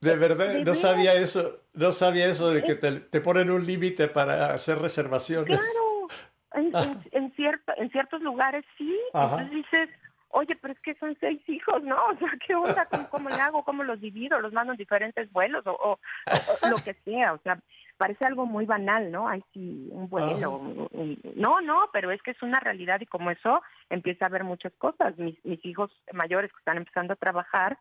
De 0.00 0.16
verdad, 0.16 0.54
no 0.64 0.72
sabía 0.72 1.12
eso, 1.12 1.60
no 1.74 1.92
sabía 1.92 2.24
eso 2.26 2.50
de 2.52 2.64
que 2.64 2.74
te, 2.74 3.00
te 3.00 3.20
ponen 3.20 3.50
un 3.50 3.66
límite 3.66 4.08
para 4.08 4.54
hacer 4.54 4.78
reservaciones. 4.78 5.60
Claro, 5.60 6.08
en, 6.54 6.74
en, 7.12 7.24
en 7.24 7.34
cierto, 7.36 7.74
en 7.76 7.90
ciertos 7.90 8.22
lugares 8.22 8.64
sí. 8.78 8.98
Ajá. 9.12 9.42
Entonces 9.42 9.50
dices, 9.50 9.90
oye, 10.30 10.56
pero 10.56 10.72
es 10.72 10.80
que 10.80 10.94
son 10.94 11.14
seis 11.20 11.42
hijos, 11.48 11.82
¿no? 11.82 11.96
O 12.06 12.16
sea, 12.16 12.30
¿qué 12.46 12.54
onda? 12.54 12.86
¿Cómo, 12.86 13.10
cómo 13.10 13.28
le 13.28 13.34
hago? 13.42 13.62
¿Cómo 13.62 13.84
los 13.84 14.00
divido? 14.00 14.40
¿Los 14.40 14.54
mando 14.54 14.72
en 14.72 14.78
diferentes 14.78 15.30
vuelos? 15.32 15.66
O- 15.66 15.98
o 16.00 16.68
lo 16.70 16.76
que 16.76 16.94
sea. 17.04 17.34
O 17.34 17.38
sea, 17.42 17.58
parece 18.02 18.26
algo 18.26 18.46
muy 18.46 18.64
banal, 18.64 19.12
¿no? 19.12 19.28
Hay 19.28 19.42
sí, 19.52 19.88
un 19.92 20.08
vuelo. 20.08 20.52
un- 20.58 20.88
un- 20.90 21.18
No, 21.36 21.60
no, 21.60 21.78
pero 21.92 22.10
es 22.10 22.20
que 22.22 22.30
es 22.32 22.42
una 22.42 22.58
realidad 22.60 22.98
y 23.02 23.06
como 23.06 23.30
eso 23.30 23.60
empieza 23.90 24.24
a 24.24 24.28
haber 24.28 24.42
muchas 24.44 24.72
cosas. 24.78 25.16
Mis, 25.18 25.36
mis 25.44 25.62
hijos 25.66 25.90
mayores 26.12 26.50
que 26.50 26.58
están 26.58 26.78
empezando 26.78 27.12
a 27.12 27.16
trabajar 27.24 27.78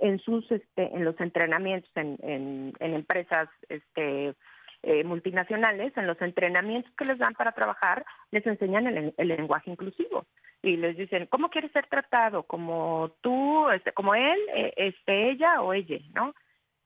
en 0.00 0.18
sus 0.18 0.50
este 0.50 0.82
en 0.96 1.04
los 1.04 1.18
entrenamientos 1.20 1.90
en, 1.94 2.16
en, 2.22 2.72
en 2.80 2.94
empresas 2.94 3.48
este 3.68 4.34
eh, 4.82 5.04
multinacionales 5.04 5.94
en 5.96 6.06
los 6.06 6.20
entrenamientos 6.22 6.90
que 6.96 7.04
les 7.04 7.18
dan 7.18 7.34
para 7.34 7.52
trabajar 7.52 8.04
les 8.30 8.44
enseñan 8.46 8.86
el, 8.86 9.12
el 9.16 9.28
lenguaje 9.28 9.70
inclusivo 9.70 10.24
y 10.62 10.78
les 10.78 10.96
dicen 10.96 11.26
cómo 11.26 11.50
quieres 11.50 11.70
ser 11.72 11.86
tratado 11.86 12.44
como 12.44 13.10
tú 13.20 13.68
este 13.70 13.92
como 13.92 14.14
él 14.14 14.38
eh, 14.56 14.72
este 14.88 15.30
ella 15.32 15.60
o 15.60 15.74
ella 15.74 15.98
no 16.14 16.34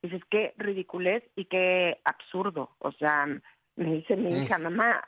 dices 0.05 0.23
qué 0.31 0.55
ridiculez 0.57 1.25
y 1.37 1.47
qué 1.47 2.01
absurdo 2.05 2.71
o 2.79 2.93
sea 2.93 3.27
me 3.77 3.93
dice 3.93 4.17
mi 4.17 4.43
hija 4.43 4.59
mamá 4.59 5.03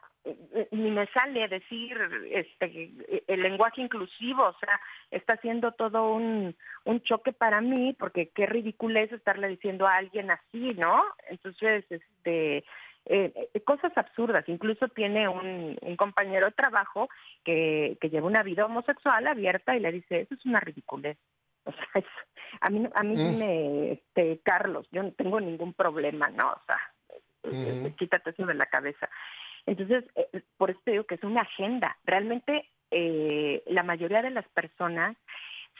ni 0.73 0.91
me 0.91 1.07
sale 1.09 1.47
decir 1.49 1.97
este 2.31 2.91
el 3.29 3.43
lenguaje 3.43 3.83
inclusivo 3.83 4.45
o 4.45 4.57
sea 4.59 4.81
está 5.11 5.37
siendo 5.37 5.73
todo 5.73 6.13
un, 6.13 6.57
un 6.85 7.01
choque 7.03 7.33
para 7.33 7.61
mí 7.61 7.95
porque 7.99 8.31
qué 8.35 8.47
ridiculez 8.47 9.13
estarle 9.13 9.49
diciendo 9.49 9.87
a 9.87 9.97
alguien 9.97 10.31
así 10.31 10.69
no 10.77 11.05
entonces 11.29 11.85
este 11.91 12.65
eh, 13.09 13.33
cosas 13.65 13.93
absurdas. 13.97 14.49
Incluso 14.49 14.89
tiene 14.89 15.29
un, 15.29 15.79
un 15.81 15.97
compañero 15.97 16.47
de 16.47 16.53
trabajo 16.53 17.09
que, 17.45 17.97
que 18.01 18.11
lleva 18.11 18.27
una 18.27 18.43
vida 18.43 18.67
homosexual 18.67 19.25
abierta 19.29 19.77
y 19.77 19.81
le 19.81 19.93
dice 19.93 20.23
eso 20.23 20.35
es 20.35 20.45
una 20.45 20.59
ridiculez 20.59 21.17
o 21.67 21.73
sea 21.73 21.89
es- 21.95 22.59
a 22.61 22.71
mí 22.71 22.89
a 22.95 23.03
mí 23.03 23.17
Mm. 23.17 23.39
me 23.39 23.93
este 23.93 24.41
Carlos 24.43 24.89
yo 24.93 25.03
no 25.03 25.13
tengo 25.13 25.41
ningún 25.41 25.75
problema 25.75 26.29
no 26.29 26.53
o 26.53 26.61
sea 26.67 26.81
eh, 27.45 27.77
Ujú. 27.85 27.97
quítate 27.97 28.31
eso 28.31 28.47
de 28.47 28.55
la 28.55 28.67
cabeza 28.67 29.09
entonces, 29.67 30.05
eh, 30.15 30.43
por 30.57 30.71
eso 30.71 30.81
te 30.85 30.93
digo 30.93 31.05
que 31.05 31.17
es 31.17 31.25
una 31.25 31.41
agenda. 31.43 31.99
Realmente 32.05 32.71
eh, 32.93 33.65
la 33.67 33.83
mayoría 33.83 34.23
de 34.23 34.31
las 34.31 34.49
personas 34.51 35.17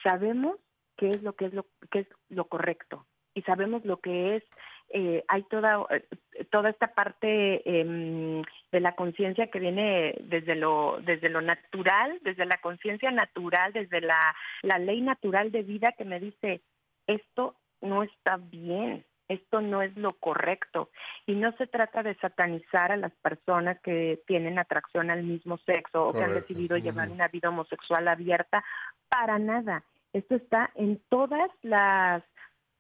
sabemos 0.03 0.57
qué 0.97 1.09
es 1.11 1.23
lo 1.23 1.35
que 1.35 1.47
es 1.47 1.55
lo 1.55 1.67
qué 1.93 2.01
es 2.01 2.09
lo 2.29 2.47
correcto 2.47 3.07
y 3.35 3.43
sabemos 3.43 3.85
lo 3.85 4.01
que 4.01 4.37
es 4.37 4.45
eh, 4.91 5.25
hay 5.29 5.43
toda 5.45 5.85
eh, 5.91 6.05
toda 6.51 6.71
esta 6.71 6.95
parte 6.95 7.63
em, 7.69 8.43
de 8.73 8.81
la 8.81 8.95
conciencia 8.95 9.49
que 9.49 9.59
viene 9.59 10.15
desde 10.21 10.55
lo 10.55 10.99
desde 11.05 11.29
lo 11.29 11.41
natural 11.41 12.19
desde 12.23 12.47
la 12.47 12.59
conciencia 12.59 13.11
natural 13.11 13.73
desde 13.73 14.01
la 14.01 14.21
la 14.63 14.79
ley 14.79 15.01
natural 15.01 15.51
de 15.51 15.63
vida 15.63 15.93
que 15.99 16.05
me 16.05 16.21
dice 16.21 16.61
esto 17.07 17.55
no 17.81 18.03
está 18.03 18.37
bien 18.37 19.05
Esto 19.29 19.61
no 19.61 19.83
es 19.83 19.97
lo 19.97 20.11
correcto. 20.11 20.91
Y 21.27 21.35
no 21.35 21.53
se 21.57 21.67
trata 21.67 22.03
de 22.03 22.15
satanizar 22.17 22.93
a 22.93 22.97
las 22.97 23.13
personas 23.23 23.79
que 23.81 24.21
tienen 24.27 24.59
atracción 24.59 25.11
al 25.11 25.25
mismo 25.25 25.59
sexo 25.59 26.07
o 26.07 26.13
que 26.13 26.23
han 26.23 26.35
decidido 26.35 26.77
llevar 26.77 27.11
una 27.11 27.29
vida 27.29 27.49
homosexual 27.49 28.07
abierta. 28.07 28.65
Para 29.09 29.39
nada. 29.39 29.83
Esto 30.13 30.37
está 30.37 30.71
en 30.77 31.01
todas 31.09 31.51
las 31.63 32.23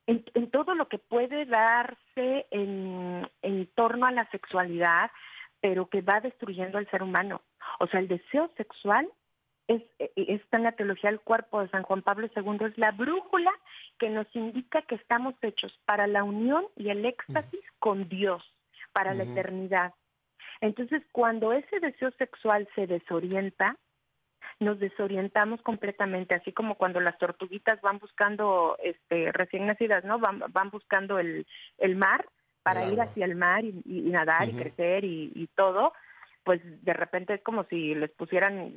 en, 0.06 0.50
todo 0.50 0.74
lo 0.74 0.88
que 0.88 0.98
puede 0.98 1.46
darse 1.46 2.46
en, 2.50 3.28
en 3.42 3.66
torno 3.74 4.06
a 4.06 4.12
la 4.12 4.28
sexualidad, 4.30 5.10
pero 5.60 5.88
que 5.88 6.00
va 6.02 6.20
destruyendo 6.20 6.78
al 6.78 6.88
ser 6.90 7.02
humano. 7.02 7.42
O 7.80 7.86
sea, 7.86 8.00
el 8.00 8.08
deseo 8.08 8.50
sexual 8.56 9.08
es, 9.68 9.82
eh, 9.98 10.12
está 10.16 10.58
en 10.58 10.64
la 10.64 10.72
teología 10.72 11.10
del 11.10 11.20
cuerpo 11.20 11.60
de 11.60 11.68
San 11.70 11.82
Juan 11.82 12.02
Pablo 12.02 12.28
II, 12.34 12.66
es 12.66 12.78
la 12.78 12.92
brújula 12.92 13.50
que 13.98 14.10
nos 14.10 14.26
indica 14.34 14.82
que 14.82 14.94
estamos 14.94 15.34
hechos 15.42 15.76
para 15.84 16.06
la 16.06 16.22
unión 16.22 16.66
y 16.76 16.90
el 16.90 17.04
éxtasis 17.04 17.64
con 17.78 18.08
Dios, 18.08 18.44
para 18.92 19.14
la 19.14 19.24
eternidad. 19.24 19.94
Entonces, 20.60 21.02
cuando 21.12 21.52
ese 21.52 21.80
deseo 21.80 22.10
sexual 22.12 22.68
se 22.74 22.86
desorienta, 22.86 23.76
nos 24.58 24.78
desorientamos 24.78 25.60
completamente, 25.62 26.34
así 26.34 26.52
como 26.52 26.76
cuando 26.76 27.00
las 27.00 27.18
tortuguitas 27.18 27.80
van 27.82 27.98
buscando, 27.98 28.76
este, 28.82 29.32
recién 29.32 29.66
nacidas, 29.66 30.04
¿no? 30.04 30.18
Van, 30.18 30.42
van 30.48 30.70
buscando 30.70 31.18
el, 31.18 31.46
el 31.78 31.96
mar 31.96 32.26
para 32.62 32.84
ir 32.86 33.00
hacia 33.00 33.24
el 33.26 33.36
mar 33.36 33.64
y, 33.64 33.82
nadar 34.10 34.48
y 34.48 34.54
crecer 34.54 35.04
y, 35.04 35.30
y 35.34 35.46
todo 35.54 35.92
pues 36.46 36.60
de 36.84 36.92
repente 36.92 37.34
es 37.34 37.42
como 37.42 37.64
si 37.64 37.92
les 37.96 38.12
pusieran 38.12 38.72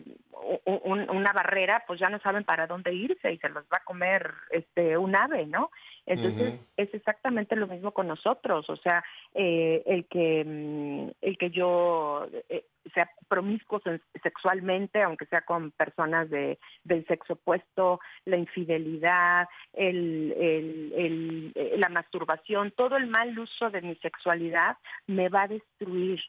una 0.65 1.31
barrera, 1.33 1.83
pues 1.85 1.99
ya 1.99 2.09
no 2.09 2.17
saben 2.19 2.43
para 2.43 2.65
dónde 2.65 2.91
irse 2.91 3.31
y 3.31 3.37
se 3.37 3.47
los 3.49 3.63
va 3.65 3.77
a 3.77 3.83
comer 3.83 4.33
este 4.49 4.97
un 4.97 5.15
ave, 5.15 5.45
¿no? 5.45 5.69
Entonces 6.07 6.59
es 6.77 6.91
exactamente 6.95 7.55
lo 7.55 7.67
mismo 7.67 7.91
con 7.91 8.07
nosotros, 8.07 8.67
o 8.71 8.75
sea, 8.77 9.03
eh, 9.35 9.83
el 9.85 10.07
que 10.07 10.43
mm, 10.43 11.11
el 11.21 11.37
que 11.37 11.51
yo 11.51 12.27
eh, 12.49 12.65
sea 12.91 13.07
promiscuo 13.27 13.79
sexualmente, 14.23 15.03
aunque 15.03 15.27
sea 15.27 15.41
con 15.41 15.69
personas 15.69 16.27
de 16.31 16.57
del 16.83 17.05
sexo 17.05 17.33
opuesto, 17.33 17.99
la 18.25 18.37
infidelidad, 18.37 19.47
el, 19.73 20.33
el, 20.39 21.53
el, 21.53 21.79
la 21.79 21.89
masturbación, 21.89 22.71
todo 22.71 22.97
el 22.97 23.05
mal 23.05 23.37
uso 23.37 23.69
de 23.69 23.83
mi 23.83 23.95
sexualidad 23.97 24.75
me 25.05 25.29
va 25.29 25.43
a 25.43 25.49
destruir 25.49 26.19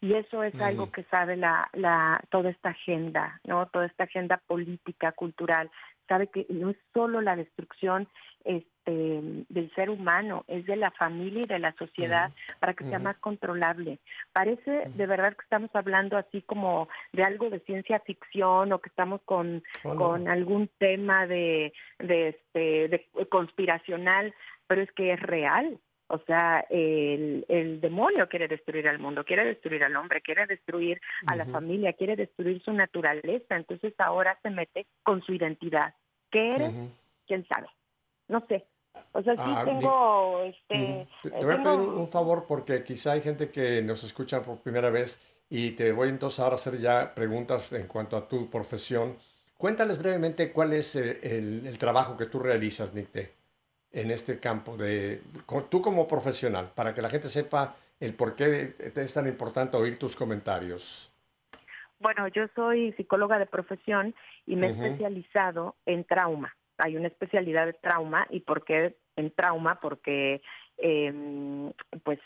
y 0.00 0.16
eso 0.16 0.42
es 0.42 0.54
algo 0.60 0.90
que 0.90 1.04
sabe 1.04 1.36
la, 1.36 1.68
la, 1.72 2.20
toda 2.30 2.50
esta 2.50 2.70
agenda, 2.70 3.40
¿no? 3.44 3.66
Toda 3.66 3.86
esta 3.86 4.04
agenda 4.04 4.40
política, 4.46 5.12
cultural, 5.12 5.70
sabe 6.08 6.28
que 6.28 6.46
no 6.48 6.70
es 6.70 6.76
solo 6.92 7.20
la 7.20 7.36
destrucción 7.36 8.08
este, 8.44 9.20
del 9.48 9.70
ser 9.74 9.90
humano, 9.90 10.44
es 10.48 10.64
de 10.66 10.76
la 10.76 10.90
familia 10.92 11.42
y 11.42 11.48
de 11.48 11.58
la 11.58 11.72
sociedad 11.72 12.32
para 12.58 12.74
que 12.74 12.84
sea 12.84 12.98
más 12.98 13.18
controlable. 13.18 13.98
Parece 14.32 14.88
de 14.88 15.06
verdad 15.06 15.34
que 15.36 15.42
estamos 15.42 15.70
hablando 15.74 16.16
así 16.16 16.42
como 16.42 16.88
de 17.12 17.22
algo 17.22 17.50
de 17.50 17.60
ciencia 17.60 18.00
ficción 18.00 18.72
o 18.72 18.78
que 18.78 18.88
estamos 18.88 19.20
con, 19.24 19.62
con 19.82 20.28
algún 20.28 20.70
tema 20.78 21.26
de, 21.26 21.72
de, 21.98 22.28
este, 22.28 22.88
de 22.88 23.08
conspiracional, 23.28 24.34
pero 24.66 24.82
es 24.82 24.90
que 24.92 25.12
es 25.12 25.20
real. 25.20 25.78
O 26.10 26.18
sea, 26.26 26.64
el, 26.70 27.44
el, 27.48 27.82
demonio 27.82 28.28
quiere 28.30 28.48
destruir 28.48 28.88
al 28.88 28.98
mundo, 28.98 29.24
quiere 29.24 29.44
destruir 29.44 29.84
al 29.84 29.94
hombre, 29.94 30.22
quiere 30.22 30.46
destruir 30.46 30.98
a 31.26 31.36
la 31.36 31.44
familia, 31.44 31.92
quiere 31.92 32.16
destruir 32.16 32.62
su 32.62 32.72
naturaleza. 32.72 33.56
Entonces 33.56 33.92
ahora 33.98 34.38
se 34.42 34.48
mete 34.48 34.86
con 35.02 35.22
su 35.22 35.34
identidad. 35.34 35.94
¿Qué 36.30 36.48
eres? 36.48 36.72
¿Quién 37.26 37.46
sabe? 37.52 37.68
No 38.28 38.42
sé. 38.48 38.64
O 39.12 39.22
sea, 39.22 39.34
sí 39.34 39.52
ah, 39.54 39.62
tengo... 39.66 40.42
Este, 40.44 41.06
Te 41.22 41.44
voy 41.44 41.54
a 41.54 41.62
pedir 41.62 41.78
un 41.78 42.08
favor 42.08 42.46
porque 42.48 42.82
quizá 42.82 43.12
hay 43.12 43.20
gente 43.20 43.50
que 43.50 43.82
nos 43.82 44.02
escucha 44.02 44.42
por 44.42 44.62
primera 44.62 44.88
vez 44.88 45.20
y 45.50 45.72
te 45.72 45.92
voy 45.92 46.08
entonces 46.08 46.40
ahora 46.40 46.54
a 46.54 46.54
hacer 46.54 46.78
ya 46.78 47.14
preguntas 47.14 47.74
en 47.74 47.86
cuanto 47.86 48.16
a 48.16 48.26
tu 48.26 48.48
profesión. 48.48 49.18
Cuéntales 49.58 49.98
brevemente 49.98 50.52
cuál 50.52 50.72
es 50.72 50.96
eh, 50.96 51.20
el, 51.22 51.66
el 51.66 51.76
trabajo 51.76 52.16
que 52.16 52.26
tú 52.26 52.38
realizas, 52.38 52.94
Nicte 52.94 53.37
en 53.92 54.10
este 54.10 54.38
campo, 54.38 54.76
de 54.76 55.22
tú 55.70 55.80
como 55.80 56.06
profesional, 56.06 56.70
para 56.74 56.94
que 56.94 57.02
la 57.02 57.10
gente 57.10 57.28
sepa 57.28 57.76
el 58.00 58.14
por 58.14 58.36
qué 58.36 58.74
es 58.94 59.14
tan 59.14 59.26
importante 59.26 59.76
oír 59.76 59.98
tus 59.98 60.16
comentarios? 60.16 61.12
Bueno, 61.98 62.28
yo 62.28 62.46
soy 62.54 62.92
psicóloga 62.92 63.38
de 63.38 63.46
profesión 63.46 64.14
y 64.46 64.56
me 64.56 64.68
he 64.68 64.70
especializado 64.70 65.74
en 65.84 66.04
trauma. 66.04 66.54
Hay 66.76 66.96
una 66.96 67.08
especialidad 67.08 67.66
de 67.66 67.72
trauma 67.72 68.26
y 68.30 68.40
por 68.40 68.64
qué 68.64 68.96
en 69.16 69.32
trauma, 69.32 69.80
porque 69.80 70.40
eh, 70.76 71.72
pues 72.04 72.20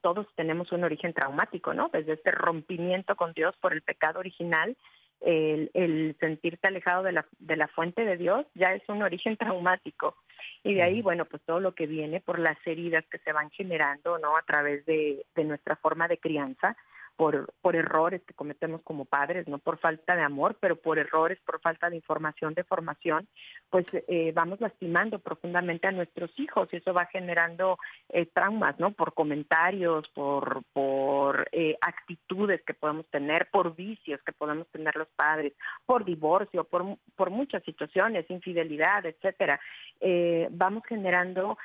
todos 0.00 0.26
tenemos 0.34 0.72
un 0.72 0.82
origen 0.82 1.12
traumático, 1.12 1.74
¿no? 1.74 1.90
Desde 1.90 2.14
este 2.14 2.32
rompimiento 2.32 3.14
con 3.14 3.32
Dios 3.34 3.54
por 3.60 3.72
el 3.72 3.82
pecado 3.82 4.18
original 4.18 4.76
el, 5.24 5.70
el, 5.74 6.16
sentirte 6.20 6.68
alejado 6.68 7.02
de 7.02 7.12
la, 7.12 7.26
de 7.38 7.56
la 7.56 7.68
fuente 7.68 8.04
de 8.04 8.16
Dios 8.16 8.46
ya 8.54 8.74
es 8.74 8.82
un 8.88 9.02
origen 9.02 9.36
traumático. 9.38 10.16
Y 10.64 10.74
de 10.74 10.82
ahí, 10.82 11.02
bueno, 11.02 11.24
pues 11.24 11.42
todo 11.42 11.60
lo 11.60 11.74
que 11.74 11.86
viene 11.86 12.20
por 12.20 12.38
las 12.38 12.56
heridas 12.66 13.04
que 13.06 13.18
se 13.18 13.32
van 13.32 13.50
generando, 13.50 14.18
¿no? 14.18 14.36
A 14.36 14.42
través 14.42 14.84
de, 14.86 15.24
de 15.34 15.44
nuestra 15.44 15.76
forma 15.76 16.06
de 16.06 16.18
crianza, 16.18 16.76
por, 17.60 17.76
errores 17.76 18.20
que 18.26 18.34
cometemos 18.34 18.82
como 18.82 19.04
padres, 19.04 19.46
no 19.46 19.58
por 19.58 19.78
falta 19.78 20.16
de 20.16 20.22
amor, 20.22 20.56
pero 20.60 20.74
por 20.74 20.98
errores, 20.98 21.38
por 21.46 21.60
falta 21.60 21.88
de 21.88 21.96
información, 21.96 22.52
de 22.54 22.64
formación, 22.64 23.28
pues 23.70 23.86
eh, 24.08 24.32
vamos 24.34 24.60
lastimando 24.60 25.20
profundamente 25.20 25.86
a 25.86 25.92
nuestros 25.92 26.30
hijos 26.40 26.68
y 26.72 26.76
eso 26.76 26.92
va 26.92 27.06
generando 27.06 27.78
eh, 28.08 28.26
traumas, 28.26 28.78
¿no? 28.80 28.90
Por 28.90 29.14
comentarios, 29.14 30.08
por, 30.08 30.64
por 30.72 31.48
eh, 31.52 31.76
actitudes 31.80 32.60
que 32.66 32.74
podemos 32.74 33.06
tener, 33.06 33.48
por 33.50 33.76
vicios 33.76 34.20
que 34.26 34.32
podemos 34.32 34.66
tener 34.72 34.96
los 34.96 35.08
padres, 35.14 35.52
por 35.86 36.04
divorcio, 36.04 36.64
por, 36.64 36.98
por 37.14 37.30
muchas 37.30 37.62
situaciones, 37.62 38.28
infidelidad, 38.30 39.06
etcétera. 39.06 39.60
vamos 40.50 40.82
generando 40.88 41.56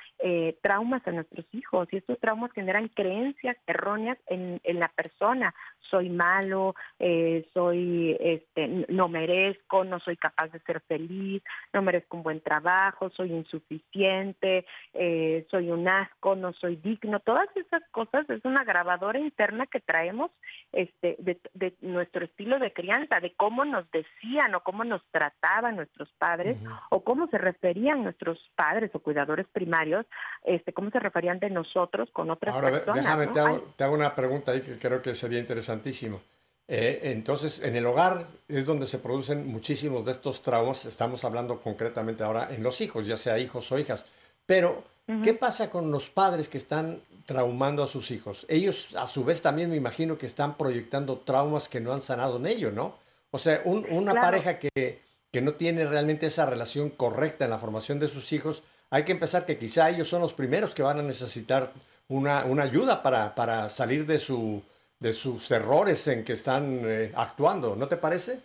traumas 0.61 1.05
a 1.07 1.11
nuestros 1.11 1.45
hijos 1.53 1.87
y 1.91 1.97
estos 1.97 2.19
traumas 2.19 2.51
generan 2.51 2.85
creencias 2.85 3.57
erróneas 3.65 4.17
en, 4.27 4.59
en 4.63 4.79
la 4.79 4.89
persona 4.89 5.46
soy 5.89 6.09
malo, 6.09 6.75
eh, 6.99 7.47
soy, 7.53 8.15
este, 8.19 8.85
no 8.89 9.07
merezco, 9.07 9.83
no 9.83 9.99
soy 9.99 10.17
capaz 10.17 10.47
de 10.51 10.59
ser 10.59 10.81
feliz, 10.81 11.43
no 11.73 11.81
merezco 11.81 12.17
un 12.17 12.23
buen 12.23 12.41
trabajo, 12.41 13.09
soy 13.11 13.31
insuficiente, 13.31 14.65
eh, 14.93 15.45
soy 15.49 15.71
un 15.71 15.87
asco, 15.87 16.35
no 16.35 16.53
soy 16.53 16.75
digno. 16.77 17.19
Todas 17.19 17.47
esas 17.55 17.81
cosas 17.91 18.29
es 18.29 18.43
una 18.45 18.63
grabadora 18.63 19.19
interna 19.19 19.65
que 19.67 19.79
traemos 19.79 20.31
este, 20.71 21.15
de, 21.19 21.39
de 21.53 21.73
nuestro 21.81 22.25
estilo 22.25 22.59
de 22.59 22.73
crianza, 22.73 23.19
de 23.19 23.33
cómo 23.35 23.65
nos 23.65 23.89
decían 23.91 24.53
o 24.55 24.61
cómo 24.61 24.83
nos 24.83 25.01
trataban 25.11 25.75
nuestros 25.75 26.09
padres 26.17 26.57
o 26.89 27.03
cómo 27.03 27.27
se 27.27 27.37
referían 27.37 28.03
nuestros 28.03 28.39
padres 28.55 28.91
o 28.93 28.99
cuidadores 28.99 29.47
primarios, 29.47 30.05
este, 30.43 30.73
cómo 30.73 30.89
se 30.91 30.99
referían 30.99 31.39
de 31.39 31.49
nosotros 31.49 32.09
con 32.11 32.29
otras 32.29 32.53
Ahora, 32.53 32.71
personas. 32.71 33.03
Déjame, 33.03 33.27
te, 33.27 33.39
hago, 33.39 33.73
te 33.75 33.83
hago 33.83 33.95
una 33.95 34.15
pregunta 34.15 34.51
ahí 34.51 34.61
que 34.61 34.77
creo 34.77 35.01
que 35.01 35.13
sería 35.27 35.39
interesantísimo. 35.39 36.21
Eh, 36.69 37.01
entonces, 37.03 37.61
en 37.61 37.75
el 37.75 37.85
hogar 37.85 38.25
es 38.47 38.65
donde 38.65 38.87
se 38.87 38.99
producen 38.99 39.45
muchísimos 39.47 40.05
de 40.05 40.13
estos 40.13 40.41
traumas. 40.41 40.85
Estamos 40.85 41.25
hablando 41.25 41.61
concretamente 41.61 42.23
ahora 42.23 42.47
en 42.53 42.63
los 42.63 42.79
hijos, 42.79 43.05
ya 43.05 43.17
sea 43.17 43.37
hijos 43.39 43.69
o 43.71 43.77
hijas. 43.77 44.05
Pero, 44.45 44.85
¿qué 45.23 45.33
pasa 45.33 45.69
con 45.69 45.91
los 45.91 46.09
padres 46.09 46.47
que 46.47 46.57
están 46.57 47.01
traumando 47.25 47.83
a 47.83 47.87
sus 47.87 48.11
hijos? 48.11 48.45
Ellos, 48.47 48.95
a 48.95 49.05
su 49.05 49.25
vez, 49.25 49.41
también 49.41 49.69
me 49.69 49.75
imagino 49.75 50.17
que 50.17 50.25
están 50.25 50.55
proyectando 50.55 51.17
traumas 51.17 51.67
que 51.67 51.81
no 51.81 51.91
han 51.91 52.01
sanado 52.01 52.37
en 52.37 52.47
ellos, 52.47 52.73
¿no? 52.73 52.95
O 53.31 53.37
sea, 53.37 53.61
una 53.65 54.13
pareja 54.13 54.57
que, 54.59 55.01
que 55.31 55.41
no 55.41 55.53
tiene 55.55 55.85
realmente 55.85 56.27
esa 56.27 56.45
relación 56.45 56.89
correcta 56.89 57.43
en 57.43 57.51
la 57.51 57.59
formación 57.59 57.99
de 57.99 58.07
sus 58.07 58.31
hijos, 58.31 58.63
hay 58.89 59.03
que 59.03 59.11
empezar 59.11 59.45
que 59.45 59.57
quizá 59.57 59.89
ellos 59.89 60.07
son 60.07 60.21
los 60.21 60.31
primeros 60.31 60.73
que 60.73 60.83
van 60.83 60.99
a 60.99 61.03
necesitar 61.03 61.73
una, 62.07 62.45
una 62.45 62.63
ayuda 62.63 63.03
para, 63.03 63.35
para 63.35 63.67
salir 63.67 64.05
de 64.05 64.19
su 64.19 64.61
de 64.99 65.11
sus 65.11 65.51
errores 65.51 66.07
en 66.07 66.23
que 66.23 66.33
están 66.33 66.81
eh, 66.85 67.11
actuando, 67.15 67.75
¿no 67.75 67.87
te 67.87 67.97
parece? 67.97 68.41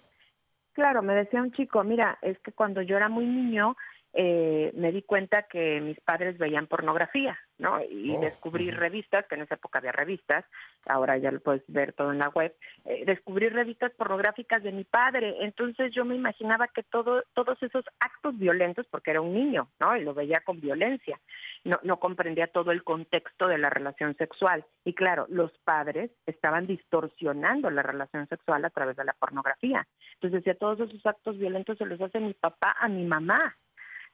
Claro, 0.73 1.03
me 1.03 1.15
decía 1.15 1.43
un 1.43 1.53
chico, 1.53 1.83
mira, 1.85 2.19
es 2.23 2.39
que 2.41 2.53
cuando 2.53 2.83
yo 2.83 2.97
era 2.97 3.09
muy 3.09 3.27
niño, 3.27 3.77
eh, 4.15 4.71
me 4.75 4.93
di 4.93 5.03
cuenta 5.03 5.45
que 5.45 5.81
mis 5.81 5.99
padres 6.01 6.37
veían 6.37 6.67
pornografía, 6.67 7.39
¿no? 7.57 7.81
Y 7.83 8.15
oh, 8.15 8.21
descubrí 8.21 8.71
revistas, 8.71 9.25
que 9.27 9.37
en 9.37 9.43
esa 9.43 9.55
época 9.55 9.79
había 9.79 9.93
revistas, 9.93 10.45
ahora 10.87 11.17
ya 11.17 11.31
lo 11.31 11.41
puedes 11.41 11.63
ver 11.69 11.95
todo 11.95 12.13
en 12.13 12.19
la 12.19 12.29
web, 12.29 12.55
eh, 12.85 13.05
descubrí 13.07 13.49
revistas 13.49 13.91
pornográficas 13.93 14.63
de 14.63 14.73
mi 14.73 14.85
padre, 14.85 15.37
entonces 15.41 15.95
yo 15.95 16.05
me 16.05 16.15
imaginaba 16.15 16.69
que 16.69 16.83
todo, 16.83 17.23
todos 17.33 17.63
esos 17.63 17.87
actos 18.01 18.39
violentos, 18.39 18.87
porque 18.91 19.13
era 19.13 19.23
un 19.23 19.33
niño, 19.33 19.69
¿no? 19.81 19.97
Y 19.97 20.05
lo 20.05 20.13
veía 20.13 20.41
con 20.45 20.61
violencia, 20.61 21.19
no, 21.65 21.79
no 21.83 21.99
comprendía 21.99 22.47
todo 22.49 22.73
el 22.73 22.83
contexto 22.83 23.49
de 23.49 23.59
la 23.59 23.71
relación 23.71 24.17
sexual. 24.17 24.65
Y 24.85 24.95
claro, 24.95 25.27
los 25.29 25.53
padres 25.65 26.11
estaban 26.27 26.65
distorsionando 26.65 27.71
la 27.71 27.83
relación 27.83 28.27
sexual 28.29 28.65
a 28.65 28.71
través 28.71 28.97
de 28.97 29.05
la 29.05 29.13
pornografía. 29.15 29.87
Entonces 30.15 30.45
decía, 30.45 30.59
todos 30.59 30.81
esos 30.81 31.05
actos 31.07 31.39
violentos 31.39 31.79
se 31.79 31.87
los 31.87 32.01
hace 32.01 32.21
mi 32.21 32.35
papá 32.35 32.77
a 32.79 32.89
mi 32.89 33.05
mamá, 33.05 33.57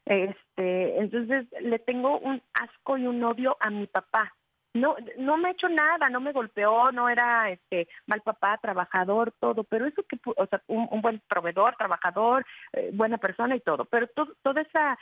Este, 0.04 0.98
entonces 0.98 1.46
le 1.60 1.78
tengo 1.78 2.18
un 2.18 2.40
asco 2.54 2.96
y 2.96 3.06
un 3.06 3.22
odio 3.24 3.56
a 3.60 3.68
mi 3.68 3.86
papá. 3.86 4.34
No, 4.80 4.96
no 5.18 5.36
me 5.36 5.48
ha 5.48 5.52
hecho 5.52 5.68
nada, 5.68 6.08
no 6.10 6.20
me 6.20 6.32
golpeó, 6.32 6.90
no 6.92 7.08
era 7.08 7.50
este 7.50 7.88
mal 8.06 8.20
papá, 8.22 8.58
trabajador, 8.60 9.32
todo, 9.40 9.64
pero 9.64 9.86
eso 9.86 10.02
que, 10.04 10.18
o 10.24 10.46
sea, 10.46 10.62
un, 10.66 11.00
buen 11.00 11.20
proveedor, 11.28 11.76
trabajador, 11.76 12.44
eh, 12.72 12.90
buena 12.92 13.18
persona 13.18 13.56
y 13.56 13.60
todo, 13.60 13.84
pero 13.84 14.06
todo, 14.08 14.34
todo 14.42 14.60
esa, 14.60 14.98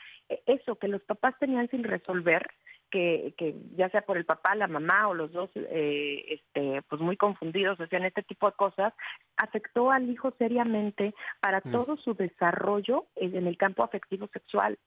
eso 0.46 0.76
que 0.76 0.88
los 0.88 1.02
papás 1.02 1.34
tenían 1.38 1.68
sin 1.70 1.84
resolver, 1.84 2.46
que, 2.90 3.34
que 3.36 3.54
ya 3.76 3.88
sea 3.90 4.02
por 4.02 4.16
el 4.16 4.24
papá, 4.24 4.54
la 4.54 4.68
mamá 4.68 5.06
o 5.08 5.14
los 5.14 5.32
dos, 5.32 5.50
eh, 5.54 6.24
este, 6.28 6.82
pues 6.88 7.00
muy 7.00 7.16
confundidos, 7.16 7.80
hacían 7.80 8.04
este 8.04 8.22
tipo 8.22 8.46
de 8.46 8.56
cosas, 8.56 8.94
afectó 9.36 9.90
al 9.90 10.08
hijo 10.08 10.32
seriamente 10.38 11.14
para 11.40 11.60
mm. 11.64 11.72
todo 11.72 11.96
su 11.96 12.14
desarrollo 12.14 13.06
en 13.16 13.46
el 13.46 13.56
campo 13.56 13.82
afectivo 13.82 14.28
sexual. 14.32 14.78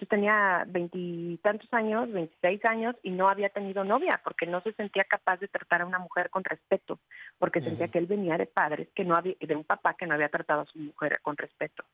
Yo 0.00 0.06
tenía 0.06 0.64
veintitantos 0.66 1.68
años, 1.74 2.10
veintiséis 2.10 2.64
años, 2.64 2.96
y 3.02 3.10
no 3.10 3.28
había 3.28 3.50
tenido 3.50 3.84
novia 3.84 4.18
porque 4.24 4.46
no 4.46 4.62
se 4.62 4.72
sentía 4.72 5.04
capaz 5.04 5.38
de 5.40 5.48
tratar 5.48 5.82
a 5.82 5.86
una 5.86 5.98
mujer 5.98 6.30
con 6.30 6.42
respeto, 6.42 6.98
porque 7.38 7.60
sentía 7.60 7.88
que 7.88 7.98
él 7.98 8.06
venía 8.06 8.38
de 8.38 8.46
padres 8.46 8.88
que 8.94 9.04
no 9.04 9.14
había, 9.14 9.34
de 9.38 9.54
un 9.54 9.64
papá 9.64 9.94
que 9.98 10.06
no 10.06 10.14
había 10.14 10.30
tratado 10.30 10.62
a 10.62 10.66
su 10.66 10.78
mujer 10.78 11.20
con 11.20 11.36
respeto. 11.36 11.84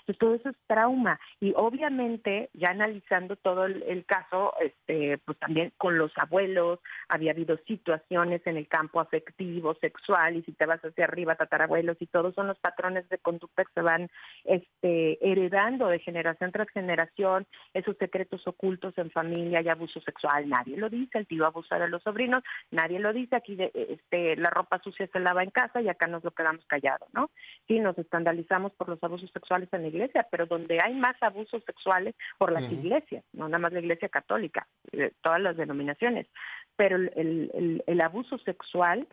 Entonces 0.00 0.18
todo 0.18 0.34
eso 0.34 0.48
es 0.50 0.56
trauma 0.68 1.18
y 1.40 1.52
obviamente 1.56 2.50
ya 2.54 2.70
analizando 2.70 3.34
todo 3.34 3.64
el, 3.64 4.04
caso, 4.06 4.54
este, 4.60 5.18
pues 5.18 5.36
también 5.38 5.72
con 5.76 5.98
los 5.98 6.16
abuelos 6.16 6.78
había 7.08 7.32
habido 7.32 7.56
situaciones 7.66 8.46
en 8.46 8.56
el 8.56 8.68
campo 8.68 9.00
afectivo, 9.00 9.74
sexual 9.80 10.36
y 10.36 10.42
si 10.42 10.52
te 10.52 10.66
vas 10.66 10.80
hacia 10.84 11.04
arriba, 11.04 11.34
tatarabuelos 11.34 11.96
y 12.00 12.06
todos 12.06 12.34
son 12.34 12.46
los 12.46 12.58
patrones 12.60 13.08
de 13.08 13.18
conducta 13.18 13.64
que 13.64 13.72
se 13.74 13.82
van 13.82 14.08
este, 14.44 15.18
heredando 15.28 15.88
de 15.88 15.98
generación 15.98 16.52
tras 16.52 16.68
generación 16.70 17.46
esos 17.74 17.96
secretos 17.98 18.46
ocultos 18.46 18.96
en 18.98 19.10
familia 19.10 19.60
y 19.60 19.68
abuso 19.68 20.00
sexual. 20.00 20.48
Nadie 20.48 20.76
lo 20.76 20.88
dice, 20.88 21.18
el 21.18 21.26
tío 21.26 21.46
abusa 21.46 21.78
de 21.78 21.88
los 21.88 22.02
sobrinos, 22.02 22.42
nadie 22.70 22.98
lo 22.98 23.12
dice, 23.12 23.36
aquí 23.36 23.54
de, 23.56 23.70
este, 23.74 24.36
la 24.36 24.50
ropa 24.50 24.80
sucia 24.82 25.08
se 25.12 25.20
lava 25.20 25.42
en 25.42 25.50
casa 25.50 25.80
y 25.80 25.88
acá 25.88 26.06
nos 26.06 26.24
lo 26.24 26.30
quedamos 26.30 26.64
callados, 26.66 27.08
¿no? 27.12 27.30
Sí, 27.66 27.80
nos 27.80 27.98
escandalizamos 27.98 28.72
por 28.72 28.88
los 28.88 29.02
abusos 29.02 29.30
sexuales 29.32 29.68
en 29.72 29.82
la 29.82 29.88
iglesia, 29.88 30.26
pero 30.30 30.46
donde 30.46 30.78
hay 30.82 30.94
más 30.94 31.16
abusos 31.22 31.62
sexuales 31.64 32.14
por 32.38 32.52
las 32.52 32.70
iglesias, 32.70 33.24
no 33.32 33.48
nada 33.48 33.62
más 33.62 33.72
la 33.72 33.80
iglesia 33.80 34.08
católica, 34.08 34.66
todas 35.22 35.40
las 35.40 35.56
denominaciones, 35.56 36.26
pero 36.76 36.96
el, 36.96 37.12
el, 37.16 37.84
el 37.86 38.00
abuso 38.00 38.38
sexual 38.38 39.06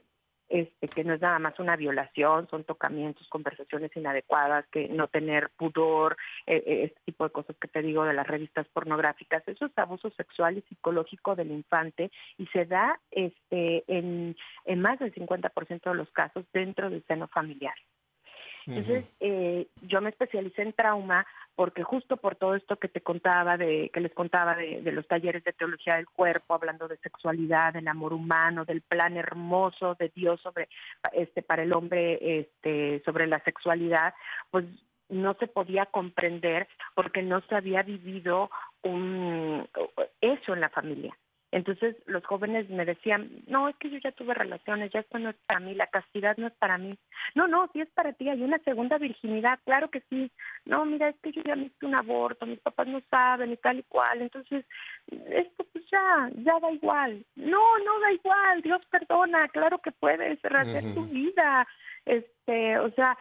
este, 0.54 0.88
que 0.88 1.04
no 1.04 1.16
es 1.16 1.22
nada 1.22 1.40
más 1.40 1.58
una 1.58 1.76
violación, 1.76 2.48
son 2.48 2.64
tocamientos, 2.64 3.28
conversaciones 3.28 3.90
inadecuadas, 3.96 4.68
que 4.68 4.88
no 4.88 5.08
tener 5.08 5.50
pudor, 5.58 6.16
eh, 6.46 6.64
eh, 6.64 6.84
este 6.84 7.00
tipo 7.06 7.24
de 7.24 7.32
cosas 7.32 7.56
que 7.60 7.68
te 7.68 7.82
digo 7.82 8.06
de 8.06 8.14
las 8.14 8.28
revistas 8.28 8.68
pornográficas, 8.68 9.42
eso 9.48 9.66
es 9.66 9.72
abuso 9.80 10.12
sexual 10.12 10.60
y 10.60 10.62
psicológico 10.70 11.36
del 11.36 11.50
infante 11.50 12.12
y 12.38 12.46
se 12.48 12.66
da 12.66 13.00
este, 13.10 13.84
en, 13.88 14.36
en 14.66 14.80
más 14.80 15.00
del 15.00 15.12
50% 15.12 15.90
de 15.90 15.96
los 15.96 16.12
casos 16.12 16.46
dentro 16.54 16.92
del 16.92 17.04
seno 17.08 17.28
familiar. 17.30 17.74
Entonces, 18.66 19.06
eh, 19.20 19.68
yo 19.82 20.02
me 20.02 20.10
especialicé 20.10 20.62
en 20.62 20.74
trauma 20.74 21.26
porque 21.56 21.84
justo 21.84 22.18
por 22.18 22.36
todo 22.36 22.56
esto 22.56 22.78
que 22.78 22.88
te 22.88 23.02
contaba, 23.02 23.58
de 23.58 23.90
que 23.94 24.00
les 24.00 24.14
contaba 24.14 24.56
de, 24.56 24.82
los 24.92 25.08
talleres 25.08 25.44
de 25.44 25.54
teología 25.54 25.96
del 25.96 26.08
cuerpo, 26.08 26.56
hablando 26.56 26.88
de 26.88 26.98
sexualidad, 26.98 27.74
del 27.74 27.88
amor 27.88 28.14
humano, 28.14 28.66
del 28.66 28.82
plan 28.82 29.18
hermoso 29.18 29.96
de 29.96 30.12
Dios 30.16 30.42
sobre 30.42 30.70
este 31.12 31.42
para 31.42 31.64
el 31.64 31.74
hombre, 31.74 32.40
este 32.40 33.02
sobre 33.06 33.28
la 33.28 33.40
sexualidad, 33.44 34.14
pues 34.50 34.66
no 35.10 35.36
se 35.36 35.48
podía 35.48 35.86
comprender 35.86 36.68
porque 36.96 37.22
no 37.22 37.42
se 37.42 37.56
había 37.56 37.84
vivido 37.84 38.50
un 38.82 39.68
eso 40.22 40.54
en 40.54 40.62
la 40.62 40.70
familia. 40.70 41.16
Entonces 41.54 41.96
los 42.08 42.26
jóvenes 42.26 42.68
me 42.72 42.84
decían, 42.84 43.30
no, 43.46 43.70
es 43.70 43.76
que 43.76 43.92
yo 43.92 44.00
ya 44.00 44.12
tuve 44.12 44.34
relaciones, 44.34 44.92
ya 44.92 45.02
esto 45.02 45.20
no 45.20 45.30
es 45.30 45.36
para 45.46 45.60
mí, 45.60 45.76
la 45.76 45.86
castidad 45.86 46.36
no 46.38 46.48
es 46.48 46.54
para 46.54 46.80
mí. 46.80 46.98
No, 47.36 47.48
no, 47.48 47.70
sí 47.72 47.82
es 47.82 47.90
para 47.92 48.12
ti, 48.14 48.28
hay 48.28 48.42
una 48.42 48.58
segunda 48.66 48.98
virginidad, 48.98 49.60
claro 49.64 49.92
que 49.92 50.02
sí. 50.10 50.32
No, 50.66 50.84
mira, 50.84 51.10
es 51.10 51.16
que 51.22 51.32
yo 51.32 51.44
ya 51.44 51.56
me 51.56 51.66
hice 51.66 51.86
un 51.86 51.96
aborto, 51.96 52.48
mis 52.48 52.60
papás 52.60 52.88
no 52.88 53.04
saben 53.08 53.52
y 53.52 53.58
tal 53.58 53.78
y 53.78 53.84
cual. 53.84 54.24
Entonces, 54.24 54.66
esto 55.30 55.64
pues 55.72 55.86
ya, 55.92 56.32
ya 56.38 56.60
da 56.60 56.72
igual. 56.72 57.24
No, 57.36 57.78
no 57.86 58.00
da 58.00 58.12
igual, 58.12 58.62
Dios 58.64 58.82
perdona, 58.90 59.48
claro 59.50 59.78
que 59.78 59.92
puedes 59.92 60.42
rehacer 60.42 60.96
tu 60.96 61.06
vida. 61.06 61.68
Este, 62.06 62.33
o 62.46 62.90
sea, 62.92 63.18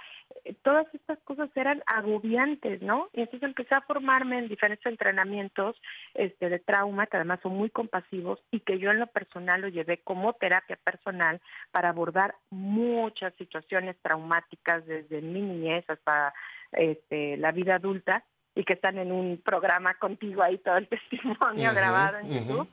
todas 0.62 0.86
estas 0.94 1.18
cosas 1.20 1.50
eran 1.54 1.82
agobiantes, 1.86 2.82
¿no? 2.82 3.08
Y 3.12 3.20
entonces 3.20 3.48
empecé 3.48 3.74
a 3.74 3.82
formarme 3.82 4.38
en 4.38 4.48
diferentes 4.48 4.86
entrenamientos 4.86 5.80
este, 6.14 6.48
de 6.48 6.58
trauma, 6.58 7.06
que 7.06 7.16
además 7.16 7.40
son 7.42 7.56
muy 7.56 7.70
compasivos 7.70 8.40
y 8.50 8.60
que 8.60 8.78
yo 8.78 8.90
en 8.90 8.98
lo 8.98 9.06
personal 9.06 9.60
lo 9.60 9.68
llevé 9.68 9.98
como 9.98 10.32
terapia 10.34 10.76
personal 10.82 11.40
para 11.70 11.90
abordar 11.90 12.34
muchas 12.50 13.34
situaciones 13.34 13.96
traumáticas 14.02 14.84
desde 14.86 15.22
mi 15.22 15.40
niñez 15.40 15.84
hasta 15.88 16.34
este, 16.72 17.36
la 17.36 17.52
vida 17.52 17.76
adulta 17.76 18.24
y 18.54 18.64
que 18.64 18.74
están 18.74 18.98
en 18.98 19.12
un 19.12 19.40
programa 19.42 19.94
contigo 19.94 20.42
ahí 20.42 20.58
todo 20.58 20.76
el 20.76 20.88
testimonio 20.88 21.72
grabado 21.72 22.18
en 22.18 22.30
YouTube 22.30 22.68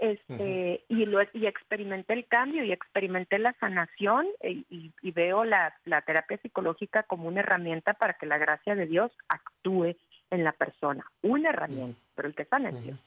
este 0.00 0.84
y 0.88 1.06
lo 1.06 1.22
y 1.32 1.46
experimenté 1.46 2.14
el 2.14 2.26
cambio 2.26 2.64
y 2.64 2.72
experimenté 2.72 3.38
la 3.38 3.52
sanación 3.54 4.26
e, 4.40 4.64
y, 4.70 4.92
y, 5.02 5.10
veo 5.12 5.44
la, 5.44 5.74
la, 5.84 6.02
terapia 6.02 6.38
psicológica 6.38 7.04
como 7.04 7.28
una 7.28 7.40
herramienta 7.40 7.94
para 7.94 8.14
que 8.14 8.26
la 8.26 8.38
gracia 8.38 8.74
de 8.74 8.86
Dios 8.86 9.12
actúe 9.28 9.96
en 10.30 10.44
la 10.44 10.52
persona. 10.52 11.04
Una 11.22 11.50
herramienta 11.50 11.98
pero 12.14 12.28
el 12.28 12.34
que 12.34 12.44
sana 12.44 12.70
es 12.70 12.82
Dios. 12.82 12.98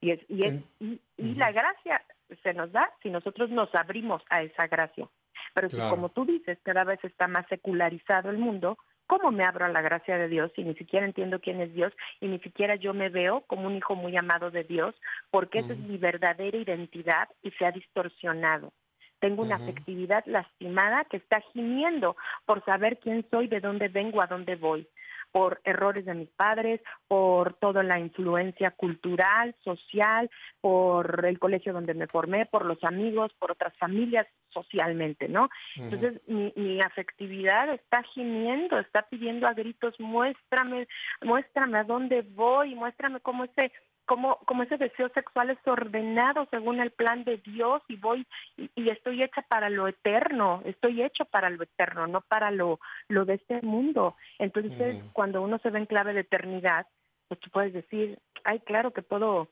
Y 0.00 0.10
es 0.12 0.20
y 0.28 0.46
es 0.46 0.54
y, 0.80 1.00
y 1.16 1.34
la 1.34 1.52
gracia 1.52 2.02
se 2.42 2.54
nos 2.54 2.72
da 2.72 2.90
si 3.02 3.10
nosotros 3.10 3.50
nos 3.50 3.74
abrimos 3.74 4.22
a 4.30 4.42
esa 4.42 4.66
gracia. 4.66 5.08
Pero 5.54 5.68
si 5.68 5.76
como 5.76 6.08
tú 6.08 6.24
dices 6.24 6.58
cada 6.62 6.84
vez 6.84 7.02
está 7.04 7.28
más 7.28 7.46
secularizado 7.48 8.30
el 8.30 8.38
mundo 8.38 8.78
¿Cómo 9.12 9.30
me 9.30 9.44
abro 9.44 9.66
a 9.66 9.68
la 9.68 9.82
gracia 9.82 10.16
de 10.16 10.26
Dios 10.26 10.50
si 10.56 10.64
ni 10.64 10.74
siquiera 10.74 11.04
entiendo 11.04 11.38
quién 11.38 11.60
es 11.60 11.74
Dios 11.74 11.92
y 12.22 12.28
ni 12.28 12.38
siquiera 12.38 12.76
yo 12.76 12.94
me 12.94 13.10
veo 13.10 13.42
como 13.42 13.66
un 13.66 13.76
hijo 13.76 13.94
muy 13.94 14.16
amado 14.16 14.50
de 14.50 14.64
Dios? 14.64 14.94
Porque 15.30 15.58
esa 15.58 15.74
es 15.74 15.78
mi 15.80 15.98
verdadera 15.98 16.56
identidad 16.56 17.28
y 17.42 17.50
se 17.50 17.66
ha 17.66 17.72
distorsionado. 17.72 18.72
Tengo 19.20 19.42
una 19.42 19.56
afectividad 19.56 20.24
lastimada 20.24 21.04
que 21.10 21.18
está 21.18 21.42
gimiendo 21.52 22.16
por 22.46 22.64
saber 22.64 23.00
quién 23.00 23.26
soy, 23.30 23.48
de 23.48 23.60
dónde 23.60 23.88
vengo, 23.88 24.22
a 24.22 24.28
dónde 24.28 24.56
voy 24.56 24.88
por 25.32 25.60
errores 25.64 26.04
de 26.04 26.14
mis 26.14 26.28
padres, 26.30 26.80
por 27.08 27.54
toda 27.54 27.82
la 27.82 27.98
influencia 27.98 28.70
cultural, 28.70 29.54
social, 29.64 30.30
por 30.60 31.24
el 31.24 31.38
colegio 31.38 31.72
donde 31.72 31.94
me 31.94 32.06
formé, 32.06 32.46
por 32.46 32.66
los 32.66 32.78
amigos, 32.84 33.32
por 33.38 33.50
otras 33.50 33.76
familias 33.78 34.26
socialmente, 34.50 35.28
¿no? 35.28 35.48
Entonces 35.76 36.20
mi, 36.26 36.52
mi 36.54 36.80
afectividad 36.80 37.72
está 37.72 38.02
gimiendo, 38.14 38.78
está 38.78 39.02
pidiendo 39.08 39.46
a 39.46 39.54
gritos, 39.54 39.98
muéstrame, 39.98 40.86
muéstrame 41.22 41.78
a 41.78 41.84
dónde 41.84 42.22
voy, 42.22 42.74
muéstrame 42.74 43.20
cómo 43.20 43.44
ese 43.44 43.72
como, 44.06 44.36
como 44.46 44.62
ese 44.62 44.76
deseo 44.76 45.08
sexual 45.10 45.50
es 45.50 45.58
ordenado 45.66 46.46
según 46.52 46.80
el 46.80 46.90
plan 46.90 47.24
de 47.24 47.38
Dios 47.38 47.82
y 47.88 47.96
voy 47.96 48.26
y, 48.56 48.90
estoy 48.90 49.22
hecha 49.22 49.42
para 49.42 49.70
lo 49.70 49.88
eterno, 49.88 50.62
estoy 50.64 51.02
hecho 51.02 51.24
para 51.24 51.50
lo 51.50 51.62
eterno, 51.62 52.06
no 52.06 52.20
para 52.20 52.50
lo, 52.50 52.80
lo 53.08 53.24
de 53.24 53.34
este 53.34 53.62
mundo. 53.62 54.16
Entonces, 54.38 55.02
cuando 55.12 55.42
uno 55.42 55.58
se 55.58 55.70
ve 55.70 55.78
en 55.78 55.86
clave 55.86 56.14
de 56.14 56.20
eternidad, 56.20 56.86
pues 57.28 57.40
tú 57.40 57.50
puedes 57.50 57.72
decir, 57.72 58.18
ay, 58.44 58.60
claro 58.60 58.92
que 58.92 59.02
puedo 59.02 59.48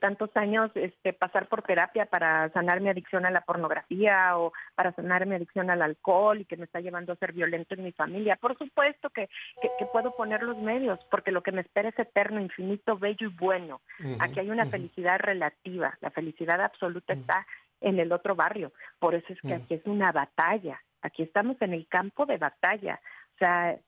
tantos 0.00 0.30
años 0.34 0.70
este, 0.74 1.12
pasar 1.12 1.48
por 1.48 1.62
terapia 1.62 2.06
para 2.06 2.50
sanar 2.50 2.80
mi 2.80 2.88
adicción 2.88 3.26
a 3.26 3.30
la 3.30 3.42
pornografía 3.42 4.36
o 4.36 4.52
para 4.74 4.92
sanar 4.92 5.26
mi 5.26 5.34
adicción 5.34 5.70
al 5.70 5.82
alcohol 5.82 6.40
y 6.40 6.44
que 6.44 6.56
me 6.56 6.64
está 6.64 6.80
llevando 6.80 7.12
a 7.12 7.16
ser 7.16 7.32
violento 7.32 7.74
en 7.74 7.84
mi 7.84 7.92
familia. 7.92 8.36
Por 8.36 8.56
supuesto 8.58 9.10
que, 9.10 9.28
que, 9.60 9.86
puedo 9.92 10.14
poner 10.16 10.42
los 10.42 10.58
medios, 10.58 10.98
porque 11.10 11.32
lo 11.32 11.42
que 11.42 11.52
me 11.52 11.62
espera 11.62 11.88
es 11.88 11.98
eterno, 11.98 12.40
infinito, 12.40 12.98
bello 12.98 13.28
y 13.28 13.36
bueno. 13.36 13.80
Aquí 14.20 14.40
hay 14.40 14.50
una 14.50 14.66
felicidad 14.66 15.18
relativa, 15.18 15.96
la 16.00 16.10
felicidad 16.10 16.60
absoluta 16.60 17.14
está 17.14 17.46
en 17.80 17.98
el 17.98 18.12
otro 18.12 18.34
barrio. 18.34 18.72
Por 18.98 19.14
eso 19.14 19.32
es 19.32 19.40
que 19.40 19.54
aquí 19.54 19.74
es 19.74 19.86
una 19.86 20.12
batalla. 20.12 20.80
Aquí 21.02 21.22
estamos 21.22 21.56
en 21.62 21.74
el 21.74 21.86
campo 21.88 22.26
de 22.26 22.38
batalla. 22.38 23.00
O 23.34 23.38
sea, 23.38 23.78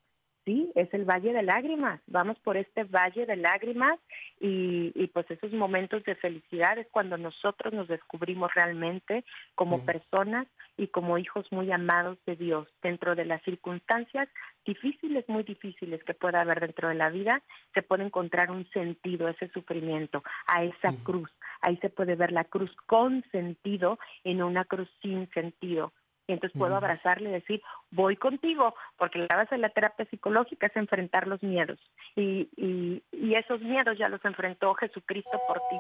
sí, 0.45 0.71
es 0.75 0.93
el 0.95 1.05
Valle 1.05 1.33
de 1.33 1.43
Lágrimas. 1.43 2.01
Vamos 2.07 2.39
por 2.41 2.57
este 2.57 2.85
Valle 2.85 3.27
de 3.27 3.37
Lágrimas 3.37 3.99
y, 4.41 4.93
y, 4.95 5.07
pues 5.09 5.31
esos 5.31 5.53
momentos 5.53 6.05
de 6.05 6.15
felicidad 6.15 6.79
es 6.79 6.87
cuando 6.91 7.17
nosotros 7.19 7.73
nos 7.73 7.89
descubrimos 7.89 8.53
realmente 8.55 9.25
como 9.55 9.85
personas 9.85 10.47
y 10.77 10.89
como 10.89 11.19
hijos 11.19 11.47
muy 11.51 11.71
amados 11.71 12.19
de 12.27 12.37
Dios 12.37 12.69
dentro 12.83 13.15
de 13.15 13.25
las 13.25 13.43
circunstancias 13.43 14.29
difíciles, 14.65 15.29
muy 15.29 15.43
difíciles 15.43 16.03
que 16.05 16.15
pueda 16.15 16.41
haber 16.41 16.61
dentro 16.61 16.89
de 16.89 16.95
la 16.95 17.11
vida, 17.11 17.43
se 17.75 17.83
puede 17.83 18.05
encontrar 18.05 18.51
un 18.51 18.69
sentido 18.71 19.27
a 19.27 19.33
ese 19.33 19.49
sufrimiento, 19.49 20.23
a 20.47 20.65
esa 20.65 20.95
cruz. 21.03 21.31
Ahí 21.63 21.77
se 21.79 21.91
puede 21.91 22.17
ver 22.17 22.33
la 22.33 22.45
cruz 22.45 22.75
con 22.87 23.23
sentido 23.31 23.99
y 24.25 24.35
no 24.35 24.47
una 24.47 24.65
cruz 24.65 24.89
sin 25.03 25.29
sentido 25.31 25.93
Y 26.31 26.33
entonces 26.33 26.57
puedo 26.57 26.77
abrazarle 26.77 27.29
y 27.29 27.33
decir, 27.33 27.61
voy 27.91 28.15
contigo, 28.15 28.73
porque 28.97 29.19
la 29.19 29.35
base 29.35 29.57
de 29.57 29.61
la 29.61 29.71
terapia 29.71 30.07
psicológica 30.07 30.69
es 30.69 30.77
enfrentar 30.77 31.27
los 31.27 31.43
miedos. 31.43 31.81
Y, 32.15 32.49
y, 32.57 33.03
y 33.11 33.35
esos 33.35 33.61
miedos 33.61 33.99
ya 33.99 34.09
los 34.09 34.25
enfrentó 34.25 34.73
Jesucristo 34.75 35.41
por 35.49 35.59
ti 35.69 35.77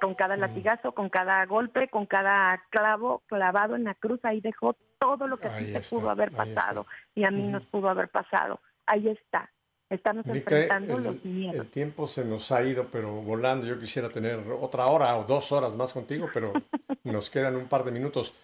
con 0.00 0.16
cada 0.16 0.36
latigazo, 0.36 0.92
con 0.92 1.08
cada 1.08 1.46
golpe, 1.46 1.88
con 1.88 2.06
cada 2.06 2.60
clavo 2.70 3.22
clavado 3.26 3.76
en 3.76 3.84
la 3.84 3.94
cruz, 3.94 4.18
ahí 4.24 4.40
dejó 4.40 4.76
todo 4.98 5.28
lo 5.28 5.38
que 5.38 5.46
a 5.46 5.56
ti 5.56 5.72
te 5.72 5.80
pudo 5.80 6.10
haber 6.10 6.32
pasado 6.32 6.86
y 7.14 7.24
a 7.24 7.30
mí 7.30 7.44
nos 7.44 7.64
pudo 7.66 7.88
haber 7.88 8.08
pasado. 8.08 8.60
Ahí 8.84 9.08
está. 9.08 9.48
Estamos 9.88 10.26
enfrentando 10.26 10.98
los 10.98 11.24
miedos. 11.24 11.54
El 11.54 11.70
tiempo 11.70 12.06
se 12.08 12.24
nos 12.24 12.50
ha 12.50 12.64
ido, 12.64 12.88
pero 12.90 13.12
volando. 13.12 13.64
Yo 13.64 13.78
quisiera 13.78 14.08
tener 14.08 14.40
otra 14.60 14.86
hora 14.86 15.16
o 15.16 15.24
dos 15.24 15.52
horas 15.52 15.76
más 15.76 15.92
contigo, 15.92 16.28
pero 16.34 16.52
nos 17.04 17.30
quedan 17.30 17.54
un 17.54 17.68
par 17.68 17.84
de 17.84 17.92
minutos. 17.92 18.34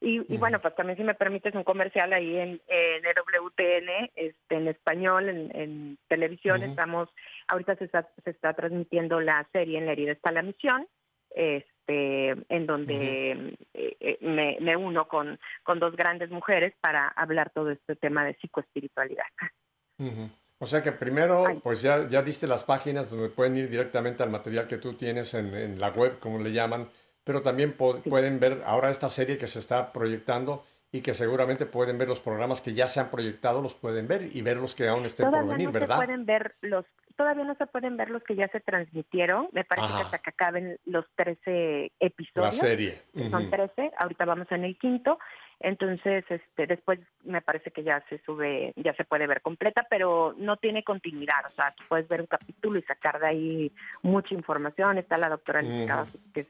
Y, 0.00 0.18
bueno, 0.36 0.60
pues 0.60 0.74
también 0.74 0.98
si 0.98 1.04
me 1.04 1.14
permites 1.14 1.54
un 1.54 1.62
comercial 1.64 2.12
ahí 2.12 2.36
en, 2.36 2.60
en 2.68 3.02
WTN, 3.02 4.10
este, 4.14 4.54
en 4.54 4.68
español, 4.68 5.30
en, 5.30 5.96
televisión, 6.08 6.62
estamos, 6.62 7.08
ahorita 7.48 7.76
se 7.76 7.86
está, 7.86 8.06
se 8.22 8.30
está 8.30 8.52
transmitiendo 8.52 9.20
la 9.20 9.48
serie 9.50 9.78
En 9.78 9.86
la 9.86 9.92
herida 9.92 10.12
está 10.12 10.30
la 10.30 10.42
misión, 10.42 10.86
este, 11.30 12.34
en 12.50 12.66
donde 12.66 13.56
eh, 13.72 13.96
eh, 14.00 14.18
me, 14.20 14.58
me, 14.60 14.76
uno 14.76 15.08
con, 15.08 15.40
con 15.62 15.78
dos 15.78 15.96
grandes 15.96 16.30
mujeres 16.30 16.74
para 16.82 17.08
hablar 17.08 17.48
todo 17.54 17.70
este 17.70 17.96
tema 17.96 18.26
de 18.26 18.34
psicoespiritualidad. 18.34 19.24
O 20.58 20.66
sea 20.66 20.82
que 20.82 20.92
primero, 20.92 21.60
pues 21.62 21.82
ya, 21.82 22.08
ya 22.08 22.22
diste 22.22 22.46
las 22.46 22.64
páginas 22.64 23.10
donde 23.10 23.28
pueden 23.28 23.56
ir 23.56 23.68
directamente 23.68 24.22
al 24.22 24.30
material 24.30 24.66
que 24.66 24.78
tú 24.78 24.94
tienes 24.94 25.34
en, 25.34 25.54
en 25.54 25.80
la 25.80 25.90
web, 25.90 26.18
como 26.18 26.38
le 26.38 26.52
llaman, 26.52 26.88
pero 27.24 27.42
también 27.42 27.72
pueden 27.72 28.38
ver 28.38 28.62
ahora 28.66 28.90
esta 28.90 29.08
serie 29.08 29.38
que 29.38 29.46
se 29.46 29.58
está 29.58 29.92
proyectando 29.92 30.64
y 30.92 31.00
que 31.00 31.12
seguramente 31.12 31.66
pueden 31.66 31.98
ver 31.98 32.08
los 32.08 32.20
programas 32.20 32.60
que 32.60 32.72
ya 32.72 32.86
se 32.86 33.00
han 33.00 33.10
proyectado, 33.10 33.60
los 33.60 33.74
pueden 33.74 34.06
ver 34.06 34.30
y 34.32 34.42
ver 34.42 34.58
los 34.58 34.76
que 34.76 34.86
aún 34.86 35.06
estén 35.06 35.28
por 35.28 35.44
venir, 35.48 35.66
no 35.66 35.72
¿verdad? 35.72 35.98
Se 35.98 36.04
pueden 36.04 36.24
ver 36.24 36.54
los, 36.60 36.84
todavía 37.16 37.42
no 37.42 37.56
se 37.56 37.66
pueden 37.66 37.96
ver 37.96 38.10
los 38.10 38.22
que 38.22 38.36
ya 38.36 38.46
se 38.48 38.60
transmitieron, 38.60 39.48
me 39.50 39.64
parece 39.64 39.88
que 39.88 40.02
hasta 40.02 40.18
que 40.18 40.30
acaben 40.30 40.78
los 40.84 41.04
13 41.16 41.90
episodios. 41.98 42.54
La 42.54 42.60
serie. 42.62 43.02
Son 43.28 43.50
13, 43.50 43.90
ahorita 43.98 44.24
vamos 44.24 44.46
en 44.52 44.64
el 44.64 44.78
quinto, 44.78 45.18
entonces, 45.64 46.26
este, 46.28 46.66
después 46.66 47.00
me 47.24 47.40
parece 47.40 47.70
que 47.70 47.82
ya 47.82 48.04
se 48.10 48.18
sube, 48.18 48.74
ya 48.76 48.92
se 48.96 49.04
puede 49.04 49.26
ver 49.26 49.40
completa, 49.40 49.86
pero 49.88 50.34
no 50.36 50.58
tiene 50.58 50.84
continuidad. 50.84 51.46
O 51.50 51.54
sea, 51.54 51.74
tú 51.74 51.84
puedes 51.88 52.06
ver 52.06 52.20
un 52.20 52.26
capítulo 52.26 52.78
y 52.78 52.82
sacar 52.82 53.18
de 53.18 53.26
ahí 53.26 53.72
mucha 54.02 54.34
información. 54.34 54.98
Está 54.98 55.16
la 55.16 55.30
doctora 55.30 55.62
que 55.62 56.40
es 56.40 56.46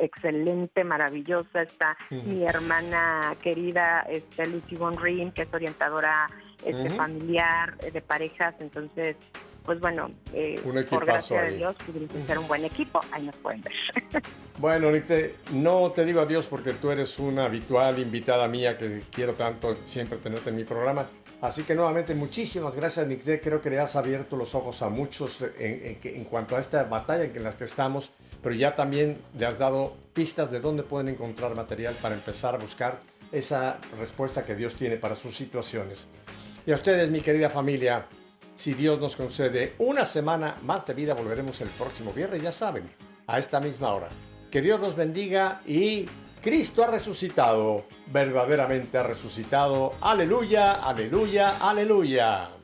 excelente, 0.00 0.82
maravillosa. 0.82 1.62
Está 1.62 1.96
mi 2.10 2.44
hermana 2.44 3.36
querida, 3.40 4.00
este, 4.08 4.48
Lucy 4.48 4.74
Von 4.74 5.00
Rim, 5.00 5.30
que 5.30 5.42
es 5.42 5.54
orientadora 5.54 6.26
este, 6.64 6.90
familiar, 6.90 7.74
eh, 7.84 7.92
de 7.92 8.00
parejas. 8.00 8.56
Entonces, 8.58 9.16
pues 9.64 9.80
bueno, 9.80 10.10
eh, 10.32 10.60
por 10.88 11.04
gracia 11.04 11.42
de 11.42 11.56
Dios, 11.58 11.74
pudimos 11.86 12.26
ser 12.26 12.38
un 12.38 12.48
buen 12.48 12.64
equipo, 12.64 13.00
ahí 13.12 13.24
nos 13.24 13.36
pueden 13.36 13.62
ver. 13.62 13.72
Bueno, 14.58 14.90
Nicte, 14.90 15.36
no 15.54 15.90
te 15.92 16.04
digo 16.04 16.20
adiós 16.20 16.46
porque 16.46 16.74
tú 16.74 16.90
eres 16.90 17.18
una 17.18 17.44
habitual 17.46 17.98
invitada 17.98 18.46
mía 18.46 18.76
que 18.76 19.04
quiero 19.10 19.32
tanto 19.32 19.74
siempre 19.84 20.18
tenerte 20.18 20.50
en 20.50 20.56
mi 20.56 20.64
programa. 20.64 21.06
Así 21.40 21.62
que 21.62 21.74
nuevamente 21.74 22.14
muchísimas 22.14 22.76
gracias, 22.76 23.06
Nicte. 23.06 23.40
Creo 23.40 23.62
que 23.62 23.70
le 23.70 23.78
has 23.78 23.96
abierto 23.96 24.36
los 24.36 24.54
ojos 24.54 24.82
a 24.82 24.90
muchos 24.90 25.40
en, 25.58 25.98
en, 26.02 26.24
cuanto 26.24 26.56
a 26.56 26.60
esta 26.60 26.84
batalla 26.84 27.24
en 27.24 27.42
la 27.42 27.50
que 27.52 27.64
estamos, 27.64 28.10
pero 28.42 28.54
ya 28.54 28.76
también 28.76 29.16
le 29.38 29.46
has 29.46 29.58
dado 29.58 29.94
pistas 30.12 30.50
de 30.50 30.60
dónde 30.60 30.82
pueden 30.82 31.08
encontrar 31.08 31.56
material 31.56 31.94
para 32.02 32.14
empezar 32.14 32.54
a 32.54 32.58
buscar 32.58 33.00
esa 33.32 33.78
respuesta 33.98 34.44
que 34.44 34.54
Dios 34.54 34.74
tiene 34.74 34.98
para 34.98 35.14
sus 35.14 35.34
situaciones. 35.34 36.08
Y 36.66 36.72
a 36.72 36.74
ustedes, 36.74 37.10
mi 37.10 37.22
querida 37.22 37.48
familia, 37.48 38.06
si 38.60 38.74
Dios 38.74 39.00
nos 39.00 39.16
concede 39.16 39.72
una 39.78 40.04
semana 40.04 40.56
más 40.64 40.86
de 40.86 40.92
vida, 40.92 41.14
volveremos 41.14 41.62
el 41.62 41.68
próximo 41.70 42.12
viernes, 42.12 42.42
ya 42.42 42.52
saben, 42.52 42.90
a 43.26 43.38
esta 43.38 43.58
misma 43.58 43.94
hora. 43.94 44.10
Que 44.50 44.60
Dios 44.60 44.78
nos 44.78 44.94
bendiga 44.94 45.62
y 45.66 46.04
Cristo 46.42 46.84
ha 46.84 46.88
resucitado, 46.88 47.86
verdaderamente 48.12 48.98
ha 48.98 49.02
resucitado. 49.02 49.92
Aleluya, 50.02 50.86
aleluya, 50.86 51.56
aleluya. 51.58 52.59